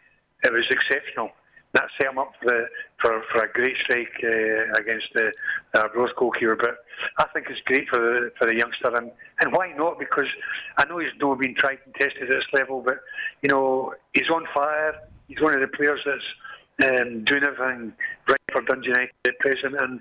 [0.44, 1.31] it was exceptional
[1.74, 2.69] that set him up for,
[3.01, 5.31] for, for a great strike uh, against the
[5.74, 6.56] uh, Rose goalkeeper.
[6.56, 6.77] But
[7.19, 9.10] I think it's great for the for the youngster, and,
[9.40, 9.98] and why not?
[9.98, 10.27] Because
[10.77, 13.01] I know he's not been tried and tested at this level, but
[13.43, 14.94] you know he's on fire.
[15.28, 17.93] He's one of the players that's um, doing everything
[18.28, 20.01] right for Dundee United at present, and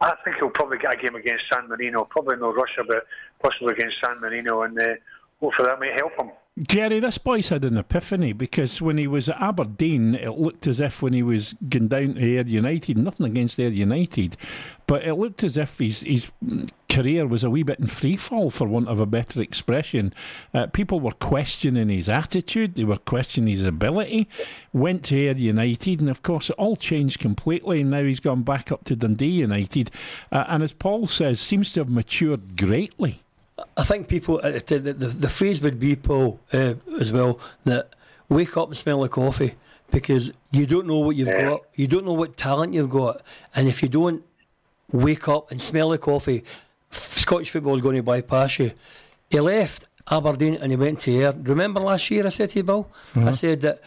[0.00, 3.06] I think he'll probably get a game against San Marino, probably no Russia, but
[3.42, 4.94] possibly against San Marino, and uh,
[5.40, 6.30] hopefully that may help him.
[6.66, 10.80] Gerry, this boy's had an epiphany because when he was at Aberdeen, it looked as
[10.80, 14.36] if when he was going down to Ayr United, nothing against Ayr United,
[14.88, 16.32] but it looked as if his, his
[16.88, 20.12] career was a wee bit in free fall, for want of a better expression.
[20.52, 24.28] Uh, people were questioning his attitude, they were questioning his ability.
[24.72, 27.82] Went to Ayr United, and of course, it all changed completely.
[27.82, 29.92] And now he's gone back up to Dundee United,
[30.32, 33.22] uh, and as Paul says, seems to have matured greatly.
[33.76, 37.94] I think people, uh, the, the, the phrase would be, Paul, uh, as well, that
[38.28, 39.54] wake up and smell the coffee
[39.90, 41.42] because you don't know what you've yeah.
[41.42, 43.22] got, you don't know what talent you've got,
[43.54, 44.22] and if you don't
[44.92, 46.44] wake up and smell the coffee,
[46.90, 48.72] Scottish football is going to bypass you.
[49.30, 51.34] He left Aberdeen and he went to Ayr.
[51.42, 52.90] Remember last year I said to you, Bill?
[53.14, 53.28] Mm-hmm.
[53.28, 53.80] I said that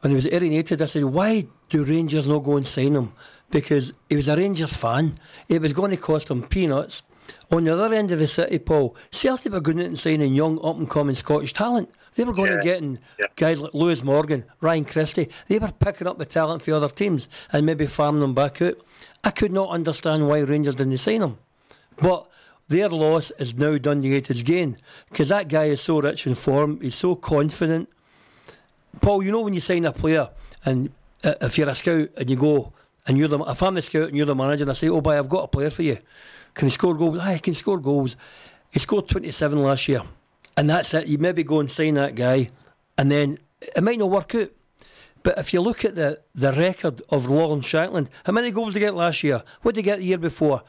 [0.00, 3.12] when he was at United, I said, why do Rangers not go and sign him?
[3.50, 5.18] Because he was a Rangers fan.
[5.48, 7.02] It was going to cost him peanuts
[7.50, 10.58] on the other end of the city, Paul, Celtic were going out and signing young,
[10.64, 11.90] up and coming Scottish talent.
[12.14, 12.56] They were going yeah.
[12.56, 13.26] to getting yeah.
[13.36, 15.28] guys like Lewis Morgan, Ryan Christie.
[15.48, 18.78] They were picking up the talent for other teams and maybe farming them back out.
[19.22, 21.38] I could not understand why Rangers didn't sign them.
[21.98, 22.26] But
[22.68, 24.78] their loss is now Dundee United's gain
[25.10, 26.80] because that guy is so rich in form.
[26.80, 27.88] He's so confident.
[29.00, 30.30] Paul, you know when you sign a player
[30.64, 30.90] and
[31.22, 32.72] uh, if you're a scout and you go
[33.06, 35.02] and you're the if I'm the scout and you're the manager and I say, oh
[35.02, 35.98] boy, I've got a player for you
[36.56, 37.18] can he score goals?
[37.20, 38.16] Ah, he can score goals.
[38.72, 40.02] He scored 27 last year.
[40.56, 41.06] And that's it.
[41.06, 42.50] You maybe go and sign that guy,
[42.96, 44.50] and then it might not work out.
[45.22, 48.80] But if you look at the, the record of Lawrence Shankland, how many goals did
[48.80, 49.42] he get last year?
[49.62, 50.62] What did he get the year before?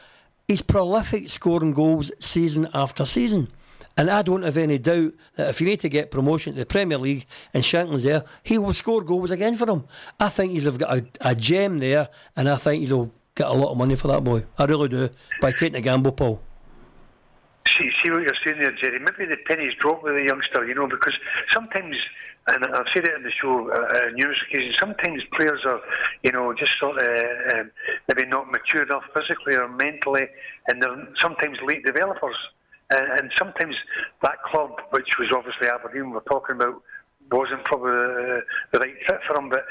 [0.48, 3.48] He's prolific scoring goals season after season.
[3.96, 6.66] And I don't have any doubt that if you need to get promotion to the
[6.66, 9.86] Premier League and Shankland's there, he will score goals again for him.
[10.20, 13.54] I think he'll have got a, a gem there, and I think he'll get a
[13.54, 14.44] lot of money for that boy.
[14.58, 15.10] I really do.
[15.40, 16.42] By taking a gamble, Paul.
[17.68, 19.00] See, see what you're saying there, Gerry.
[19.00, 21.14] Maybe the pennies drop with the youngster, you know, because
[21.52, 21.96] sometimes,
[22.48, 25.82] and I've said it in the show uh, numerous occasions, sometimes players are,
[26.24, 27.08] you know, just sort of
[27.54, 27.72] um,
[28.08, 30.28] maybe not mature enough physically or mentally,
[30.68, 32.38] and they're sometimes late developers.
[32.90, 33.76] Uh, and sometimes
[34.22, 36.82] that club, which was obviously Aberdeen, we're talking about,
[37.30, 38.42] wasn't probably the,
[38.72, 39.50] the right fit for him.
[39.50, 39.66] But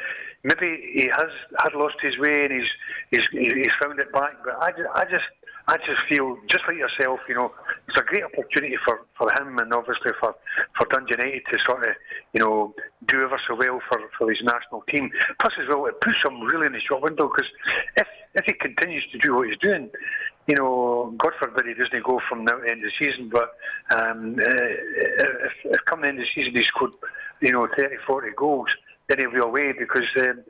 [0.46, 2.70] maybe he has had lost his way and he's
[3.10, 4.32] he's he's found it back.
[4.44, 5.26] But I I just
[5.68, 7.50] I just feel just like yourself, you know,
[7.88, 10.36] it's a great opportunity for, for him and obviously for,
[10.78, 11.94] for Dundee United to sort of,
[12.32, 12.72] you know,
[13.08, 15.10] do ever so well for, for his national team.
[15.40, 17.50] Plus as well, it puts him really in the shop window because
[17.96, 19.90] if if he continues to do what he's doing,
[20.46, 23.56] you know, God forbid he doesn't go from now to end of the season, but
[23.90, 26.92] um, uh, if, if come the end of the season he scored,
[27.40, 28.68] you know, 30, 40 goals,
[29.08, 30.42] he'll be away because um,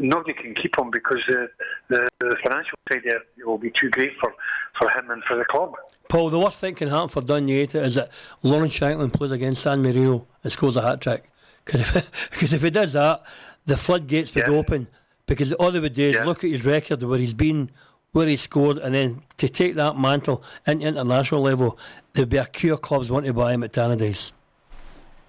[0.00, 1.46] nobody can keep him because uh,
[1.88, 4.32] the, the financial side there will be too great for,
[4.78, 5.74] for him and for the club.
[6.08, 8.10] Paul, the worst thing can happen for Dundee is that
[8.42, 11.30] Lawrence Shankland plays against San Marino and scores a hat trick.
[11.64, 13.22] Because if, if he does that,
[13.66, 14.52] the floodgates would yeah.
[14.52, 14.88] open.
[15.26, 16.24] Because all they would do is yeah.
[16.24, 17.70] look at his record where he's been,
[18.12, 21.78] where he scored, and then to take that mantle into international level,
[22.14, 24.32] there'd be a queue of clubs wanting to buy him at Tannadice.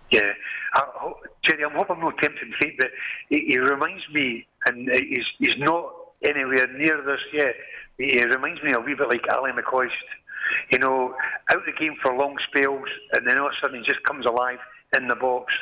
[0.10, 0.32] Yeah.
[0.74, 1.12] I,
[1.44, 2.92] Gerry, I'm hoping I'm not tempting fate, but
[3.30, 5.92] he, he reminds me, and he's, he's not
[6.24, 7.56] anywhere near this yet.
[7.98, 9.90] He reminds me a wee bit like Ally McCoist.
[10.72, 11.16] You know,
[11.52, 14.26] out the game for long spells, and then all of a sudden he just comes
[14.26, 14.60] alive
[14.98, 15.54] in the box,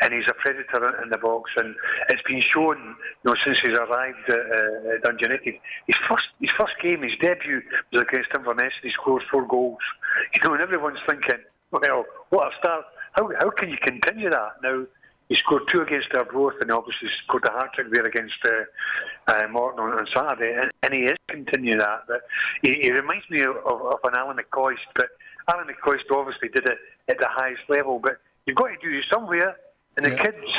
[0.00, 1.50] and he's a predator in the box.
[1.56, 1.74] And
[2.08, 5.54] it's been shown, you know, since he's arrived at, uh, at Dundee United.
[5.86, 9.78] His first, his first game, his debut was against Inverness, and he scored four goals.
[10.34, 11.40] You know, and everyone's thinking,
[11.70, 12.84] well, what a start!
[13.12, 14.84] How how can you continue that now?
[15.32, 19.48] He scored two against Arbroath and obviously scored a hat trick there against uh, uh,
[19.50, 22.02] Morton on, on Saturday, and, and, he is continuing that.
[22.06, 22.20] But
[22.60, 25.06] he, he reminds me of, of, of, an Alan McCoist, but
[25.50, 26.76] Alan McCoist obviously did it
[27.08, 29.56] at the highest level, but you've got to do it somewhere.
[29.96, 30.22] And the Yeah.
[30.22, 30.52] kid's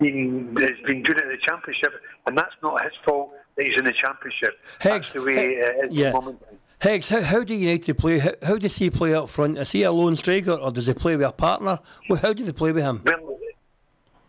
[0.00, 1.92] been has been doing it in the championship,
[2.26, 4.58] and that's not his fault that he's in the championship.
[4.82, 6.08] that's the way it is yeah.
[6.08, 6.42] at the moment.
[6.80, 8.18] Heggs, how, how do United play?
[8.18, 9.56] How, how does he play up front?
[9.56, 11.78] Is he a lone striker or does he play with a partner?
[12.08, 13.02] Well, how do they play with him?
[13.04, 13.38] Well,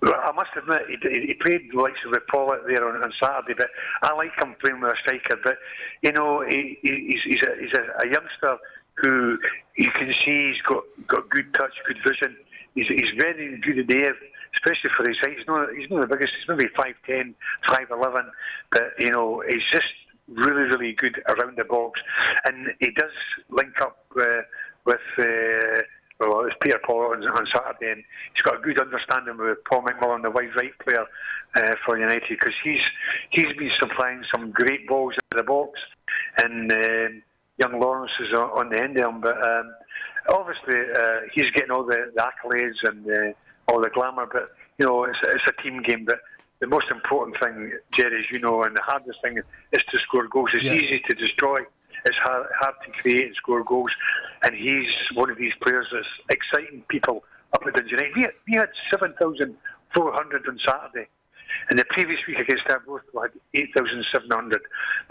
[0.04, 3.70] I must admit, he, he played like with Paul out there on, on Saturday, but
[4.02, 5.40] I like him playing with a striker.
[5.44, 5.58] But
[6.02, 8.58] you know, he- he's, he's, a, he's a, a youngster
[8.96, 9.38] who
[9.78, 12.36] you can see he's got, got good touch, good vision.
[12.76, 14.16] He's, he's very good in the air,
[14.56, 15.38] especially for his height.
[15.38, 16.34] He's not he's not the biggest.
[16.40, 17.34] He's maybe 5'10",
[17.70, 18.24] 5'11",
[18.72, 19.86] but you know he's just
[20.28, 22.00] really really good around the box,
[22.46, 23.12] and he does
[23.50, 24.24] link up uh,
[24.86, 25.00] with.
[25.20, 25.82] Uh,
[26.30, 28.04] well, it's Peter Paul on, on Saturday, and
[28.34, 31.06] he's got a good understanding with Paul McMullan, the wide right player
[31.56, 32.82] uh, for United, because he's
[33.32, 35.80] he's been supplying some great balls into the box,
[36.44, 37.22] and um,
[37.58, 39.22] young Lawrence is on, on the end of him.
[39.22, 39.74] But um,
[40.30, 44.28] obviously, uh, he's getting all the, the accolades and uh, all the glamour.
[44.32, 46.06] But you know, it's, it's a team game.
[46.06, 46.20] But
[46.60, 49.38] the most important thing, Gerry, as you know, and the hardest thing
[49.72, 50.50] is to score goals.
[50.54, 50.74] It's Yeah.
[50.74, 51.58] easy to destroy.
[52.06, 53.92] It's hard, hard to create and score goals.
[54.44, 57.24] And he's one of these players that's exciting people
[57.54, 58.16] up at Dundee United.
[58.16, 61.08] We had, we had 7,400 on Saturday.
[61.70, 63.32] And the previous week against Arbroath, we had
[63.76, 64.62] 8,700.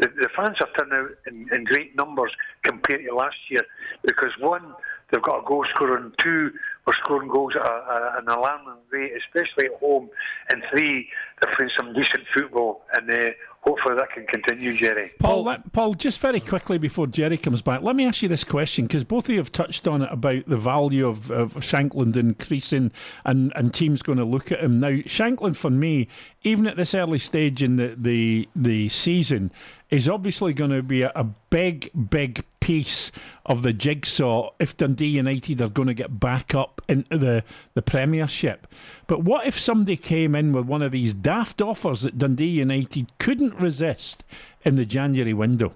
[0.01, 3.63] The, the fans have turned out in, in great numbers compared to last year
[4.03, 4.75] because, one,
[5.11, 6.51] they've got a goal scorer, and two,
[6.87, 10.09] we're scoring goals at a, a, an alarming rate, especially at home,
[10.51, 11.09] and three,
[11.41, 13.31] they're playing some decent football, and uh,
[13.63, 15.13] hopefully that can continue, Gerry.
[15.19, 18.29] Paul, oh, let, Paul, just very quickly before Gerry comes back, let me ask you
[18.29, 21.55] this question because both of you have touched on it about the value of, of
[21.55, 22.91] Shankland increasing
[23.25, 24.81] and, and teams going to look at him.
[24.81, 26.09] Now, Shankland, for me,
[26.43, 29.53] even at this early stage in the, the, the season,
[29.91, 33.11] is obviously going to be a, a big, big piece
[33.47, 37.43] of the jigsaw if Dundee United are going to get back up into the,
[37.75, 38.69] the Premiership.
[39.09, 43.11] But what if somebody came in with one of these daft offers that Dundee United
[43.19, 44.23] couldn't resist
[44.65, 45.75] in the January window?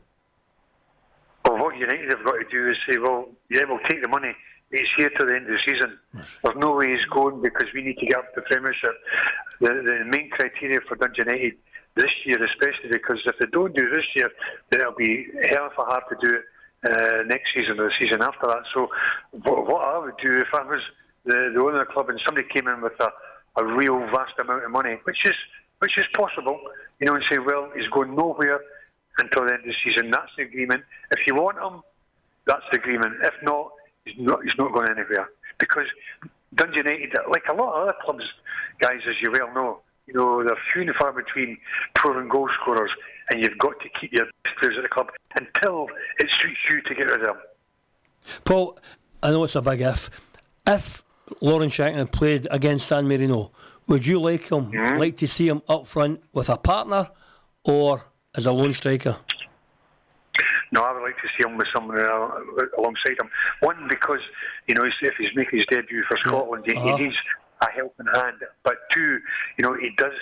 [1.45, 4.31] Well, what United have got to do is say, well, yeah, we'll take the money.
[4.71, 5.99] He's here to the end of the season.
[6.45, 8.95] There's no way he's going because we need to get up to the Premiership.
[9.61, 11.55] The, the main criteria for Dundee United
[11.97, 14.31] this year, especially because if they don't do this year,
[14.71, 16.45] then it'll be hell of a hard to do it
[16.85, 18.63] Eh, next season or the season after that.
[18.75, 18.91] So,
[19.31, 20.83] what, what I would do if I was
[21.25, 23.09] the, the owner of the club and somebody came in with a,
[23.57, 25.33] a real vast amount of money, which is
[25.79, 26.61] which is possible,
[27.01, 28.61] you know, and say, well, he's going nowhere
[29.19, 30.11] until the end of the season.
[30.11, 30.85] That's the agreement.
[31.11, 31.81] If you want him,
[32.47, 33.15] that's the agreement.
[33.23, 33.71] If not,
[34.05, 35.29] he's not, he's not going anywhere.
[35.59, 35.87] Because
[36.55, 38.25] Dundee United, like a lot of other clubs,
[38.81, 41.57] guys, as you well know, you know, they're few and far between
[41.95, 42.91] proven goal scorers,
[43.31, 45.89] and you've got to keep your best players at the club until
[46.19, 47.37] it suits you to get rid of them.
[48.45, 48.79] Paul,
[49.23, 50.11] I know it's a big if.
[50.67, 51.03] If
[51.41, 53.51] Lawrence Shankland played against San Marino,
[53.87, 57.09] would you like him, like to see him up front with a partner
[57.65, 59.17] or as a lone striker?
[60.73, 62.29] No, I would like to see him with someone uh,
[62.79, 63.31] alongside him.
[63.61, 64.19] One, because
[64.67, 66.97] you know if he's making his debut for Scotland, he, Uh-huh.
[66.97, 67.17] he needs
[67.61, 68.37] a helping hand.
[68.65, 69.21] But two,
[69.59, 70.13] you know, he does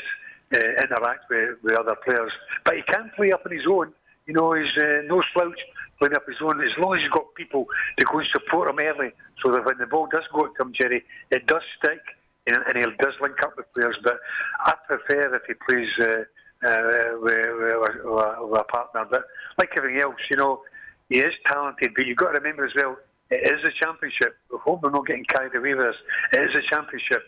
[0.55, 2.33] uh, interact with, with other players,
[2.65, 3.93] but he can play up on his own.
[4.27, 5.59] You know, he's uh, no slouch
[5.99, 6.61] playing up his own.
[6.61, 7.67] As long as he's got people
[7.99, 9.13] to go and support him early,
[9.43, 12.01] so that when the ball does go to him, Gerry, it does stick,
[12.47, 13.97] and, and he does link up with players.
[14.05, 14.19] But
[14.61, 15.89] I prefer if he plays.
[16.01, 16.25] Uh,
[16.65, 17.75] uh, with, with,
[18.05, 19.05] with a partner.
[19.11, 19.25] But
[19.59, 20.63] like everything else, you know,
[21.09, 21.93] he is talented.
[21.97, 22.97] But you've got to remember as well,
[23.31, 24.37] it is a championship.
[24.51, 25.97] We hope we're not getting carried away with this.
[26.35, 27.23] It is a championship.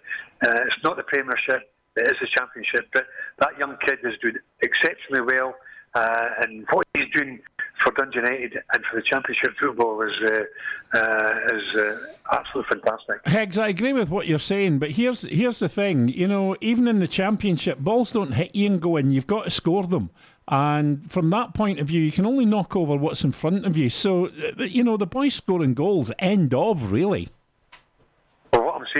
[0.44, 1.73] Uh, it's not the Premiership.
[1.96, 2.88] It is a championship.
[2.92, 3.06] But
[3.38, 5.54] that young kid is doing exceptionally well.
[5.94, 7.38] Uh, and what he's doing
[7.80, 11.98] for Dundee United and for the Championship football is uh, uh, is uh,
[12.32, 13.24] absolutely fantastic.
[13.26, 16.08] Heggs, I agree with what you're saying, but here's here's the thing.
[16.08, 19.12] You know, even in the championship, balls don't hit you and go in.
[19.12, 20.10] You've got to score them.
[20.48, 23.76] And from that point of view, you can only knock over what's in front of
[23.76, 23.88] you.
[23.88, 27.28] So, uh, you know, the boys scoring goals, end of, really.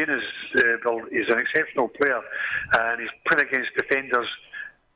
[0.03, 0.23] Is,
[0.57, 2.21] uh, Bill, he's an exceptional player,
[2.73, 4.29] and he's playing against defenders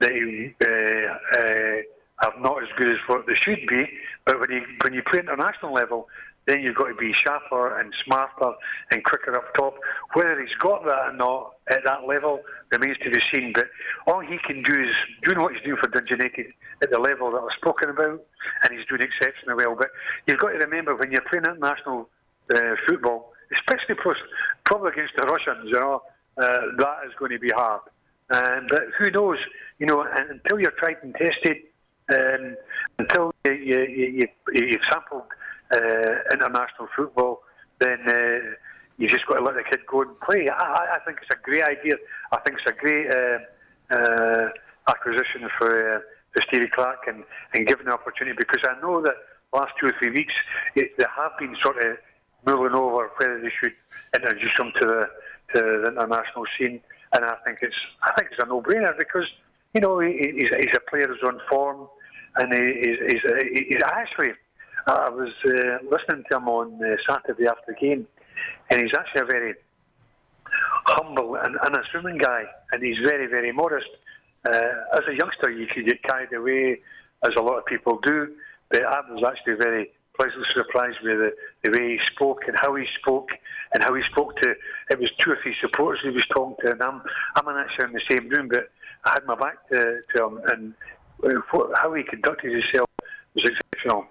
[0.01, 3.89] that he, uh, uh, are not as good as what they should be.
[4.25, 6.09] But when you when you play international level,
[6.47, 8.53] then you've got to be sharper and smarter
[8.91, 9.75] and quicker up top.
[10.15, 12.41] Whether he's got that or not at that level
[12.73, 13.53] remains to be seen.
[13.53, 13.67] But
[14.07, 16.49] all he can do is doing what he's doing for Dundee
[16.83, 18.21] at the level that I've spoken about,
[18.63, 19.77] and he's doing exceptionally well.
[19.77, 19.91] But
[20.27, 22.09] you've got to remember when you're playing international
[22.55, 23.95] uh, football, especially
[24.65, 26.03] probably against the Russians, you know,
[26.37, 27.83] uh, that is going to be hard.
[28.31, 29.39] Um, but who knows?
[29.79, 31.59] You know, until you're tried and tested,
[32.13, 32.57] um,
[32.99, 35.25] until you, you, you, you've sampled
[35.73, 37.43] uh, international football,
[37.79, 38.55] then uh,
[38.99, 40.49] you just got to let the kid go and play.
[40.49, 41.95] I, I think it's a great idea.
[42.33, 44.49] I think it's a great uh, uh,
[44.89, 46.01] acquisition for, uh,
[46.33, 49.15] for Stevie Clarke and, and given the opportunity because I know that
[49.53, 50.35] last two or three weeks
[50.75, 51.97] it, they have been sort of
[52.49, 53.75] mulling over whether they should
[54.15, 55.03] introduce him to the
[55.55, 56.81] to the international scene,
[57.15, 59.27] and I think it's I think it's a no-brainer because
[59.75, 61.89] you know he, he's, he's a player who's on form,
[62.37, 63.25] and he, he's, he's,
[63.69, 64.33] he's actually
[64.87, 68.07] I was uh, listening to him on uh, Saturday after the game,
[68.71, 69.55] and he's actually a very
[70.87, 73.91] humble and unassuming guy, and he's very very modest.
[74.49, 76.81] Uh, as a youngster, you could get carried away,
[77.25, 78.29] as a lot of people do,
[78.71, 81.31] but I was actually very pleasantly surprised with the,
[81.63, 83.31] the way he spoke and how he spoke
[83.73, 84.55] and how he spoke to.
[84.91, 87.03] It was two or three supporters he was talking to, and I'm
[87.37, 88.71] I'm actually in the same room, but
[89.05, 90.75] I had my back to, to him, and
[91.25, 92.89] uh, how he conducted himself
[93.35, 94.07] was exceptional.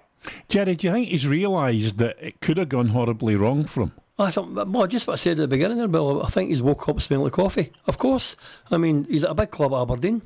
[0.50, 3.92] Gerry, do you think he's realised that it could have gone horribly wrong for him?
[4.20, 6.24] I thought, well, just what I said at the beginning there, Bill.
[6.24, 7.72] I think he's woke up smelling like coffee.
[7.86, 8.36] Of course.
[8.72, 10.24] I mean, he's at a big club at Aberdeen,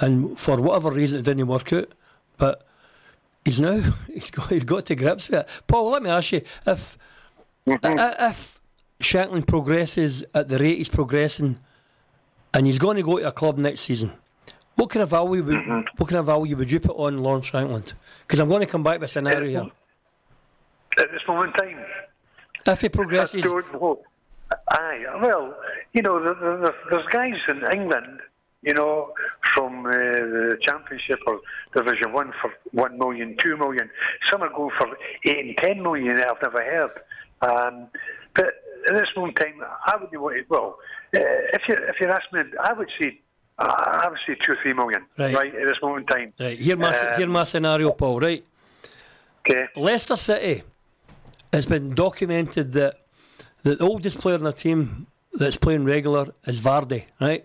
[0.00, 1.92] and for whatever reason it didn't work out.
[2.36, 2.66] But
[3.48, 3.80] he's now
[4.12, 5.48] he's got he's got to grips with it.
[5.66, 6.98] Paul, let me ask you if
[7.66, 7.98] mm-hmm.
[8.22, 8.60] if
[9.00, 11.58] Shankland progresses at the rate he's progressing,
[12.54, 14.12] and he's going to go to a club next season.
[14.76, 15.80] What kind of value would, mm-hmm.
[15.96, 17.94] what kind of value would you put on Lawrence Shankland?
[18.22, 19.72] Because I'm going to come back with a scenario here.
[20.98, 21.84] At this moment in time,
[22.66, 23.44] if he progresses,
[24.70, 25.56] aye, well,
[25.94, 26.22] you know,
[26.90, 28.20] there's guys in England,
[28.62, 29.12] you know,
[29.54, 31.40] from uh, the Championship or
[31.74, 33.90] Division One for one million, two million.
[34.26, 34.88] Some are going for
[35.26, 36.16] eight and ten million.
[36.16, 36.90] that I've never heard.
[37.40, 37.86] Um,
[38.34, 38.46] but
[38.88, 40.44] at this moment in time, I would be wanting.
[40.48, 40.78] Well,
[41.14, 43.20] uh, if you if you ask me, I would say.
[43.60, 45.34] Uh, I would say two or three million, right?
[45.34, 46.32] right at this moment in time.
[46.38, 46.56] Right.
[46.60, 48.20] Here, my um, here my scenario, Paul.
[48.20, 48.44] Right.
[49.40, 49.66] Okay.
[49.74, 50.62] Leicester City
[51.52, 53.00] it's been documented that
[53.62, 57.44] the oldest player in the team that's playing regular is Vardy, right?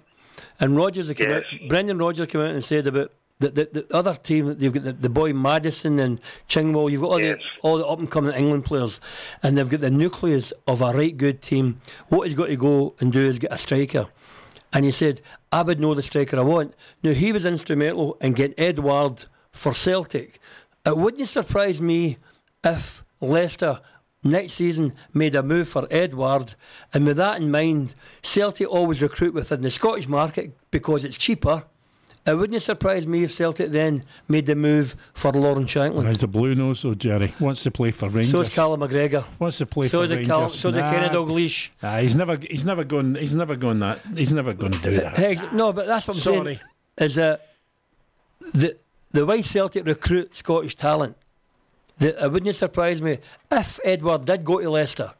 [0.59, 1.31] And Rodgers, yes.
[1.31, 4.83] out, Brendan Rodgers came out and said about the, the, the other team, you've got
[4.83, 7.37] the, the, boy Maddison and Chilwell, you've got all, yes.
[7.37, 8.99] the, all the up and coming England players,
[9.41, 11.81] and they've got the nucleus of a right good team.
[12.09, 14.07] What he's got to go and do is get a striker.
[14.71, 16.73] And he said, I would know the striker I want.
[17.03, 20.39] Now, he was instrumental in getting Edouard for Celtic.
[20.85, 22.17] It wouldn't surprise me
[22.63, 23.79] if Leicester
[24.23, 26.55] next season made a move for Edouard,
[26.93, 31.63] and with that in mind, Celtic always recruit within the Scottish market because it's cheaper.
[32.25, 36.07] It wouldn't surprise me if Celtic then made the move for Lawrence Shankland.
[36.07, 37.33] He's a blue nose, though, Gerry.
[37.37, 38.31] Wants to play for Rangers.
[38.31, 39.25] So is Callum McGregor.
[39.39, 40.27] Wants to play so for Rangers.
[40.27, 41.71] Cal- so nah, the Kenny Dalglish.
[41.81, 43.15] Nah, he's never, he's never going.
[43.15, 43.99] He's never going that.
[44.15, 45.17] He's never going to do that.
[45.17, 46.55] Hey, no, but that's what I'm Sorry.
[46.55, 46.59] saying.
[46.97, 47.55] Is that
[48.53, 48.77] the
[49.11, 51.17] the way Celtic recruit Scottish talent
[51.99, 53.19] it wouldn't surprise me
[53.51, 55.13] if Edouard did go to Leicester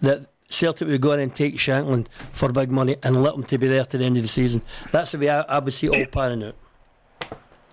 [0.00, 3.58] that Celtic would go in and take Shankland for big money and let him to
[3.58, 4.62] be there to the end of the season.
[4.92, 6.54] That's the way I, I would see it all panning out.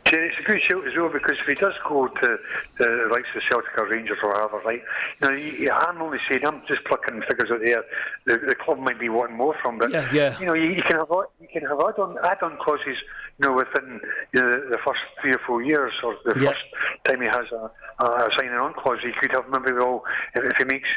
[0.08, 2.38] it's a good shout as well because if he does go to uh,
[2.78, 4.82] the likes of Celtic or Rangers or whatever, right?
[5.22, 7.84] You know, you, I'm only saying I'm just plucking figures out there.
[8.26, 10.40] The, the club might be wanting more from, but yeah, yeah.
[10.40, 11.10] you know, you, you can have
[11.40, 12.98] you can have add-on add-on clauses
[13.40, 14.00] you know, within
[14.34, 16.64] you know, the first three or four years, or the first
[17.04, 20.04] time he has a, a signing on clause, he could have maybe well,
[20.36, 20.88] if, if he makes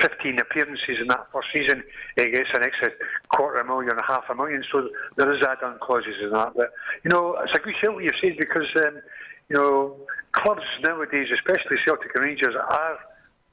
[0.00, 1.82] 15 appearances in that first season,
[2.16, 2.90] he gets an extra
[3.30, 4.62] quarter of a million or half a million.
[4.70, 6.52] So there is add-on clauses in that.
[6.54, 9.00] But you know, it's a good shout what you've said because um,
[9.48, 9.96] you know
[10.32, 12.98] clubs nowadays, especially Celtic and Rangers, are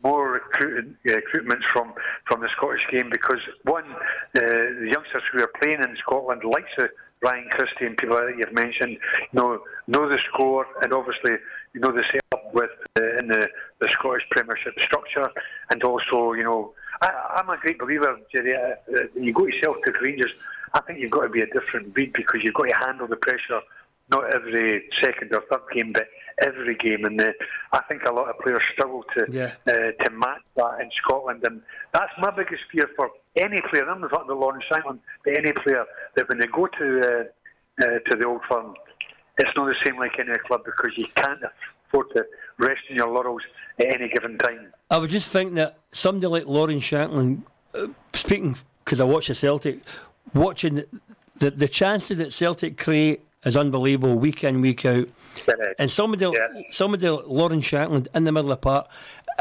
[0.03, 1.93] more recruited, uh, recruitments from,
[2.27, 3.99] from the Scottish game because one, uh,
[4.35, 6.89] the youngsters who are playing in Scotland likes the
[7.23, 11.31] Ryan Christie and people that you've mentioned, you know, know the score and obviously
[11.73, 13.47] you know the setup with uh, in the,
[13.79, 15.29] the Scottish Premiership structure,
[15.71, 18.55] and also you know I, am a great believer, Gerry.
[18.55, 20.31] Uh, you go to Celtic Rangers,
[20.73, 23.15] I think you've got to be a different breed because you've got to handle the
[23.17, 23.61] pressure
[24.11, 26.07] not every second or third game, but
[26.41, 27.05] every game.
[27.05, 27.31] And uh,
[27.71, 29.51] I think a lot of players struggle to yeah.
[29.67, 31.61] uh, to match that in Scotland, and
[31.93, 33.89] that's my biggest fear for any player.
[33.89, 35.85] I'm not talking about Lawrence Shankland, but any player
[36.15, 38.75] that when they go to uh, uh, to the old firm,
[39.37, 41.39] it's not the same like any club because you can't
[41.87, 42.25] afford to
[42.59, 43.41] rest in your laurels
[43.79, 44.71] at any given time.
[44.89, 47.43] I would just think that somebody like Lawrence Shankland,
[47.73, 49.79] uh, speaking because I watch the Celtic,
[50.33, 50.83] watching
[51.37, 55.07] the the chances that Celtic create is unbelievable week in week out.
[55.79, 56.61] And somebody, yeah.
[56.71, 58.87] somebody like Lawrence Shankland in the middle of the park,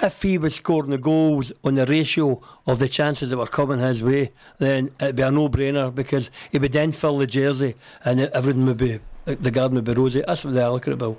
[0.02, 3.78] if he was scoring the goals on the ratio of the chances that were coming
[3.78, 7.74] his way, then it'd be a no-brainer because he would then fill the jersey
[8.04, 10.22] and everything would be the garden would be rosy.
[10.26, 11.18] That's what I look at it, Bill.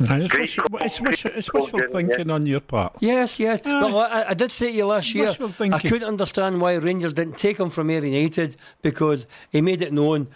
[0.00, 2.96] it's, wish, it's, wish, it's wishful thinking on your part.
[3.00, 3.60] Yes, yes.
[3.64, 3.82] Aye.
[3.82, 7.36] Well, I, I did say to you last year, I couldn't understand why Rangers didn't
[7.36, 10.28] take him from Ayr United because he made it known.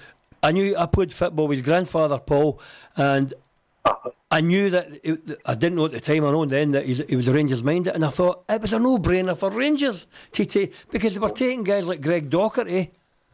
[0.45, 2.61] I knew I played football with his grandfather Paul,
[2.97, 3.33] and
[4.31, 6.25] I knew that it, I didn't know at the time.
[6.25, 8.73] I know then that he's, he was a Rangers minded, and I thought it was
[8.73, 12.91] a no-brainer for Rangers to take because they were taking guys like Greg Docherty.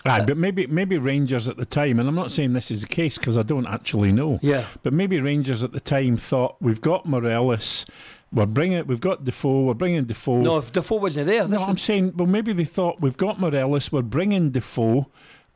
[0.07, 2.87] Aye, but maybe maybe Rangers at the time, and I'm not saying this is the
[2.87, 4.39] case because I don't actually know.
[4.41, 4.65] Yeah.
[4.83, 7.85] But maybe Rangers at the time thought we've got Morelos,
[8.33, 10.41] we're bringing, we've got Defoe, we're bringing Defoe.
[10.41, 13.93] No, if Defoe wasn't there, No, I'm saying, well, maybe they thought we've got Morelos,
[13.93, 15.07] we're bringing Defoe,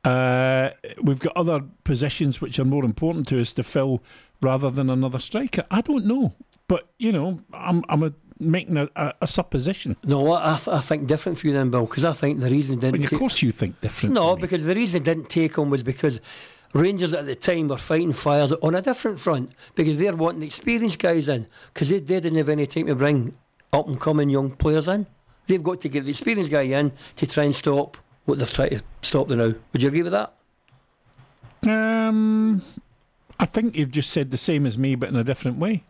[0.04, 0.70] uh,
[1.02, 4.02] we've got other positions which are more important to us to fill
[4.42, 5.64] rather than another striker.
[5.70, 6.34] I don't know,
[6.68, 9.96] but you know, I'm I'm a, making a, a, a supposition.
[10.04, 13.00] No, I, I think different for you then, Bill, because I think the reason didn't.
[13.00, 14.14] But of course, you think different.
[14.14, 16.20] No, because the reason didn't take him was because
[16.74, 20.98] Rangers at the time were fighting fires on a different front because they're wanting experienced
[20.98, 23.34] guys in because they, they didn't have any time to bring
[23.72, 25.06] up and coming young players in.
[25.46, 28.70] They've got to get the experienced guy in to try and stop what they've tried
[28.70, 29.54] to stop them now.
[29.72, 30.34] Would you agree with that?
[31.66, 32.62] Um,
[33.38, 35.84] I think you've just said the same as me, but in a different way.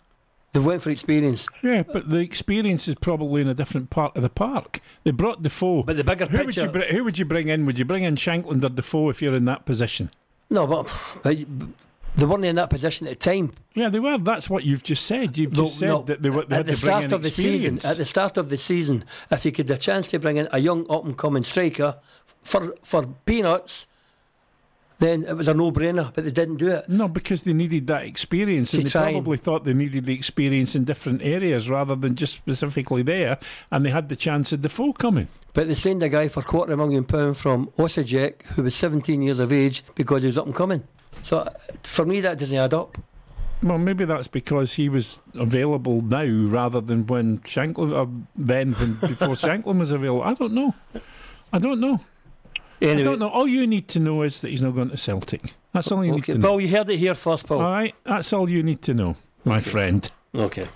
[0.53, 1.49] They went for experience.
[1.63, 4.79] Yeah, but the experience is probably in a different part of the park.
[5.03, 5.83] They brought Defoe.
[5.83, 7.67] But the bigger who would picture- you who would you bring in?
[7.67, 10.11] Would you bring in Shankland or Defoe if you're in that position?
[10.51, 10.89] No, but,
[11.25, 11.39] but
[12.17, 13.51] they weren't in that position at the time.
[13.75, 14.17] Yeah, they were.
[14.19, 15.37] That's what you've just said.
[15.37, 16.03] You've just said no.
[16.03, 17.81] that they, were, they at had the to bring start in of the season.
[17.85, 20.61] At the start of the season, if you could a chance to bring in a
[20.61, 21.97] young up and coming striker
[22.45, 23.87] for for peanuts,
[25.01, 26.13] then it was a no brainer.
[26.15, 26.89] But they didn't do it.
[26.89, 30.15] No, because they needed that experience, To and they and- probably thought they needed the
[30.15, 33.39] experience in different areas rather than just specifically there.
[33.73, 35.27] And they had the chance of the full coming.
[35.53, 38.75] But they signed a guy for quarter of a million pound from Osijek who was
[38.77, 40.85] 17 years of age because he was up and coming.
[41.23, 41.49] So
[41.83, 42.99] for me, that doesn't add up.
[43.63, 48.95] Well, maybe that's because he was available now rather than when Shankland, or then when
[48.95, 50.23] before Shankland was available.
[50.23, 50.75] I don't know.
[51.53, 52.01] I don't know.
[52.85, 53.29] I don't know.
[53.29, 55.55] All you need to know is that he's not going to Celtic.
[55.73, 56.49] That's all you need to know.
[56.49, 57.61] Paul, you heard it here first, Paul.
[57.61, 60.09] All right, that's all you need to know, my friend.
[60.35, 60.67] Okay.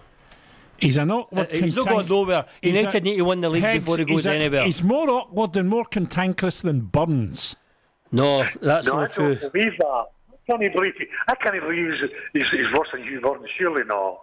[0.78, 1.48] He's an awkward.
[1.52, 2.46] Uh, he's not cantank- going nowhere.
[2.62, 4.64] He's United a- need to win the league Heads, before he goes he's a- anywhere.
[4.64, 7.56] He's more awkward and more cantankerous than Burns.
[8.12, 9.34] No, that's no, I not true.
[9.34, 10.04] don't believe that.
[10.30, 13.44] I can't believe he, I can't believe he's, he's, he's worse than Hugh Burns.
[13.58, 14.20] Surely no.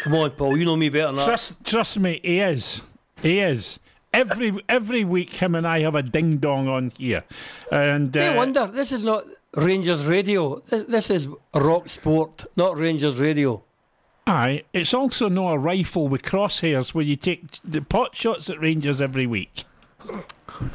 [0.00, 0.56] Come on, Paul.
[0.56, 1.24] You know me better than that.
[1.24, 2.82] Trust, trust me, he is.
[3.22, 3.80] He is.
[4.16, 7.24] Every every week, him and I have a ding dong on here,
[7.70, 10.60] and uh, wonder this is not Rangers radio.
[10.60, 13.62] This, this is rock sport, not Rangers radio.
[14.26, 18.60] Aye, it's also not a rifle with crosshairs where you take the pot shots at
[18.60, 19.64] Rangers every week.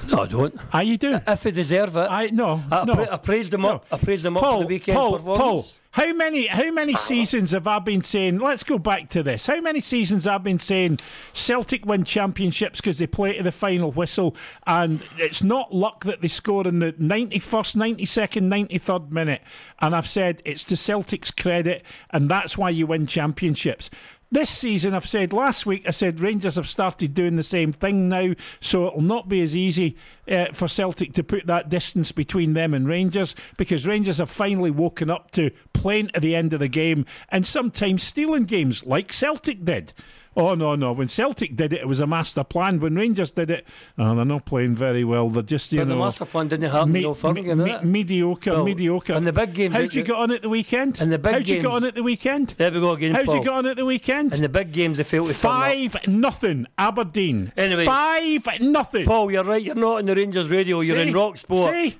[0.07, 0.56] No, I don't.
[0.73, 1.19] Aye, you do.
[1.26, 2.93] If they deserve it, I no, I, no.
[2.93, 3.85] I praised them up.
[3.91, 5.39] I praised them up Paul, for the weekend Paul, performance.
[5.39, 8.39] Paul, how many how many seasons have I been saying?
[8.39, 9.48] Let's go back to this.
[9.48, 10.99] How many seasons have I've been saying
[11.34, 14.35] Celtic win championships because they play to the final whistle,
[14.68, 19.11] and it's not luck that they score in the ninety first, ninety second, ninety third
[19.11, 19.41] minute.
[19.80, 23.89] And I've said it's to Celtic's credit, and that's why you win championships.
[24.34, 28.08] This season, I've said last week, I said Rangers have started doing the same thing
[28.08, 32.53] now, so it'll not be as easy uh, for Celtic to put that distance between
[32.53, 36.62] them and Rangers because Rangers have finally woken up to playing to the end of
[36.62, 39.91] the game and sometimes stealing games like Celtic did.
[40.38, 40.94] Oh, no, no.
[40.94, 42.80] When Celtic did it, it was a master plan.
[42.80, 43.68] When Rangers did it,
[43.98, 45.28] oh, they're not playing very well.
[45.28, 46.02] They're just, you But the know.
[46.06, 46.91] master plan didn't happen.
[46.94, 47.84] me- no fun me- me- it?
[47.84, 49.12] mediocre, Well, mediocre.
[49.14, 51.02] And the big games, How'd you get on at the weekend?
[51.02, 52.56] In the big How'd you get on at the weekend?
[52.58, 53.36] There we go again, How'd Paul.
[53.36, 54.34] you get on at the weekend?
[54.34, 55.58] And the big games, they failed to turn up.
[55.64, 57.52] Five nothing Aberdeen.
[57.58, 57.84] Anyway.
[57.84, 59.06] five nothing.
[59.06, 59.62] Paul, you're right.
[59.62, 60.80] You're not in the Rangers radio.
[60.80, 61.10] You're See?
[61.10, 61.74] in rock sport.
[61.74, 61.99] See?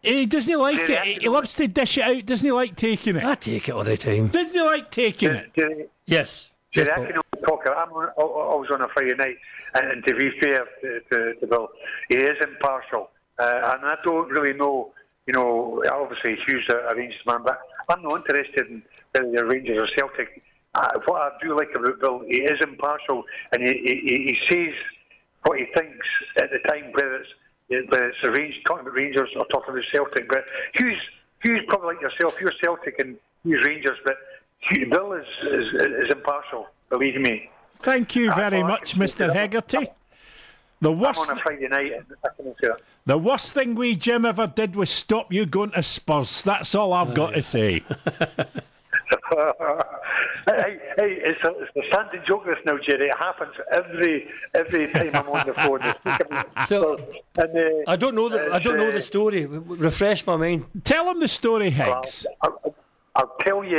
[0.00, 1.00] He doesn't like it.
[1.02, 2.24] He- He loves to dish it out.
[2.24, 3.24] Doesn't he like taking it?
[3.24, 4.28] I take it all the time.
[4.28, 5.52] Doesn't he like taking it?
[5.54, 6.50] Gerry, Yes.
[6.84, 7.06] Gerry, Yes, I Paul.
[7.06, 7.60] can only talk.
[7.66, 9.36] I'm on, I I was on a Friday night,
[9.74, 11.68] and, and to be fair to, to, to Bill,
[12.08, 14.92] he is impartial, uh, and I don't really know.
[15.26, 17.58] You know, obviously Hugh's a, a Rangers man, but
[17.90, 18.82] I'm not interested in
[19.12, 20.42] whether they're Rangers or Celtic.
[20.74, 24.74] Uh, what I do like about Bill, he is impartial, and he, he, he says
[25.44, 26.06] what he thinks
[26.40, 27.28] at the time, whether it's
[27.90, 28.30] whether it's the
[28.66, 30.28] talking about Rangers or talking about Celtic.
[30.28, 30.44] But
[30.78, 30.96] Hugh's
[31.44, 32.34] Hugh's probably like yourself.
[32.40, 34.16] You're Celtic and Hugh's Rangers, but
[34.90, 35.66] Bill is, is
[36.04, 36.66] is impartial.
[36.90, 37.50] Believe me.
[37.80, 39.32] Thank you very I- I much, Mr.
[39.32, 39.88] Hegarty.
[40.80, 42.80] The I'm worst, on a Friday night, and I can say that.
[43.04, 46.44] the worst thing we Jim ever did was stop you going to Spurs.
[46.44, 47.82] That's all I've got to say.
[50.46, 53.08] hey, hey, it's a, it's a standing joke this now, Gerry.
[53.08, 55.80] It happens every every time I'm on the phone.
[55.80, 56.96] They speak about So-
[57.38, 59.46] and, uh, I don't know the I don't know the story.
[59.46, 60.64] Refresh my mind.
[60.84, 62.24] Tell him the story, uh, Heggs.
[62.42, 62.48] I,
[63.18, 63.78] I'll tell you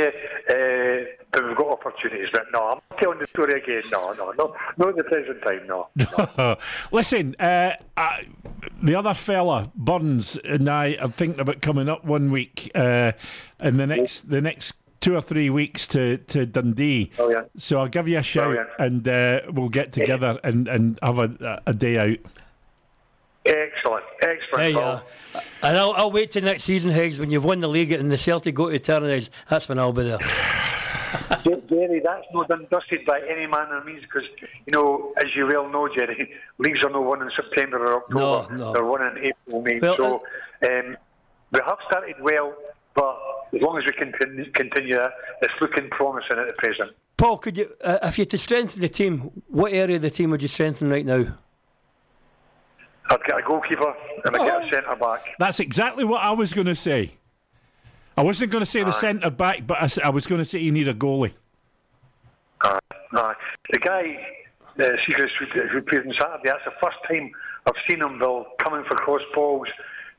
[0.50, 3.82] uh, we've got opportunities, but no, I'm not telling the story again.
[3.90, 5.66] No, no, no, not at the present time.
[5.66, 5.88] No.
[5.96, 6.56] no.
[6.92, 8.26] Listen, uh, I,
[8.82, 13.12] the other fella, Burns, and I are thinking about coming up one week uh,
[13.60, 17.10] in the next the next two or three weeks to, to Dundee.
[17.18, 17.44] Oh, yeah.
[17.56, 18.84] So I'll give you a shout oh, yeah.
[18.84, 22.18] and uh, we'll get together and, and have a, a day out.
[23.46, 25.02] Excellent, excellent.
[25.62, 28.18] And I'll, I'll wait till next season, Heggs, when you've won the league and the
[28.18, 29.30] Celtic go to Tannadice.
[29.48, 30.18] That's when I'll be there.
[31.68, 34.28] Gerry, that's not done dusted by any manner of means because,
[34.66, 38.54] you know, as you well know, Gerry, leagues are not won in September or October.
[38.54, 38.72] No, no.
[38.72, 39.80] They're won in April, May.
[39.80, 40.22] Well, so
[40.62, 40.96] uh, um,
[41.52, 42.54] we have started well,
[42.94, 43.18] but
[43.54, 45.12] as long as we continue, continue that,
[45.42, 46.90] it's looking promising at the present.
[47.16, 50.10] Paul, could you, uh, if you had to strengthen the team, what area of the
[50.10, 51.38] team would you strengthen right now?
[53.10, 54.44] I'd get a goalkeeper and I'd oh.
[54.44, 55.20] get a centre back.
[55.38, 57.12] That's exactly what I was going to say.
[58.16, 60.58] I wasn't going to say the centre back, but I, I was going to say
[60.58, 61.32] you need a goalie.
[62.60, 62.78] Uh,
[63.12, 64.16] the guy,
[64.78, 64.84] uh,
[65.72, 67.30] who played on Saturday, that's the first time
[67.66, 69.68] I've seen him, Bill, coming for cross balls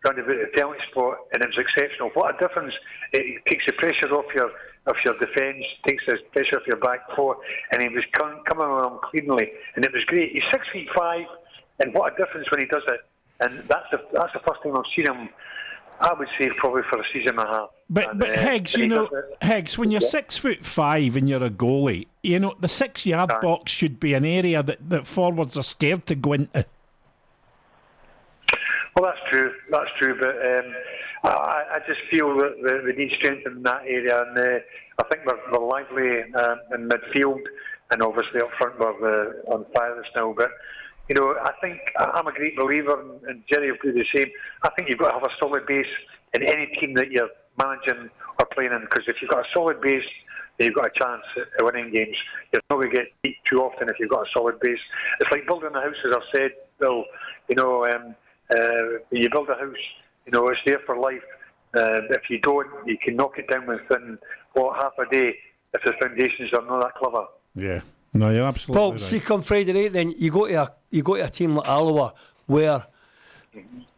[0.06, 2.10] round about the penalty spot, and it was exceptional.
[2.14, 2.74] What a difference!
[3.14, 4.52] It takes the pressure off your
[4.88, 7.38] of your defence, takes the pressure off your back four,
[7.72, 10.32] and he was com- coming on cleanly, and it was great.
[10.34, 11.26] He's six feet five,
[11.82, 13.00] and what a difference when he does it!
[13.40, 15.30] And that's the that's the first time I've seen him.
[16.00, 17.70] I would say probably for a season and a half.
[17.88, 19.08] But and, but uh, Heggs, you know,
[19.42, 20.08] Heggs, when you're yeah.
[20.08, 24.16] six foot five and you're a goalie, you know the six yard box should be
[24.16, 26.66] an area that, that forwards are scared to go into.
[28.96, 29.54] Well, that's true.
[29.70, 30.18] That's true.
[30.20, 30.74] But um,
[31.24, 34.60] I, I, just feel that we need strength in that area, and uh,
[35.00, 37.42] I think we're, we're lively uh, in midfield,
[37.92, 40.34] and obviously up front we're uh, on fire this now.
[40.36, 40.52] But
[41.10, 44.30] you know, I think I'm a great believer, and Gerry will do the same.
[44.64, 45.86] I think you've got to have a solid base
[46.34, 47.30] in any team that you're
[47.62, 48.10] managing
[48.40, 50.04] or playing in, because if you've got a solid base,
[50.58, 52.16] then you've got a chance at winning games.
[52.54, 54.80] You're not going to get beat too often if you've got a solid base.
[55.20, 57.06] It's like building a house, as I've said, Bill.
[57.50, 57.86] You know.
[57.86, 58.16] Um,
[58.58, 59.76] uh, you build a house,
[60.26, 61.24] you know, it's there for life.
[61.74, 64.18] Uh, if you don't, you can knock it down within,
[64.54, 65.34] what, half a day
[65.74, 67.26] if the foundations are not that clever.
[67.56, 67.82] Yeah.
[68.14, 69.02] No, you're absolutely Paul, right.
[69.02, 71.68] see, come Friday night, then you go to a you go to a team like
[71.68, 72.14] Alloa
[72.46, 72.86] where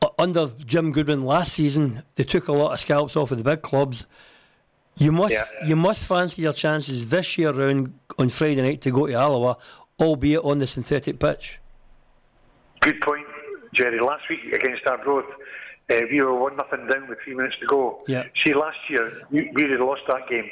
[0.01, 3.43] uh, under Jim Goodwin last season they took a lot of scalps off of the
[3.43, 4.05] big clubs.
[4.95, 5.45] You must yeah.
[5.65, 9.57] you must fancy your chances this year round on Friday night to go to Alloa,
[9.99, 11.59] albeit on the synthetic pitch.
[12.79, 13.25] Good point.
[13.73, 13.99] Gerry.
[13.99, 15.25] Last week against Arbroath,
[15.89, 18.03] uh, we were one nothing down with three minutes to go.
[18.07, 18.25] Yeah.
[18.45, 20.49] See, last year we, we had lost that game.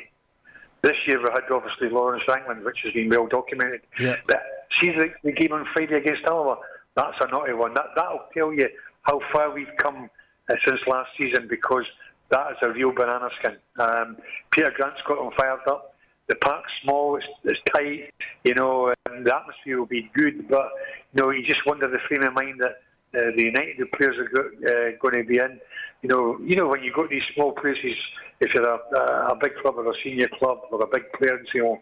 [0.82, 3.82] This year we had obviously Lawrence Shankland, which has been well documented.
[4.00, 4.16] Yeah.
[4.26, 6.58] But see the, the game on Friday against Alloa,
[6.96, 7.74] that's a naughty one.
[7.74, 8.68] That that'll tell you
[9.04, 10.10] how far we've come
[10.50, 11.86] uh, since last season because
[12.30, 13.58] that is a real banana skin.
[13.80, 14.18] Um,
[14.52, 15.96] Peter Grant's got them fired up.
[16.28, 18.14] The park's small, it's, it's tight,
[18.46, 20.70] you know, the atmosphere will be good, but
[21.14, 22.78] you know, you just wonder the frame of mind that
[23.14, 25.60] uh, the United players are go, uh, going to be in.
[26.02, 27.96] You know, you know when you go to these small places,
[28.40, 31.48] if you're a, a big club or a senior club or a big player, and
[31.54, 31.80] say, "Oh,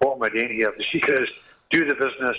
[0.00, 1.28] what am I doing here?" The secret is
[1.72, 2.36] do the business,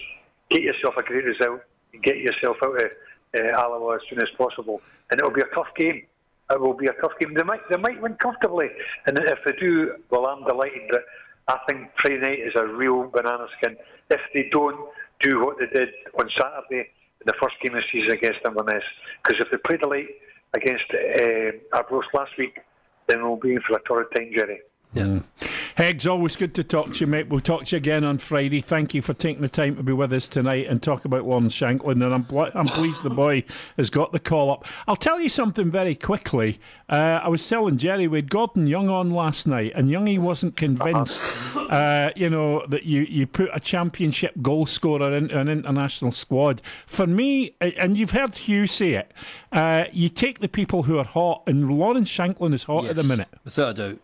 [0.49, 1.61] get yourself a great result,
[1.93, 2.91] and get yourself out of
[3.37, 4.81] uh, Alloa as soon as possible.
[5.11, 6.03] And it'll be a tough game.
[6.51, 7.33] It will be a tough game.
[7.33, 8.67] They might they might win comfortably,
[9.07, 10.83] and if they do, well, I'm delighted.
[10.89, 11.03] But
[11.47, 13.75] I think Friday night is a real banana skin.
[14.09, 14.77] If they don't
[15.21, 15.89] do what they did
[16.19, 16.89] on Saturday
[17.25, 18.83] the first game of the season against Inverness.
[19.23, 20.09] Because if they played the late
[20.53, 22.59] against uh, Arbroath last week,
[23.07, 24.59] then we'll be in for a torrid time, Gerry.
[24.93, 25.03] Yeah.
[25.03, 25.23] Mm.
[25.75, 27.29] Heggs, always good to talk to you, mate.
[27.29, 28.61] We'll talk to you again on Friday.
[28.61, 31.55] Thank you for taking the time to be with us tonight and talk about Lawrence
[31.55, 32.03] Shankland.
[32.03, 33.43] And I'm, I'm pleased the boy
[33.77, 34.65] has got the call up.
[34.87, 36.59] I'll tell you something very quickly.
[36.89, 40.55] Uh, I was telling Gerry we had Gordon Young on last night, and Youngie wasn't
[40.55, 41.23] convinced,
[41.55, 46.61] uh, you know, that you, you put a championship goal scorer into an international squad.
[46.85, 49.11] For me, and you've heard Hugh say it,
[49.51, 52.95] uh, you take the people who are hot, and Lawrence Shankland is hot yes, at
[52.97, 53.29] the minute.
[53.43, 53.99] Without a doubt.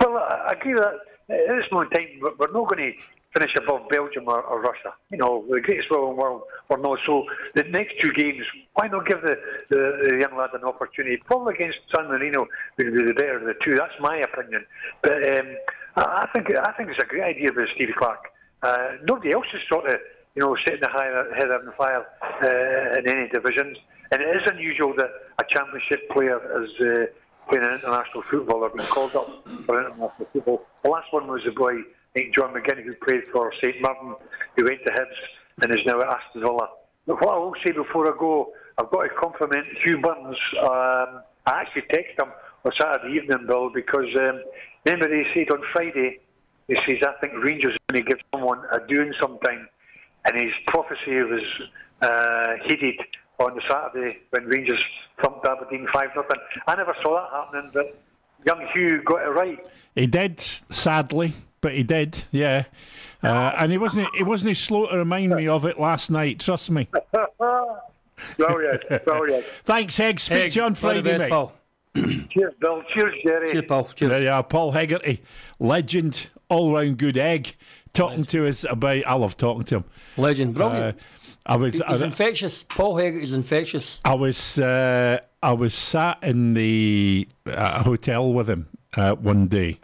[0.00, 0.94] Well, I agree that
[1.28, 2.92] at this moment in time, we're not going to
[3.34, 4.92] finish above Belgium or, or Russia.
[5.10, 6.98] You know, the greatest football in the world or not.
[7.06, 7.24] So
[7.54, 8.44] the next two games,
[8.74, 9.36] why not give the,
[9.68, 11.18] the, the young lad an opportunity?
[11.18, 12.46] Probably against San Marino
[12.78, 13.76] would be the better of the two.
[13.76, 14.64] That's my opinion.
[15.02, 15.54] But um,
[15.96, 18.32] I think I think it's a great idea with Stevie Clarke.
[18.62, 20.00] Uh, nobody else is sort of
[20.34, 22.04] you know setting the head on the fire
[22.42, 23.76] uh, in any divisions,
[24.12, 26.70] and it is unusual that a championship player is.
[26.80, 27.06] Uh,
[27.48, 30.62] playing in international football or being called up for international football.
[30.84, 31.72] The last one was the boy,
[32.14, 34.16] think John McGinn, who played for St Mirren,
[34.56, 36.68] who went to Hibs and is now at Aston Villa.
[37.06, 40.36] But what I will say before I go, I've got to compliment Hugh Burns.
[40.62, 42.32] Um, I actually texted him
[42.64, 44.42] on Saturday evening, Bill, because um,
[44.84, 46.20] remember they said on Friday,
[46.68, 49.68] he says, I think Rangers are going to give someone a doing sometime,
[50.24, 51.42] and his prophecy was
[52.02, 53.00] uh, heeded
[53.40, 54.82] on the Saturday when Rangers
[55.22, 56.40] thumped Aberdeen 5 nothing.
[56.66, 58.00] I never saw that happening, but
[58.46, 59.66] young Hugh got it right.
[59.94, 62.64] He did, sadly, but he did, yeah.
[63.22, 66.40] Uh, and he wasn't he wasn't slow to remind me of it last night.
[66.40, 66.88] Trust me.
[68.36, 69.44] brilliant, brilliant.
[69.64, 70.18] Thanks, Hegg.
[70.18, 71.30] Speak Hegg, to you on Friday, best, mate.
[71.30, 71.52] Paul.
[71.94, 72.82] Cheers, Bill.
[72.94, 73.52] Cheers, Gerry.
[73.52, 73.90] Cheers, Paul.
[73.94, 74.10] Cheers.
[74.10, 75.20] There you are, Paul Hegarty,
[75.58, 77.54] legend, all round good egg,
[77.92, 79.02] talking to us about.
[79.06, 79.84] I love talking to him.
[80.16, 80.96] Legend, brilliant.
[80.96, 81.00] Uh,
[81.50, 81.74] I was.
[81.74, 82.62] He's I, infectious.
[82.62, 84.00] Paul Hegarty is infectious.
[84.04, 89.80] I was uh, I was sat in the uh, hotel with him uh, one day,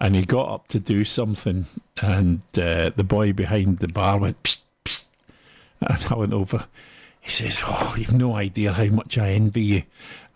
[0.00, 1.66] and he got up to do something,
[2.00, 5.06] and uh, the boy behind the bar went, psst, psst,
[5.80, 6.66] and I went over.
[7.20, 9.82] He says, "Oh, you've no idea how much I envy you."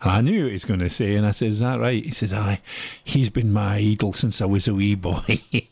[0.05, 2.11] I knew what he was going to say, and I said, "Is that right?" He
[2.11, 2.61] says, "Aye,
[3.05, 5.41] he's been my idol since I was a wee boy."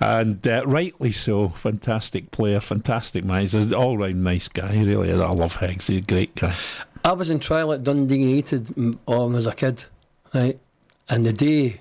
[0.00, 1.50] And uh, rightly so.
[1.50, 3.42] Fantastic player, fantastic man.
[3.42, 4.82] He's an all-round nice guy.
[4.82, 5.12] Really.
[5.12, 5.88] I love Heggs.
[5.88, 6.54] He's a great guy.
[7.04, 9.84] I was in trial at Dundee United um, as a kid,
[10.34, 10.58] right?
[11.08, 11.80] And the day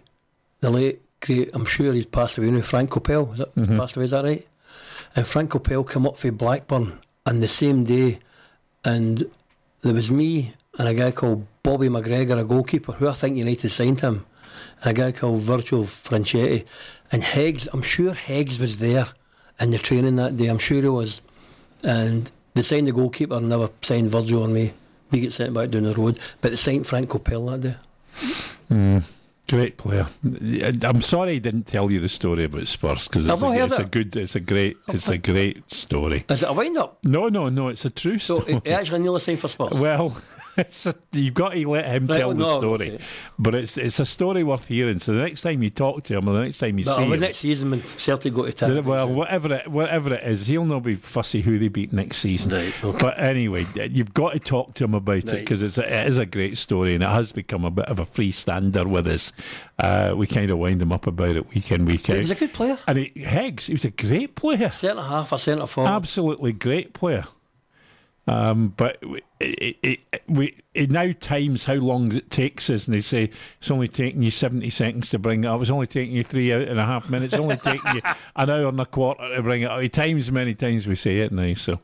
[0.62, 3.78] the late great, I'm sure he's passed away now, Frank Kopel, is it Mhm.
[3.78, 4.46] passed away, is that right?
[5.16, 8.20] And Frank Kopel came up for Blackburn on the same day,
[8.86, 9.24] and
[9.82, 13.70] there was me and a guy called Bobby McGregor, a goalkeeper, who I think United
[13.70, 14.26] signed him,
[14.82, 16.66] and a guy called Virgil Franchetti.
[17.12, 19.06] And Heggs, I'm sure Heggs was there
[19.60, 21.22] in the training that day, I'm sure he was.
[21.84, 24.74] And they signed the goalkeeper and never signed Virgil on me.
[25.12, 26.20] We get sent back down the road.
[26.40, 27.76] But they signed Frank Kopel that day.
[28.72, 29.04] Mm,
[29.50, 30.08] great player.
[30.84, 33.86] I'm sorry I didn't tell you the story about Spurs because it's, a, it's a
[33.86, 36.26] good, it's a great, it's a great story.
[36.30, 37.00] Is it a wind up?
[37.06, 37.70] No, no, no.
[37.70, 38.62] It's a true So story.
[38.64, 39.74] he actually nearly signed for Spurs.
[39.80, 40.16] Well,
[40.58, 43.04] it's a, you've got to let him Right, tell oh, the no, story, okay.
[43.38, 45.00] but it's it's a story worth hearing.
[45.00, 47.06] So the next time you talk to him, or the next time you But see
[47.08, 48.84] the him, next season when Celtic go to town.
[48.86, 52.72] well, whatever it whatever it is, he'll not be fussy who they beat next season.
[52.82, 56.18] But anyway, you've got to talk to him about it because it's a, it is
[56.18, 59.32] a great story and it has become a bit of a freestander with us.
[59.78, 62.16] Uh, we kind of wind him up about it week in week out.
[62.16, 62.78] He was a good player.
[62.88, 64.70] And he, Heggs, he was a great player.
[64.72, 65.90] Centre half or centre forward.
[65.90, 67.24] Absolutely great player.
[68.30, 69.02] Um, but
[69.40, 73.32] it, it, it, we it now times how long it takes us, and they say
[73.60, 75.60] it's only taking you seventy seconds to bring it up.
[75.62, 77.34] It's only taking you three and a half minutes.
[77.34, 78.02] It's only taking you
[78.36, 79.82] an hour and a quarter to bring it up.
[79.82, 81.80] He times many times we say it now, so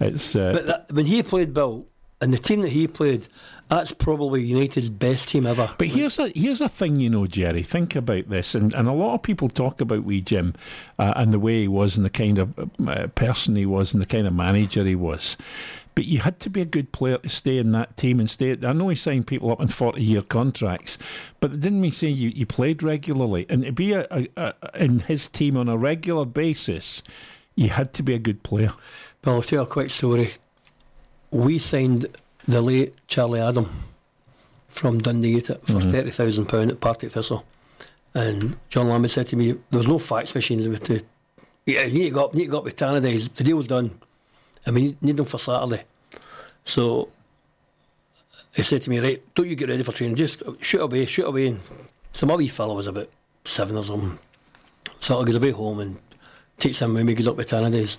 [0.00, 0.34] it's.
[0.34, 1.86] Uh, But that, when he played Bill,
[2.20, 3.28] and the team that he played,
[3.68, 5.70] that's probably United's best team ever.
[5.78, 7.62] But here's a here's a thing, you know, Gerry.
[7.62, 10.54] Think about this, and, and a lot of people talk about wee Jim
[10.98, 14.02] uh, and the way he was, and the kind of uh, person he was, and
[14.02, 15.36] the kind of manager he was.
[15.94, 18.56] But you had to be a good player to stay in that team and stay.
[18.62, 20.96] I know he signed people up in forty year contracts,
[21.40, 24.54] but it didn't mean say you, you played regularly, and to be a, a, a,
[24.76, 27.02] in his team on a regular basis,
[27.56, 28.72] you had to be a good player.
[29.24, 30.34] Well, I'll tell you a quick story.
[31.32, 32.06] We signed
[32.48, 33.70] the late Charlie Adam
[34.68, 35.90] from Dundee for Mhm.
[35.92, 37.44] thirty thousand pound at Partick Thistle,
[38.14, 41.04] and John Lambie said to me, "There was no fax machines with the.
[41.66, 42.34] Yeah, you need to go up.
[42.34, 43.28] You need to go up with Tannadice.
[43.34, 43.90] The deal's done,
[44.64, 45.84] and we need, need them for Saturday."
[46.64, 47.08] So
[48.52, 50.16] he said to me, "Right, don't you get ready for training.
[50.16, 51.60] Just shoot away, shoot away." And
[52.12, 53.08] so my wee fella was about
[53.44, 54.18] seven or something.
[55.00, 55.98] So I goes away home and
[56.58, 57.14] takes him with me.
[57.14, 57.98] Goes up with Tannadice.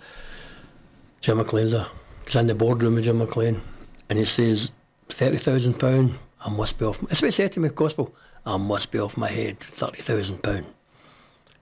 [1.21, 1.87] Jim McLean's there.
[2.25, 3.61] He's in the boardroom with Jim McLean,
[4.09, 4.71] and he says,
[5.09, 6.15] thirty thousand pound.
[6.45, 6.99] I must be off.
[7.01, 8.13] That's what he said to me, Gospel.
[8.45, 9.59] I must be off my head.
[9.59, 10.65] Thirty thousand pound.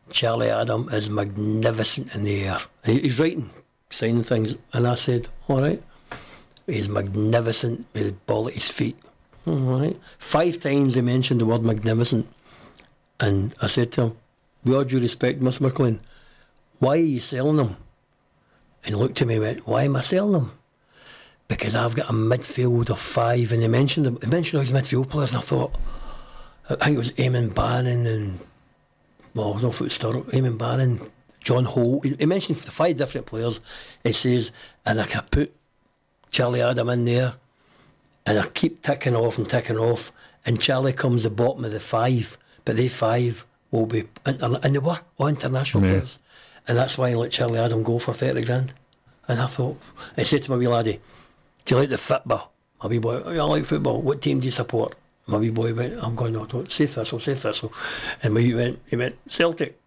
[0.09, 2.59] Charlie Adam is magnificent in the air.
[2.83, 3.49] And he's writing,
[3.89, 5.81] signing things, and I said, all right.
[6.65, 8.97] He's magnificent with the ball at his feet.
[9.45, 9.99] "Oh, All right.
[10.17, 12.27] Five times he mentioned the word magnificent,
[13.19, 14.17] and I said to him,
[14.63, 15.61] with all due respect, Mr.
[15.61, 15.99] McLean,
[16.79, 17.77] why are you selling them?
[18.83, 20.51] And he looked at me and went, Why am I selling them?
[21.47, 23.51] Because I've got a midfield of five.
[23.51, 24.15] And they mentioned them.
[24.15, 25.73] They mentioned all these midfield players, and I thought,
[26.69, 28.39] I think it was Eamon Bannon and,
[29.33, 30.99] well, I don't know no foot stir, Eamon Bannon,
[31.39, 32.03] John Holt.
[32.05, 33.61] He, he mentioned the five different players.
[34.03, 34.51] He says,
[34.85, 35.55] and I can put
[36.31, 37.35] Charlie Adam in there,
[38.25, 40.11] and I keep ticking off and ticking off.
[40.45, 44.39] And Charlie comes the bottom of the five, but they five will be, and
[44.75, 45.91] they were all international Yeah.
[45.91, 46.19] players.
[46.67, 48.73] And that's why I let Charlie Adam go for 30 grand.
[49.29, 49.79] And I thought,
[50.17, 50.99] I said to my wee laddie,
[51.67, 52.53] Do you like the football?
[52.81, 54.01] My wee boy, "Oh, I like football.
[54.01, 54.95] What team do you support?
[55.25, 57.73] My wee boy went, I'm going, no, don't say Thistle, say Thistle.
[58.23, 59.77] And my wee went, he went, Celtic.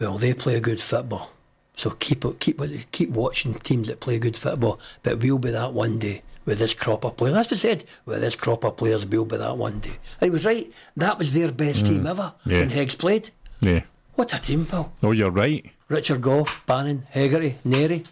[0.00, 1.30] Well, they play a good football.
[1.74, 2.58] So keep keep
[2.90, 4.80] keep watching teams that play good football.
[5.02, 6.22] But we'll be that one day.
[6.46, 7.34] with this crop of players.
[7.34, 9.98] That's what said, with this crop of players, we'll be that one day.
[10.20, 10.72] And he was right.
[10.96, 12.10] That was their best team mm.
[12.10, 12.60] ever Yeah.
[12.60, 13.30] when Heggs played.
[13.60, 13.82] Yeah.
[14.14, 14.92] What a team, pal.
[15.02, 15.66] Oh, you're right.
[15.88, 18.06] Richard Gough, Bannon, Hegarty, Narey,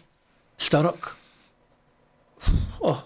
[0.59, 1.13] Sturrock.
[2.81, 3.03] Oh,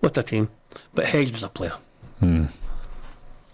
[0.00, 0.48] what a team.
[0.94, 1.74] But Heggs was a player.
[2.20, 2.46] Hmm.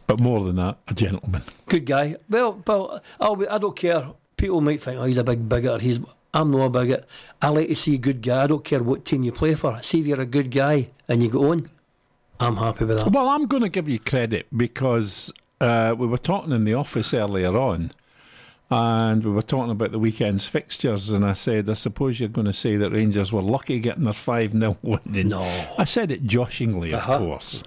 [0.06, 1.42] But more than that, a gentleman.
[1.68, 2.16] Good guy.
[2.28, 4.08] Well, well I'll be, I don't care.
[4.36, 5.76] People might think, oh, he's a big bigot.
[5.76, 6.00] Or he's,
[6.34, 7.08] I'm not a bigot.
[7.40, 8.44] I like to see a good guy.
[8.44, 9.80] I don't care what team you play for.
[9.82, 11.70] See if you're a good guy and you go on.
[12.40, 13.12] I'm happy with that.
[13.12, 17.12] Well, I'm going to give you credit because uh, we were talking in the office
[17.14, 17.92] earlier on,
[18.70, 22.47] and we were talking about the weekend's fixtures, and I said, I suppose you're going
[22.47, 25.01] to say that Rangers were lucky getting their 5 0 win.
[25.28, 25.42] No.
[25.76, 27.18] I said it joshingly, of Uh-huh.
[27.18, 27.64] course.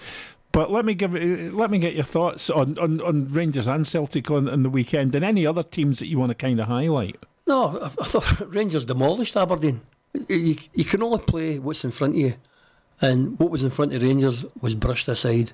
[0.54, 3.86] But let me give it- let me get your thoughts on, on, on Rangers and
[3.88, 6.68] Celtic on, on the weekend, and any other teams that you want to kind of
[6.68, 7.18] highlight.
[7.48, 9.82] No, I, I thought Rangers demolished Aberdeen.
[10.30, 12.36] You, you can only play what's in front of you,
[13.02, 15.52] and what was in front of Rangers was brushed aside.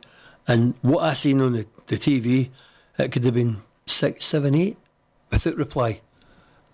[0.47, 2.49] And what I seen on the, the TV,
[2.99, 4.77] it could have been six, seven, eight,
[5.31, 6.01] without reply.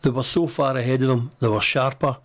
[0.02, 1.32] They were so far ahead of them.
[1.40, 2.18] They were sharper,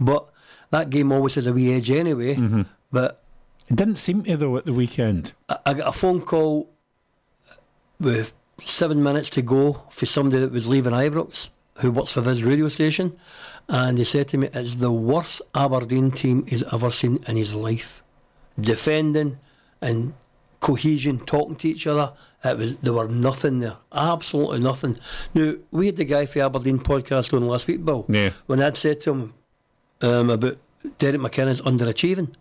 [0.00, 0.28] but
[0.70, 2.34] that game always has a wee edge anyway.
[2.36, 2.62] Mm-hmm.
[2.92, 3.22] But
[3.68, 5.32] It didn't seem to, though, at the weekend.
[5.48, 6.70] I, I got a phone call
[8.00, 12.42] with seven minutes to go for somebody that was leaving Ibrox, who works for this
[12.42, 13.16] radio station,
[13.68, 17.54] and they said to me, "It's the worst Aberdeen team he's ever seen in his
[17.54, 18.02] life.
[18.58, 19.38] Defending
[19.82, 20.14] and
[20.66, 22.12] cohesion, talking to each other.
[22.44, 24.98] It was there were nothing there, absolutely nothing.
[25.32, 28.04] Now we had the guy for Aberdeen podcast on last week, Bill.
[28.08, 28.30] Yeah.
[28.46, 29.34] When I'd said to him
[30.02, 30.58] um, about
[30.98, 32.34] Derek McInnes underachieving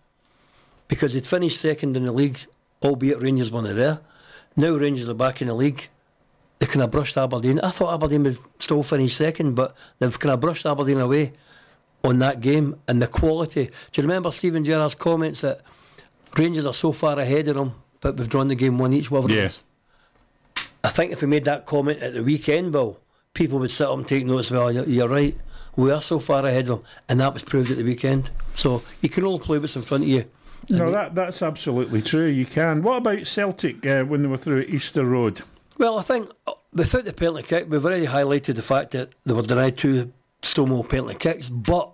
[0.88, 2.40] because he'd finished second in the league,
[2.82, 4.00] albeit Rangers weren't there.
[4.56, 5.88] Now Rangers are back in the league.
[6.58, 7.60] They kind of brushed Aberdeen.
[7.60, 11.34] I thought Aberdeen would still finish second, but they've kind of brushed Aberdeen away
[12.04, 13.66] on that game and the quality.
[13.66, 15.62] Do you remember Steven Gerrard's comments that
[16.36, 17.74] Rangers are so far ahead of them,
[18.06, 19.10] but we've drawn the game one each?
[19.10, 20.64] Whatever it Yeah.
[20.84, 22.99] I think if we made that comment at the weekend, Bill,
[23.34, 24.52] people would sit up and take notice.
[24.52, 25.36] Well, you're, you're right.
[25.76, 28.30] We are so far ahead of them, and that was proved at the weekend.
[28.53, 30.26] So you can only play what's in front of you.
[30.69, 32.27] No, that that's absolutely true.
[32.27, 32.84] You can.
[32.84, 35.41] What about Celtic uh, when they were through at Easter Road?
[35.80, 39.34] Well, I think uh, without the penalty kick, we've already highlighted the fact that they
[39.34, 40.14] were denied two
[40.44, 41.91] Stonewall penalty kicks, but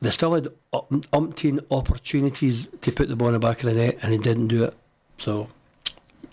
[0.00, 3.74] they still had um- umpteen opportunities to put the ball in the back of the
[3.74, 4.74] net, and they didn't do it.
[5.18, 5.48] So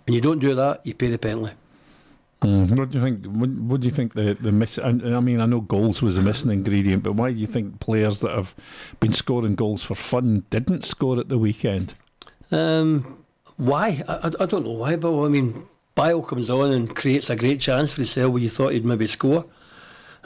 [0.06, 1.54] when you don't do that, you pay the penalty.
[2.42, 3.26] What do you think?
[3.26, 4.78] What, what do you think the the miss?
[4.78, 7.82] and- I mean, I know goals was a missing ingredient, but why do you think
[7.82, 8.56] players that have
[9.02, 11.96] been scoring goals for fun didn't score at the weekend?
[12.52, 13.24] Um,
[13.58, 14.02] why?
[14.08, 15.66] I, I- I don't know why, but I mean,
[15.96, 18.86] Bile comes on and creates a great chance for the himself where you thought he'd
[18.86, 19.44] maybe score.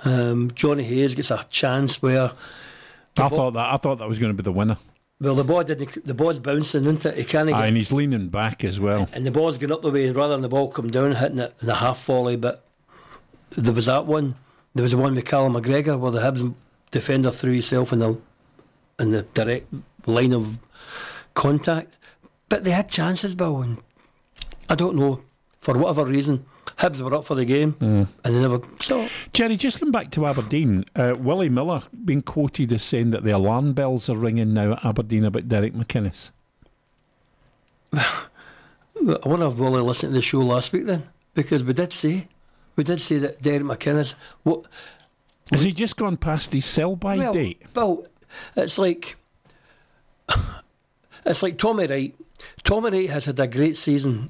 [0.06, 2.32] Um, Jonny Hayes gets a chance where
[3.18, 4.78] I thought that I thought that was going to be the winner.
[5.24, 7.18] Well the ball didn't the ball's bouncing into it.
[7.18, 9.08] He can't Aye, get and he's leaning back as well.
[9.14, 11.56] and the ball's going up the way rather than the ball come down hitting it
[11.62, 12.36] in a half volley.
[12.36, 12.64] But
[13.58, 14.36] there was that one.
[14.76, 16.54] There was the one with Callum McGregor where the Hibs
[16.92, 18.20] defender threw himself in the
[19.00, 19.74] in the direct
[20.06, 20.60] line of
[21.34, 21.98] contact.
[22.50, 23.78] But they had chances, Bill, and
[24.70, 25.22] I don't know
[25.60, 26.46] for whatever reason.
[26.78, 28.60] Hibs were up for the game and they never.
[28.82, 30.86] So Gerry, just come back to Aberdeen.
[30.96, 34.86] Uh, Willie Miller being quoted as saying that the alarm bells are ringing now at
[34.86, 36.32] Aberdeen about Derek McInnes.
[37.94, 38.28] I
[39.26, 42.28] wonder if Willie listened to the show last week then, because we did say,
[42.76, 44.16] we did say that Derek McInnes.
[44.44, 44.66] What
[45.52, 47.62] Has he just gone past his sell by well, date?
[47.76, 48.08] Well,
[48.56, 49.16] it's like
[51.26, 52.16] it's like Tommy Wright.
[52.64, 54.30] Tommy Wright has had a great season,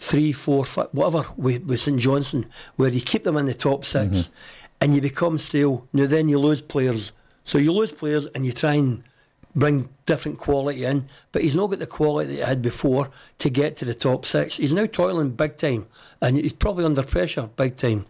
[0.00, 2.46] three, four, five, whatever, with, with St Johnstone,
[2.76, 4.32] where you keep them in the top 6 mm-hmm.
[4.80, 5.86] and you become stale.
[5.92, 7.12] Now then you lose players.
[7.44, 9.04] So you lose players and you try and
[9.54, 13.50] bring different quality in, but he's not got the quality that he had before to
[13.50, 14.56] get to the top six.
[14.56, 15.86] He's now toiling big time,
[16.22, 18.06] and he's probably under pressure big time.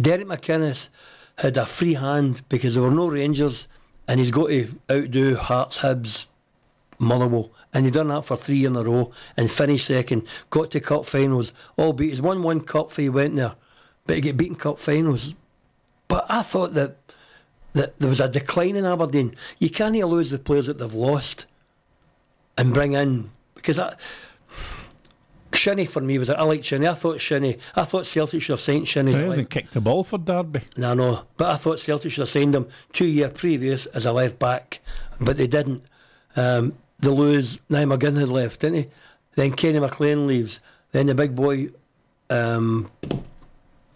[0.00, 0.90] Derek McInnes
[1.38, 3.68] had a free hand because there were no Rangers,
[4.06, 6.26] and he's got to outdo Hearts, Hibs,
[6.98, 10.26] Motherwell, and he done that for three in a row and finished second.
[10.48, 13.54] Got to cup finals, albeit he's won one cup for he went there,
[14.06, 15.34] but he get beaten cup finals.
[16.08, 16.96] But I thought that
[17.74, 19.36] that there was a decline in Aberdeen.
[19.58, 21.44] You can't lose the players that they've lost
[22.56, 23.94] and bring in because I.
[25.52, 26.88] Shinnie for me was I like Shinnie.
[26.88, 27.58] I thought Shinnie.
[27.74, 29.12] I thought Celtic should have signed Shinnie.
[29.12, 30.62] He hasn't kicked the ball for Derby.
[30.78, 31.24] no, no.
[31.36, 34.80] But I thought Celtic should have signed him two year previous as a left back,
[35.20, 35.82] but they didn't.
[36.36, 37.58] Um, they lose.
[37.68, 38.88] Niall McGinn had left, didn't he?
[39.34, 40.60] Then Kenny McLean leaves.
[40.92, 41.68] Then the big boy,
[42.30, 42.90] um,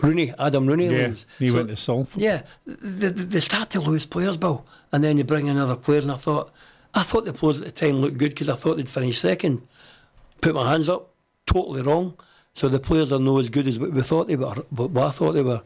[0.01, 1.27] Rooney, Adam Rooney Yeah, leaves.
[1.39, 2.20] he So- went to Salford.
[2.22, 6.05] Yeah, they, they start to lose players, Bill, and then they bring in other players.
[6.05, 6.52] And I thought
[6.94, 9.62] I thought the players at the time looked good because I thought they'd finish second.
[10.40, 11.10] Put my hands up,
[11.47, 12.14] totally wrong.
[12.55, 15.10] So the players are no as good as what we thought they were, what I
[15.10, 15.62] thought they were.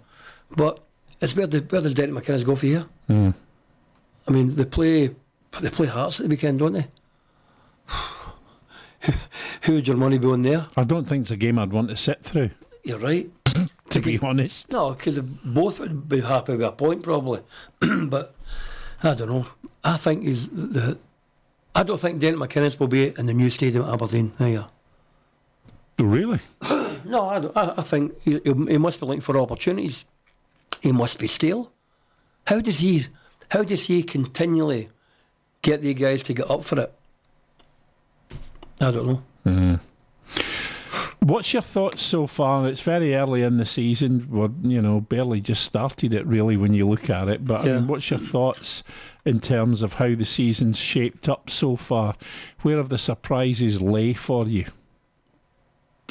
[0.56, 0.80] But
[1.20, 2.84] it's where, the, where does Derek McInnes go for here?
[3.08, 3.34] Mm.
[4.28, 5.14] I mean, they play
[5.60, 6.86] they play Hearts at the weekend, don't they?
[9.62, 10.66] Who would your money be on there?
[10.76, 12.50] I don't think it's a game I'd want to sit through.
[12.82, 13.30] You're right.
[13.90, 14.72] to be honest.
[14.72, 17.40] No, because both would be happy with a point probably.
[17.80, 18.34] but
[19.02, 19.46] I don't know.
[19.82, 20.98] I think he's the.
[21.74, 24.32] I don't think Dent McInnes will be in the new stadium at Aberdeen.
[24.38, 24.64] There you
[25.98, 26.40] Really?
[27.04, 30.04] no, I, don't, I, I think he, he must be looking for opportunities.
[30.82, 31.72] He must be stale.
[32.46, 33.06] How does he?
[33.50, 34.88] How does he continually
[35.62, 36.94] get the guys to get up for it?
[38.80, 39.22] I don't know.
[39.46, 39.80] Mm.
[41.20, 42.68] What's your thoughts so far?
[42.68, 44.28] It's very early in the season.
[44.30, 47.46] We're, you know, barely just started it really when you look at it.
[47.46, 47.72] But Yeah.
[47.72, 48.82] I mean, what's your thoughts
[49.24, 52.14] in terms of how the season's shaped up so far?
[52.60, 54.66] Where have the surprises lay for you?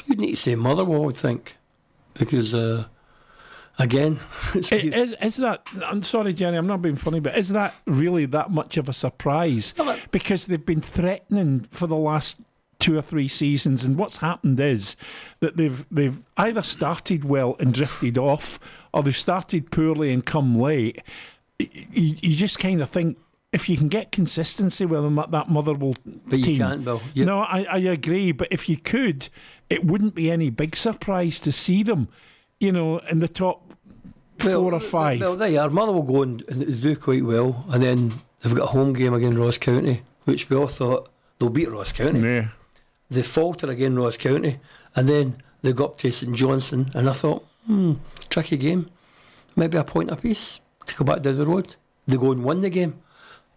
[0.06, 1.56] You'd need to say Motherwell, I would think,
[2.14, 2.86] because uh,
[3.78, 4.18] again,
[4.54, 5.68] Is, is that?
[5.84, 6.56] I'm sorry, Jenny.
[6.56, 9.72] I'm not being funny, but is that really that much of a surprise?
[10.10, 12.40] Because they've been threatening for the last
[12.84, 14.96] two or three seasons, and what's happened is
[15.40, 18.58] that they've they've either started well and drifted off,
[18.92, 21.00] or they've started poorly and come late.
[21.58, 23.16] You, you just kind of think.
[23.52, 25.94] If you can get consistency with them at that Motherwell
[26.26, 27.00] But you team, can't, Bill.
[27.14, 28.32] You- no, I, I agree.
[28.32, 29.28] But if you could,
[29.70, 32.08] it wouldn't be any big surprise to see them,
[32.58, 33.72] you know, in the top
[34.40, 35.20] four or five.
[35.20, 35.70] Well, there they are.
[35.70, 38.12] Motherwell go and and do quite well, and then
[38.42, 41.08] they've got a home game against Ross County, which we all thought
[41.38, 42.18] they'll beat Ross County.
[42.20, 42.48] Yeah.
[43.10, 44.58] They falter again Ross County,
[44.96, 47.94] and then they got up to St Johnstone, and I thought, hmm,
[48.28, 48.90] tricky game,
[49.56, 51.76] maybe a point apiece to go back down the road.
[52.06, 53.00] They go and win the game.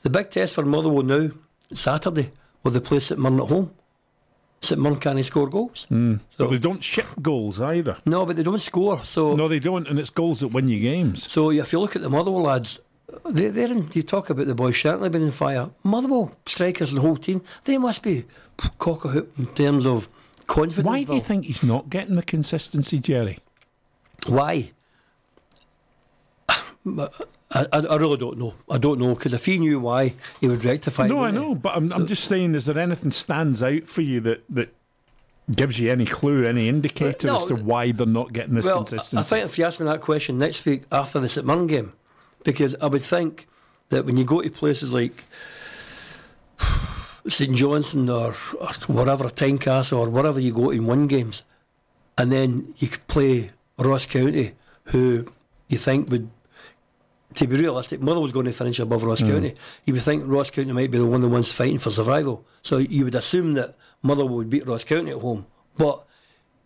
[0.04, 1.30] The big test for Motherwell now,
[1.74, 2.32] Saturday,
[2.64, 3.74] will they play St Mirren at home?
[4.62, 5.88] St Mirren can't score goals.
[5.92, 6.20] Mm.
[6.38, 7.98] but they don't ship goals either.
[8.06, 9.04] No, but they don't score.
[9.04, 11.32] So no, they don't, and it's goals that win you games.
[11.32, 12.80] So if you look at the Motherwell lads,
[13.30, 15.70] they, they're in, you talk about the boys Shankland being in fire.
[15.84, 18.26] Motherwell strikers and the whole team, they must be
[18.80, 20.10] cock a hoop in terms of
[20.48, 20.86] confidence.
[20.86, 23.40] Why do you think he's not getting the consistency, Gerry?
[24.26, 24.72] Why?
[26.50, 27.08] I,
[27.52, 28.54] I, I really don't know.
[28.70, 31.08] I don't know because if he knew why, he would rectify.
[31.08, 34.22] no, I know, but I'm, I'm just saying, is there anything stands out for you
[34.22, 34.74] that that
[35.56, 38.76] gives you any clue, any indicator No, as to why they're not getting this well,
[38.76, 39.18] I- consistency?
[39.18, 41.94] I think if you ask me that question next week after the St Mirren game,
[42.44, 43.48] because I would think
[43.90, 45.24] that when you go to places like
[47.28, 51.44] St Johnstone or, or whatever, Tynecastle or wherever you go and win games,
[52.18, 54.54] and then you could play Ross County,
[54.86, 55.26] who
[55.68, 56.30] you think would,
[57.36, 59.30] to be realistic, Mother was going to finish above Ross Mm.
[59.30, 59.56] County.
[59.86, 62.46] You would think Ross County might be the one of the ones fighting for survival.
[62.64, 65.46] So you would assume that Mother would beat Ross County at home.
[65.78, 66.04] But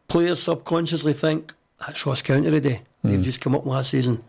[0.08, 2.84] players subconsciously think that's Ross County today.
[3.04, 4.24] They've just come up last season.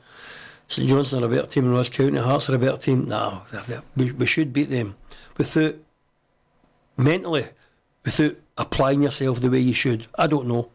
[0.69, 2.19] St Johnstone are a better team than Ross County.
[2.19, 3.07] Hearts are a better team.
[3.07, 3.43] No,
[3.95, 4.95] we, we should beat them
[5.37, 5.75] without
[6.97, 7.47] mentally,
[8.05, 10.07] without applying yourself the way you should.
[10.17, 10.71] I don't know,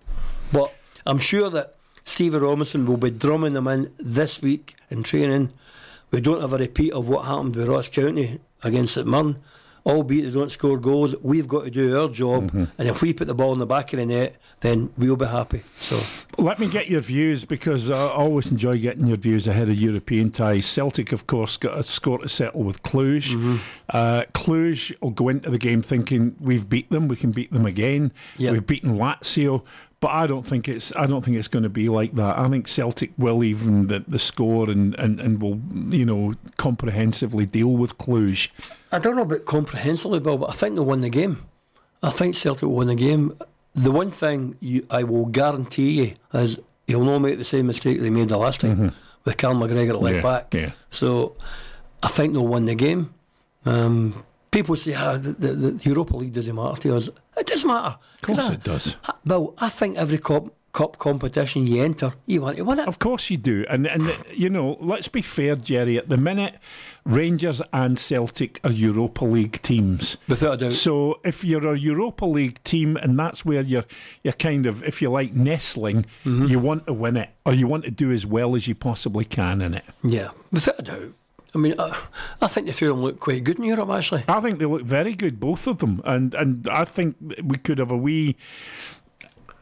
[0.51, 0.73] but
[1.05, 1.75] I'm sure that
[2.05, 5.51] Stevie Robinson will be drumming them in this week in training.
[6.11, 9.07] We don't have a repeat of what happened with Ross County against St.
[9.87, 13.27] Albeit they don't score goals, we've got to do our job, and if we put
[13.27, 15.63] the ball in the back of the net, then we'll be happy.
[15.77, 15.97] So
[16.37, 20.31] Let me get your views because I always enjoy getting your views ahead of European
[20.31, 20.65] ties.
[20.65, 23.33] Celtic, of course, got a score to settle with Cluj.
[23.33, 23.55] Mm-hmm.
[23.89, 27.65] Uh, Cluj will go into the game thinking we've beat them, we can beat them
[27.65, 28.11] again.
[28.35, 28.51] Yeah.
[28.51, 29.63] We've beaten Lazio,
[29.99, 32.37] but I don't think it's I don't think it's going to be like that.
[32.37, 35.59] I think Celtic will even the, the score and, and, and will
[35.93, 38.49] you know comprehensively deal with Cluj.
[38.91, 41.43] I don't know about comprehensively, Bill, but I think they'll win the game.
[42.03, 43.33] I think Celtic will win the game.
[43.73, 47.99] The one thing you, I will guarantee you is he'll not make the same mistake
[47.99, 48.93] they made the last time
[49.25, 50.53] with Cal McGregor at left Yeah, back.
[50.53, 50.71] yeah.
[50.89, 51.35] So
[52.01, 53.13] I think they'll win the game.
[53.65, 54.23] Um,
[54.57, 57.09] people say ah, the, the, the Europa League doesn't matter to us.
[57.37, 57.95] It does matter.
[58.15, 58.97] Of course I, it does.
[59.05, 62.87] I, Bill, I think every cup, cup competition you enter, you want to win it.
[62.87, 64.03] Of course you do, and and
[64.43, 65.97] you know, let's be fair, Gerry.
[65.97, 66.55] At the minute,
[67.05, 70.17] Rangers and Celtic are Europa League teams.
[70.27, 70.73] Without a doubt.
[70.73, 73.85] So if you're a Europa League team, and that's where you're,
[74.23, 76.47] you're kind of, if you like, nestling, Mm-hmm.
[76.47, 79.25] you want to win it, or you want to do as well as you possibly
[79.25, 79.85] can in it.
[80.03, 81.11] Yeah, without a doubt.
[81.57, 81.99] I mean, I,
[82.41, 84.23] I think the two of them look quite good in Europe, actually.
[84.27, 87.79] I think they look very good, both of them, and and I think we could
[87.79, 88.35] have a wee.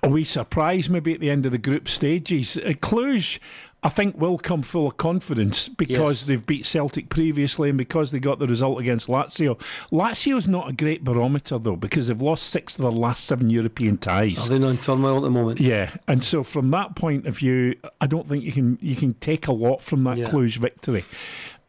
[0.04, 2.58] A wee surprise maybe at the end of the group stages.
[2.58, 3.40] Uh, Cluj,
[3.82, 6.24] I think will come full of confidence because Yes.
[6.28, 9.58] they've beat Celtic previously and because they got the result against Lazio.
[9.92, 13.98] Lazio's not a great barometer though because they've lost six of their last seven European
[13.98, 14.46] ties.
[14.46, 15.60] Are they not in turmoil at the moment?
[15.60, 19.16] Yeah, and so from that point of view, I don't think you can you can
[19.16, 20.30] take a lot from that Yeah.
[20.30, 21.04] Cluj victory.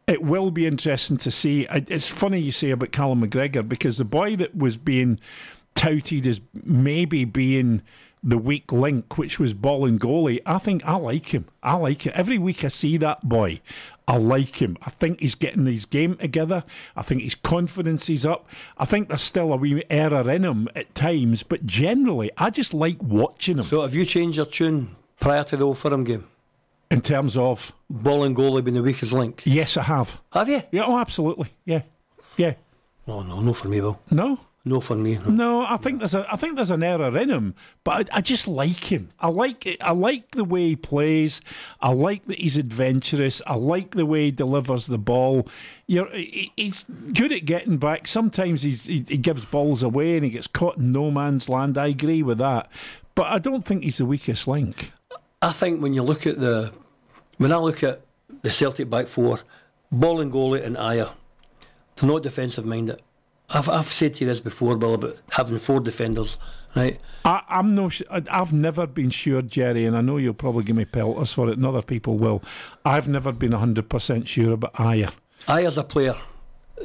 [0.07, 1.67] It will be interesting to see.
[1.69, 5.19] It's funny you say about Callum McGregor because the boy that was being
[5.75, 7.81] touted as maybe being
[8.23, 11.45] the weak link, which was Bolingoli, I think I like him.
[11.61, 12.13] I like it.
[12.13, 13.59] Every week I see that boy,
[14.07, 14.77] I like him.
[14.81, 16.63] I think he's getting his game together.
[16.95, 18.47] I think his confidence is up.
[18.77, 22.73] I think there's still a wee error in him at times, but generally, I just
[22.73, 23.63] like watching him.
[23.63, 26.27] So have you changed your tune prior to the Old Firm game?
[26.89, 29.43] In terms of Bolingoli being the weakest link?
[29.45, 30.21] Yes, I have.
[30.31, 30.61] Have you?
[30.71, 31.49] Yeah, oh, absolutely.
[31.65, 31.81] Yeah,
[32.37, 32.53] yeah.
[33.05, 33.99] No, no, no for me, Bill.
[34.11, 34.39] No.
[34.63, 35.17] No for me.
[35.17, 35.29] No.
[35.29, 37.55] No, I think there's a I think there's an error in him,
[37.85, 39.07] but I, I just like him.
[39.17, 39.81] I like it.
[39.81, 41.39] I like the way he plays.
[41.79, 43.41] I like that he's adventurous.
[43.47, 45.47] I like the way he delivers the ball.
[45.87, 46.83] You're, he- he's
[47.13, 48.09] good at getting back.
[48.09, 51.77] Sometimes he's, he, he gives balls away and he gets caught in no man's land.
[51.77, 52.69] I agree with that,
[53.15, 54.91] but I don't think he's the weakest link.
[55.41, 56.71] I think when you look at the,
[57.37, 58.01] when I look at
[58.41, 59.39] the Celtic back four,
[59.93, 61.11] Bolingoli and Ajer,
[61.95, 63.01] they're not defensive minded.
[63.49, 66.37] I've, I've said to you this before, Bill, about having four defenders,
[66.75, 66.99] right?
[67.23, 67.89] I, I'm no.
[68.09, 71.57] I've never been sure, Gerry, and I know you'll probably give me pelters for it,
[71.57, 72.43] and other people will.
[72.83, 75.11] I've never been hundred percent sure about Ajer.
[75.47, 76.15] Ajer's a player.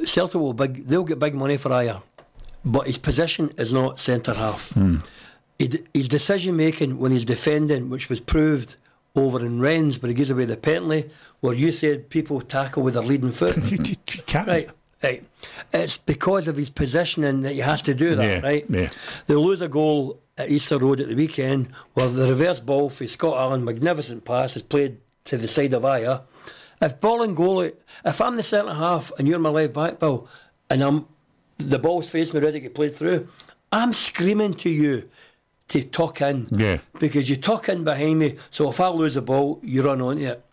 [0.05, 0.87] Celtic will big.
[0.87, 2.01] They'll get big money for Ajer,
[2.63, 4.71] but his position is not centre half.
[4.71, 4.97] Hmm.
[5.93, 8.75] His decision making when he's defending, which was proved
[9.15, 11.09] over in Rennes, but he gives away the penalty,
[11.41, 13.57] where you said people tackle with their leading foot.
[14.47, 14.69] Right,
[15.03, 15.23] right.
[15.73, 18.65] It's because of his positioning that he has to do that, Yeah, right?
[18.69, 18.89] yeah.
[19.27, 23.05] They lose a goal at Easter Road at the weekend where the reverse ball for
[23.07, 26.21] Scott Allan, magnificent pass, is played to the side of Ajer.
[26.81, 27.73] If Bolingoli,
[28.05, 30.27] if I'm the centre half and you're my left back, Bill,
[30.69, 31.05] and I'm
[31.57, 33.27] the ball's facing me ready to get played through,
[33.71, 35.09] I'm screaming to you
[35.73, 36.47] to tuck in.
[36.51, 36.77] Yeah.
[36.99, 40.23] Because you tuck in behind me, so if I lose the ball, you run onto
[40.23, 40.43] it.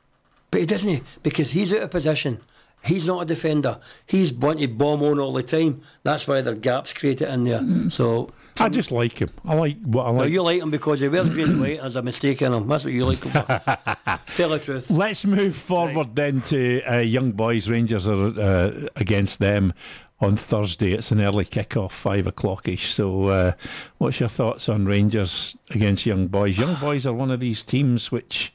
[0.51, 2.41] But he doesn't, because he's out of position.
[2.83, 3.79] He's not a defender.
[4.07, 5.83] He's to bomb on all the time.
[6.03, 7.91] That's why there are gaps created in there.
[7.91, 9.31] So I just like him.
[9.45, 10.31] I like what I like.
[10.31, 12.67] you like him because he wears green and white there's a mistake in him.
[12.69, 14.21] That's what you like him for.
[14.37, 14.91] Tell the truth.
[14.91, 17.69] Let's move forward then to uh, Young Boys.
[17.69, 19.75] Rangers are uh, against them
[20.21, 20.93] on Thursday.
[20.93, 22.93] It's an early kick-off, five o'clockish.
[22.93, 23.53] So, uh,
[23.99, 26.59] what's your thoughts on Rangers against Young Boys?
[26.59, 28.53] Young Boys are one of these teams which.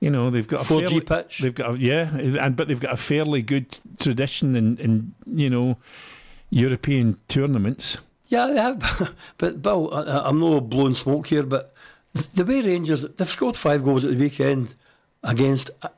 [0.00, 1.38] You know they've got a 4G pitch.
[1.38, 5.48] They've got a, yeah, and but they've got a fairly good tradition in, in you
[5.48, 5.76] know
[6.50, 7.98] European tournaments.
[8.26, 9.14] Yeah, they have.
[9.38, 11.72] But Bill, I, I'm not blowing smoke here, but
[12.34, 14.74] the way Rangers they've scored five goals at the weekend
[15.22, 15.70] against.
[15.82, 15.88] uh,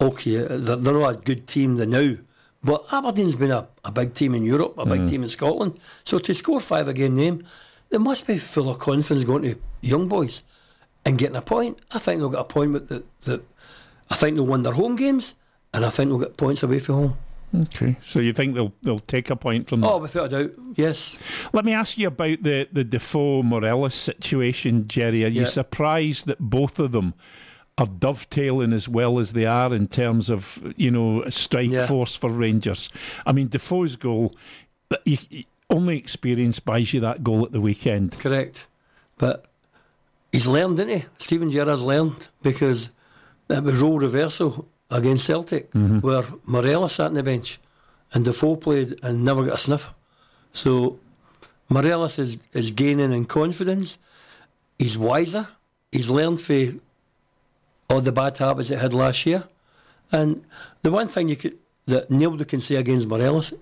[0.00, 2.14] Okay, they're, they're not a good team they now,
[2.62, 5.08] but Aberdeen's been a, a big team in Europe, a big Mm.
[5.08, 5.78] team in Scotland.
[6.04, 7.44] So to score five again, them,
[7.90, 10.42] they must be full of confidence going to young boys
[11.04, 11.78] and getting a point.
[11.92, 13.42] I think they'll get a point with the, the
[14.10, 15.34] I think they'll win their home games,
[15.72, 17.16] and I think they'll get points away from home.
[17.54, 19.88] Okay, so you think they'll they'll take a point from that?
[19.88, 21.18] Oh, without a doubt, yes.
[21.54, 25.24] Let me ask you about the, the Defoe Morelos situation, Gerry.
[25.24, 27.14] Are you surprised that both of them
[27.78, 31.86] are dovetailing as well as they are in terms of, you know, strike Yeah.
[31.86, 32.90] force for Rangers?
[33.24, 34.34] I mean, Defoe's goal,
[35.70, 38.12] only experience buys you that goal at the weekend.
[38.18, 38.66] Correct.
[39.16, 39.46] But
[40.32, 41.04] he's learned, didn't he?
[41.18, 42.90] Steven Gerrard's learned because
[43.48, 46.02] it was role reversal against Celtic, Mhm.
[46.02, 47.60] where Morelos sat on the bench
[48.12, 49.88] and Defoe played and never got a sniff.
[50.52, 50.98] So
[51.68, 53.98] Morelos is, is gaining in confidence.
[54.78, 55.48] He's wiser.
[55.92, 56.72] He's learned for
[57.88, 59.44] all the bad habits it had last year.
[60.12, 60.44] And
[60.82, 63.54] the one thing you could that nobody can say against Morelos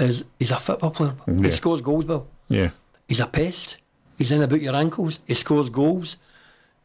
[0.00, 1.14] is he's a football player.
[1.26, 1.42] Yeah.
[1.42, 2.26] He scores goals, Bill.
[2.48, 2.70] Yeah.
[3.08, 3.78] He's a pest.
[4.16, 5.20] He's in about your ankles.
[5.26, 6.16] He scores goals.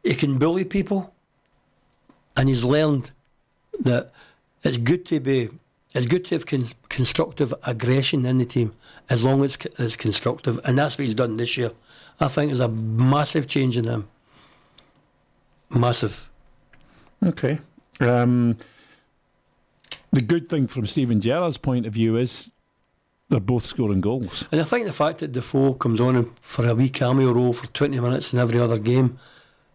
[0.03, 1.13] He can bully people.
[2.35, 3.11] And he's learned
[3.79, 4.11] that
[4.63, 5.49] it's good to be,
[5.95, 8.73] it's good to have con- constructive aggression in the team
[9.09, 10.59] as long as it's, it's constructive.
[10.65, 11.71] And that's what he's done this year.
[12.19, 14.07] I think there's a massive change in him.
[15.69, 16.29] Massive.
[17.25, 17.59] Okay.
[17.99, 18.57] Um,
[20.11, 22.51] the good thing from Steven Gerrard's point of view is
[23.29, 24.45] they're both scoring goals.
[24.51, 27.67] And I think the fact that Defoe comes on for a wee cameo role for
[27.67, 29.17] 20 minutes in every other game,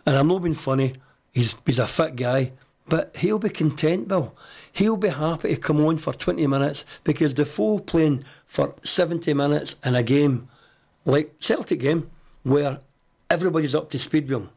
[0.07, 0.95] and I'm not being funny,
[1.33, 2.53] he's, he's a fit guy,
[2.87, 4.35] but he'll be content, Bill.
[4.73, 9.77] He'll be happy to come on for 20 minutes because Defoe playing for 70 minutes
[9.85, 10.49] in a game,
[11.05, 12.11] like Celtic game,
[12.45, 12.81] where
[13.29, 14.51] everybody's up to speed with him,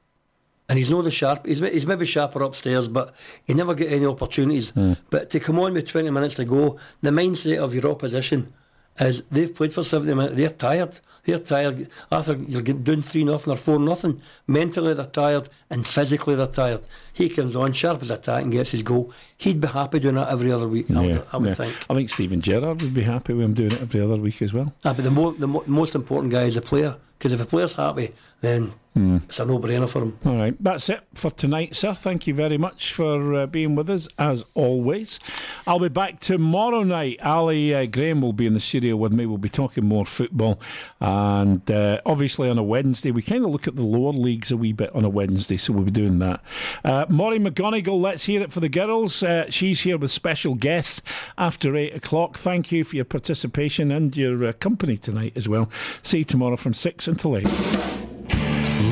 [0.72, 1.46] and he's not the sharp.
[1.46, 4.72] He's, he's maybe sharper upstairs, but he never get any opportunities.
[4.72, 4.98] Mm.
[5.10, 8.54] But to come on with 20 minutes to go, the mindset of your opposition
[8.98, 10.36] is they've played for 70 minutes.
[10.38, 10.98] They're tired.
[11.26, 11.90] They're tired.
[12.10, 16.88] After you're doing 3 nothing or 4 nothing, mentally they're tired and physically they're tired.
[17.12, 19.12] He comes on sharp as a tack and gets his goal.
[19.40, 21.54] He'd be happy doing that every other week, I would, I would yeah.
[21.56, 21.86] think.
[21.90, 24.54] I think Steven Gerrard would be happy with him doing it every other week as
[24.54, 24.74] well.
[24.86, 26.96] Ah, but the, mo- the mo- most important guy is the player.
[27.18, 29.24] Because if the player's happy, then Mm.
[29.24, 30.20] it's a no-brainer for him.
[30.26, 31.94] All right, that's it for tonight, sir.
[31.94, 35.18] Thank you very much for uh, being with us, as always.
[35.66, 37.22] I'll be back tomorrow night.
[37.22, 39.26] Ali uh, Graham will be in the studio with me.
[39.26, 40.60] We'll be talking more football.
[41.00, 44.58] And uh, obviously, on a Wednesday, we kind of look at the lower leagues a
[44.58, 46.42] wee bit on a Wednesday, so we'll be doing that.
[46.84, 49.24] Uh, Maury McGonigal, let's hear it for the girls.
[49.24, 51.02] Uh, she's here with special guests
[51.38, 52.38] after 8 o'clock.
[52.38, 55.70] Thank you for your participation and your uh, company tonight as well.
[56.04, 58.11] See you tomorrow from 6 until 8.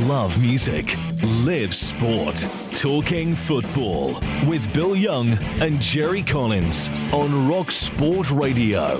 [0.09, 0.95] Love music,
[1.43, 2.43] live sport.
[2.71, 8.99] Talking football with Bill Young and Gerry Collins on Rock Sport Radio.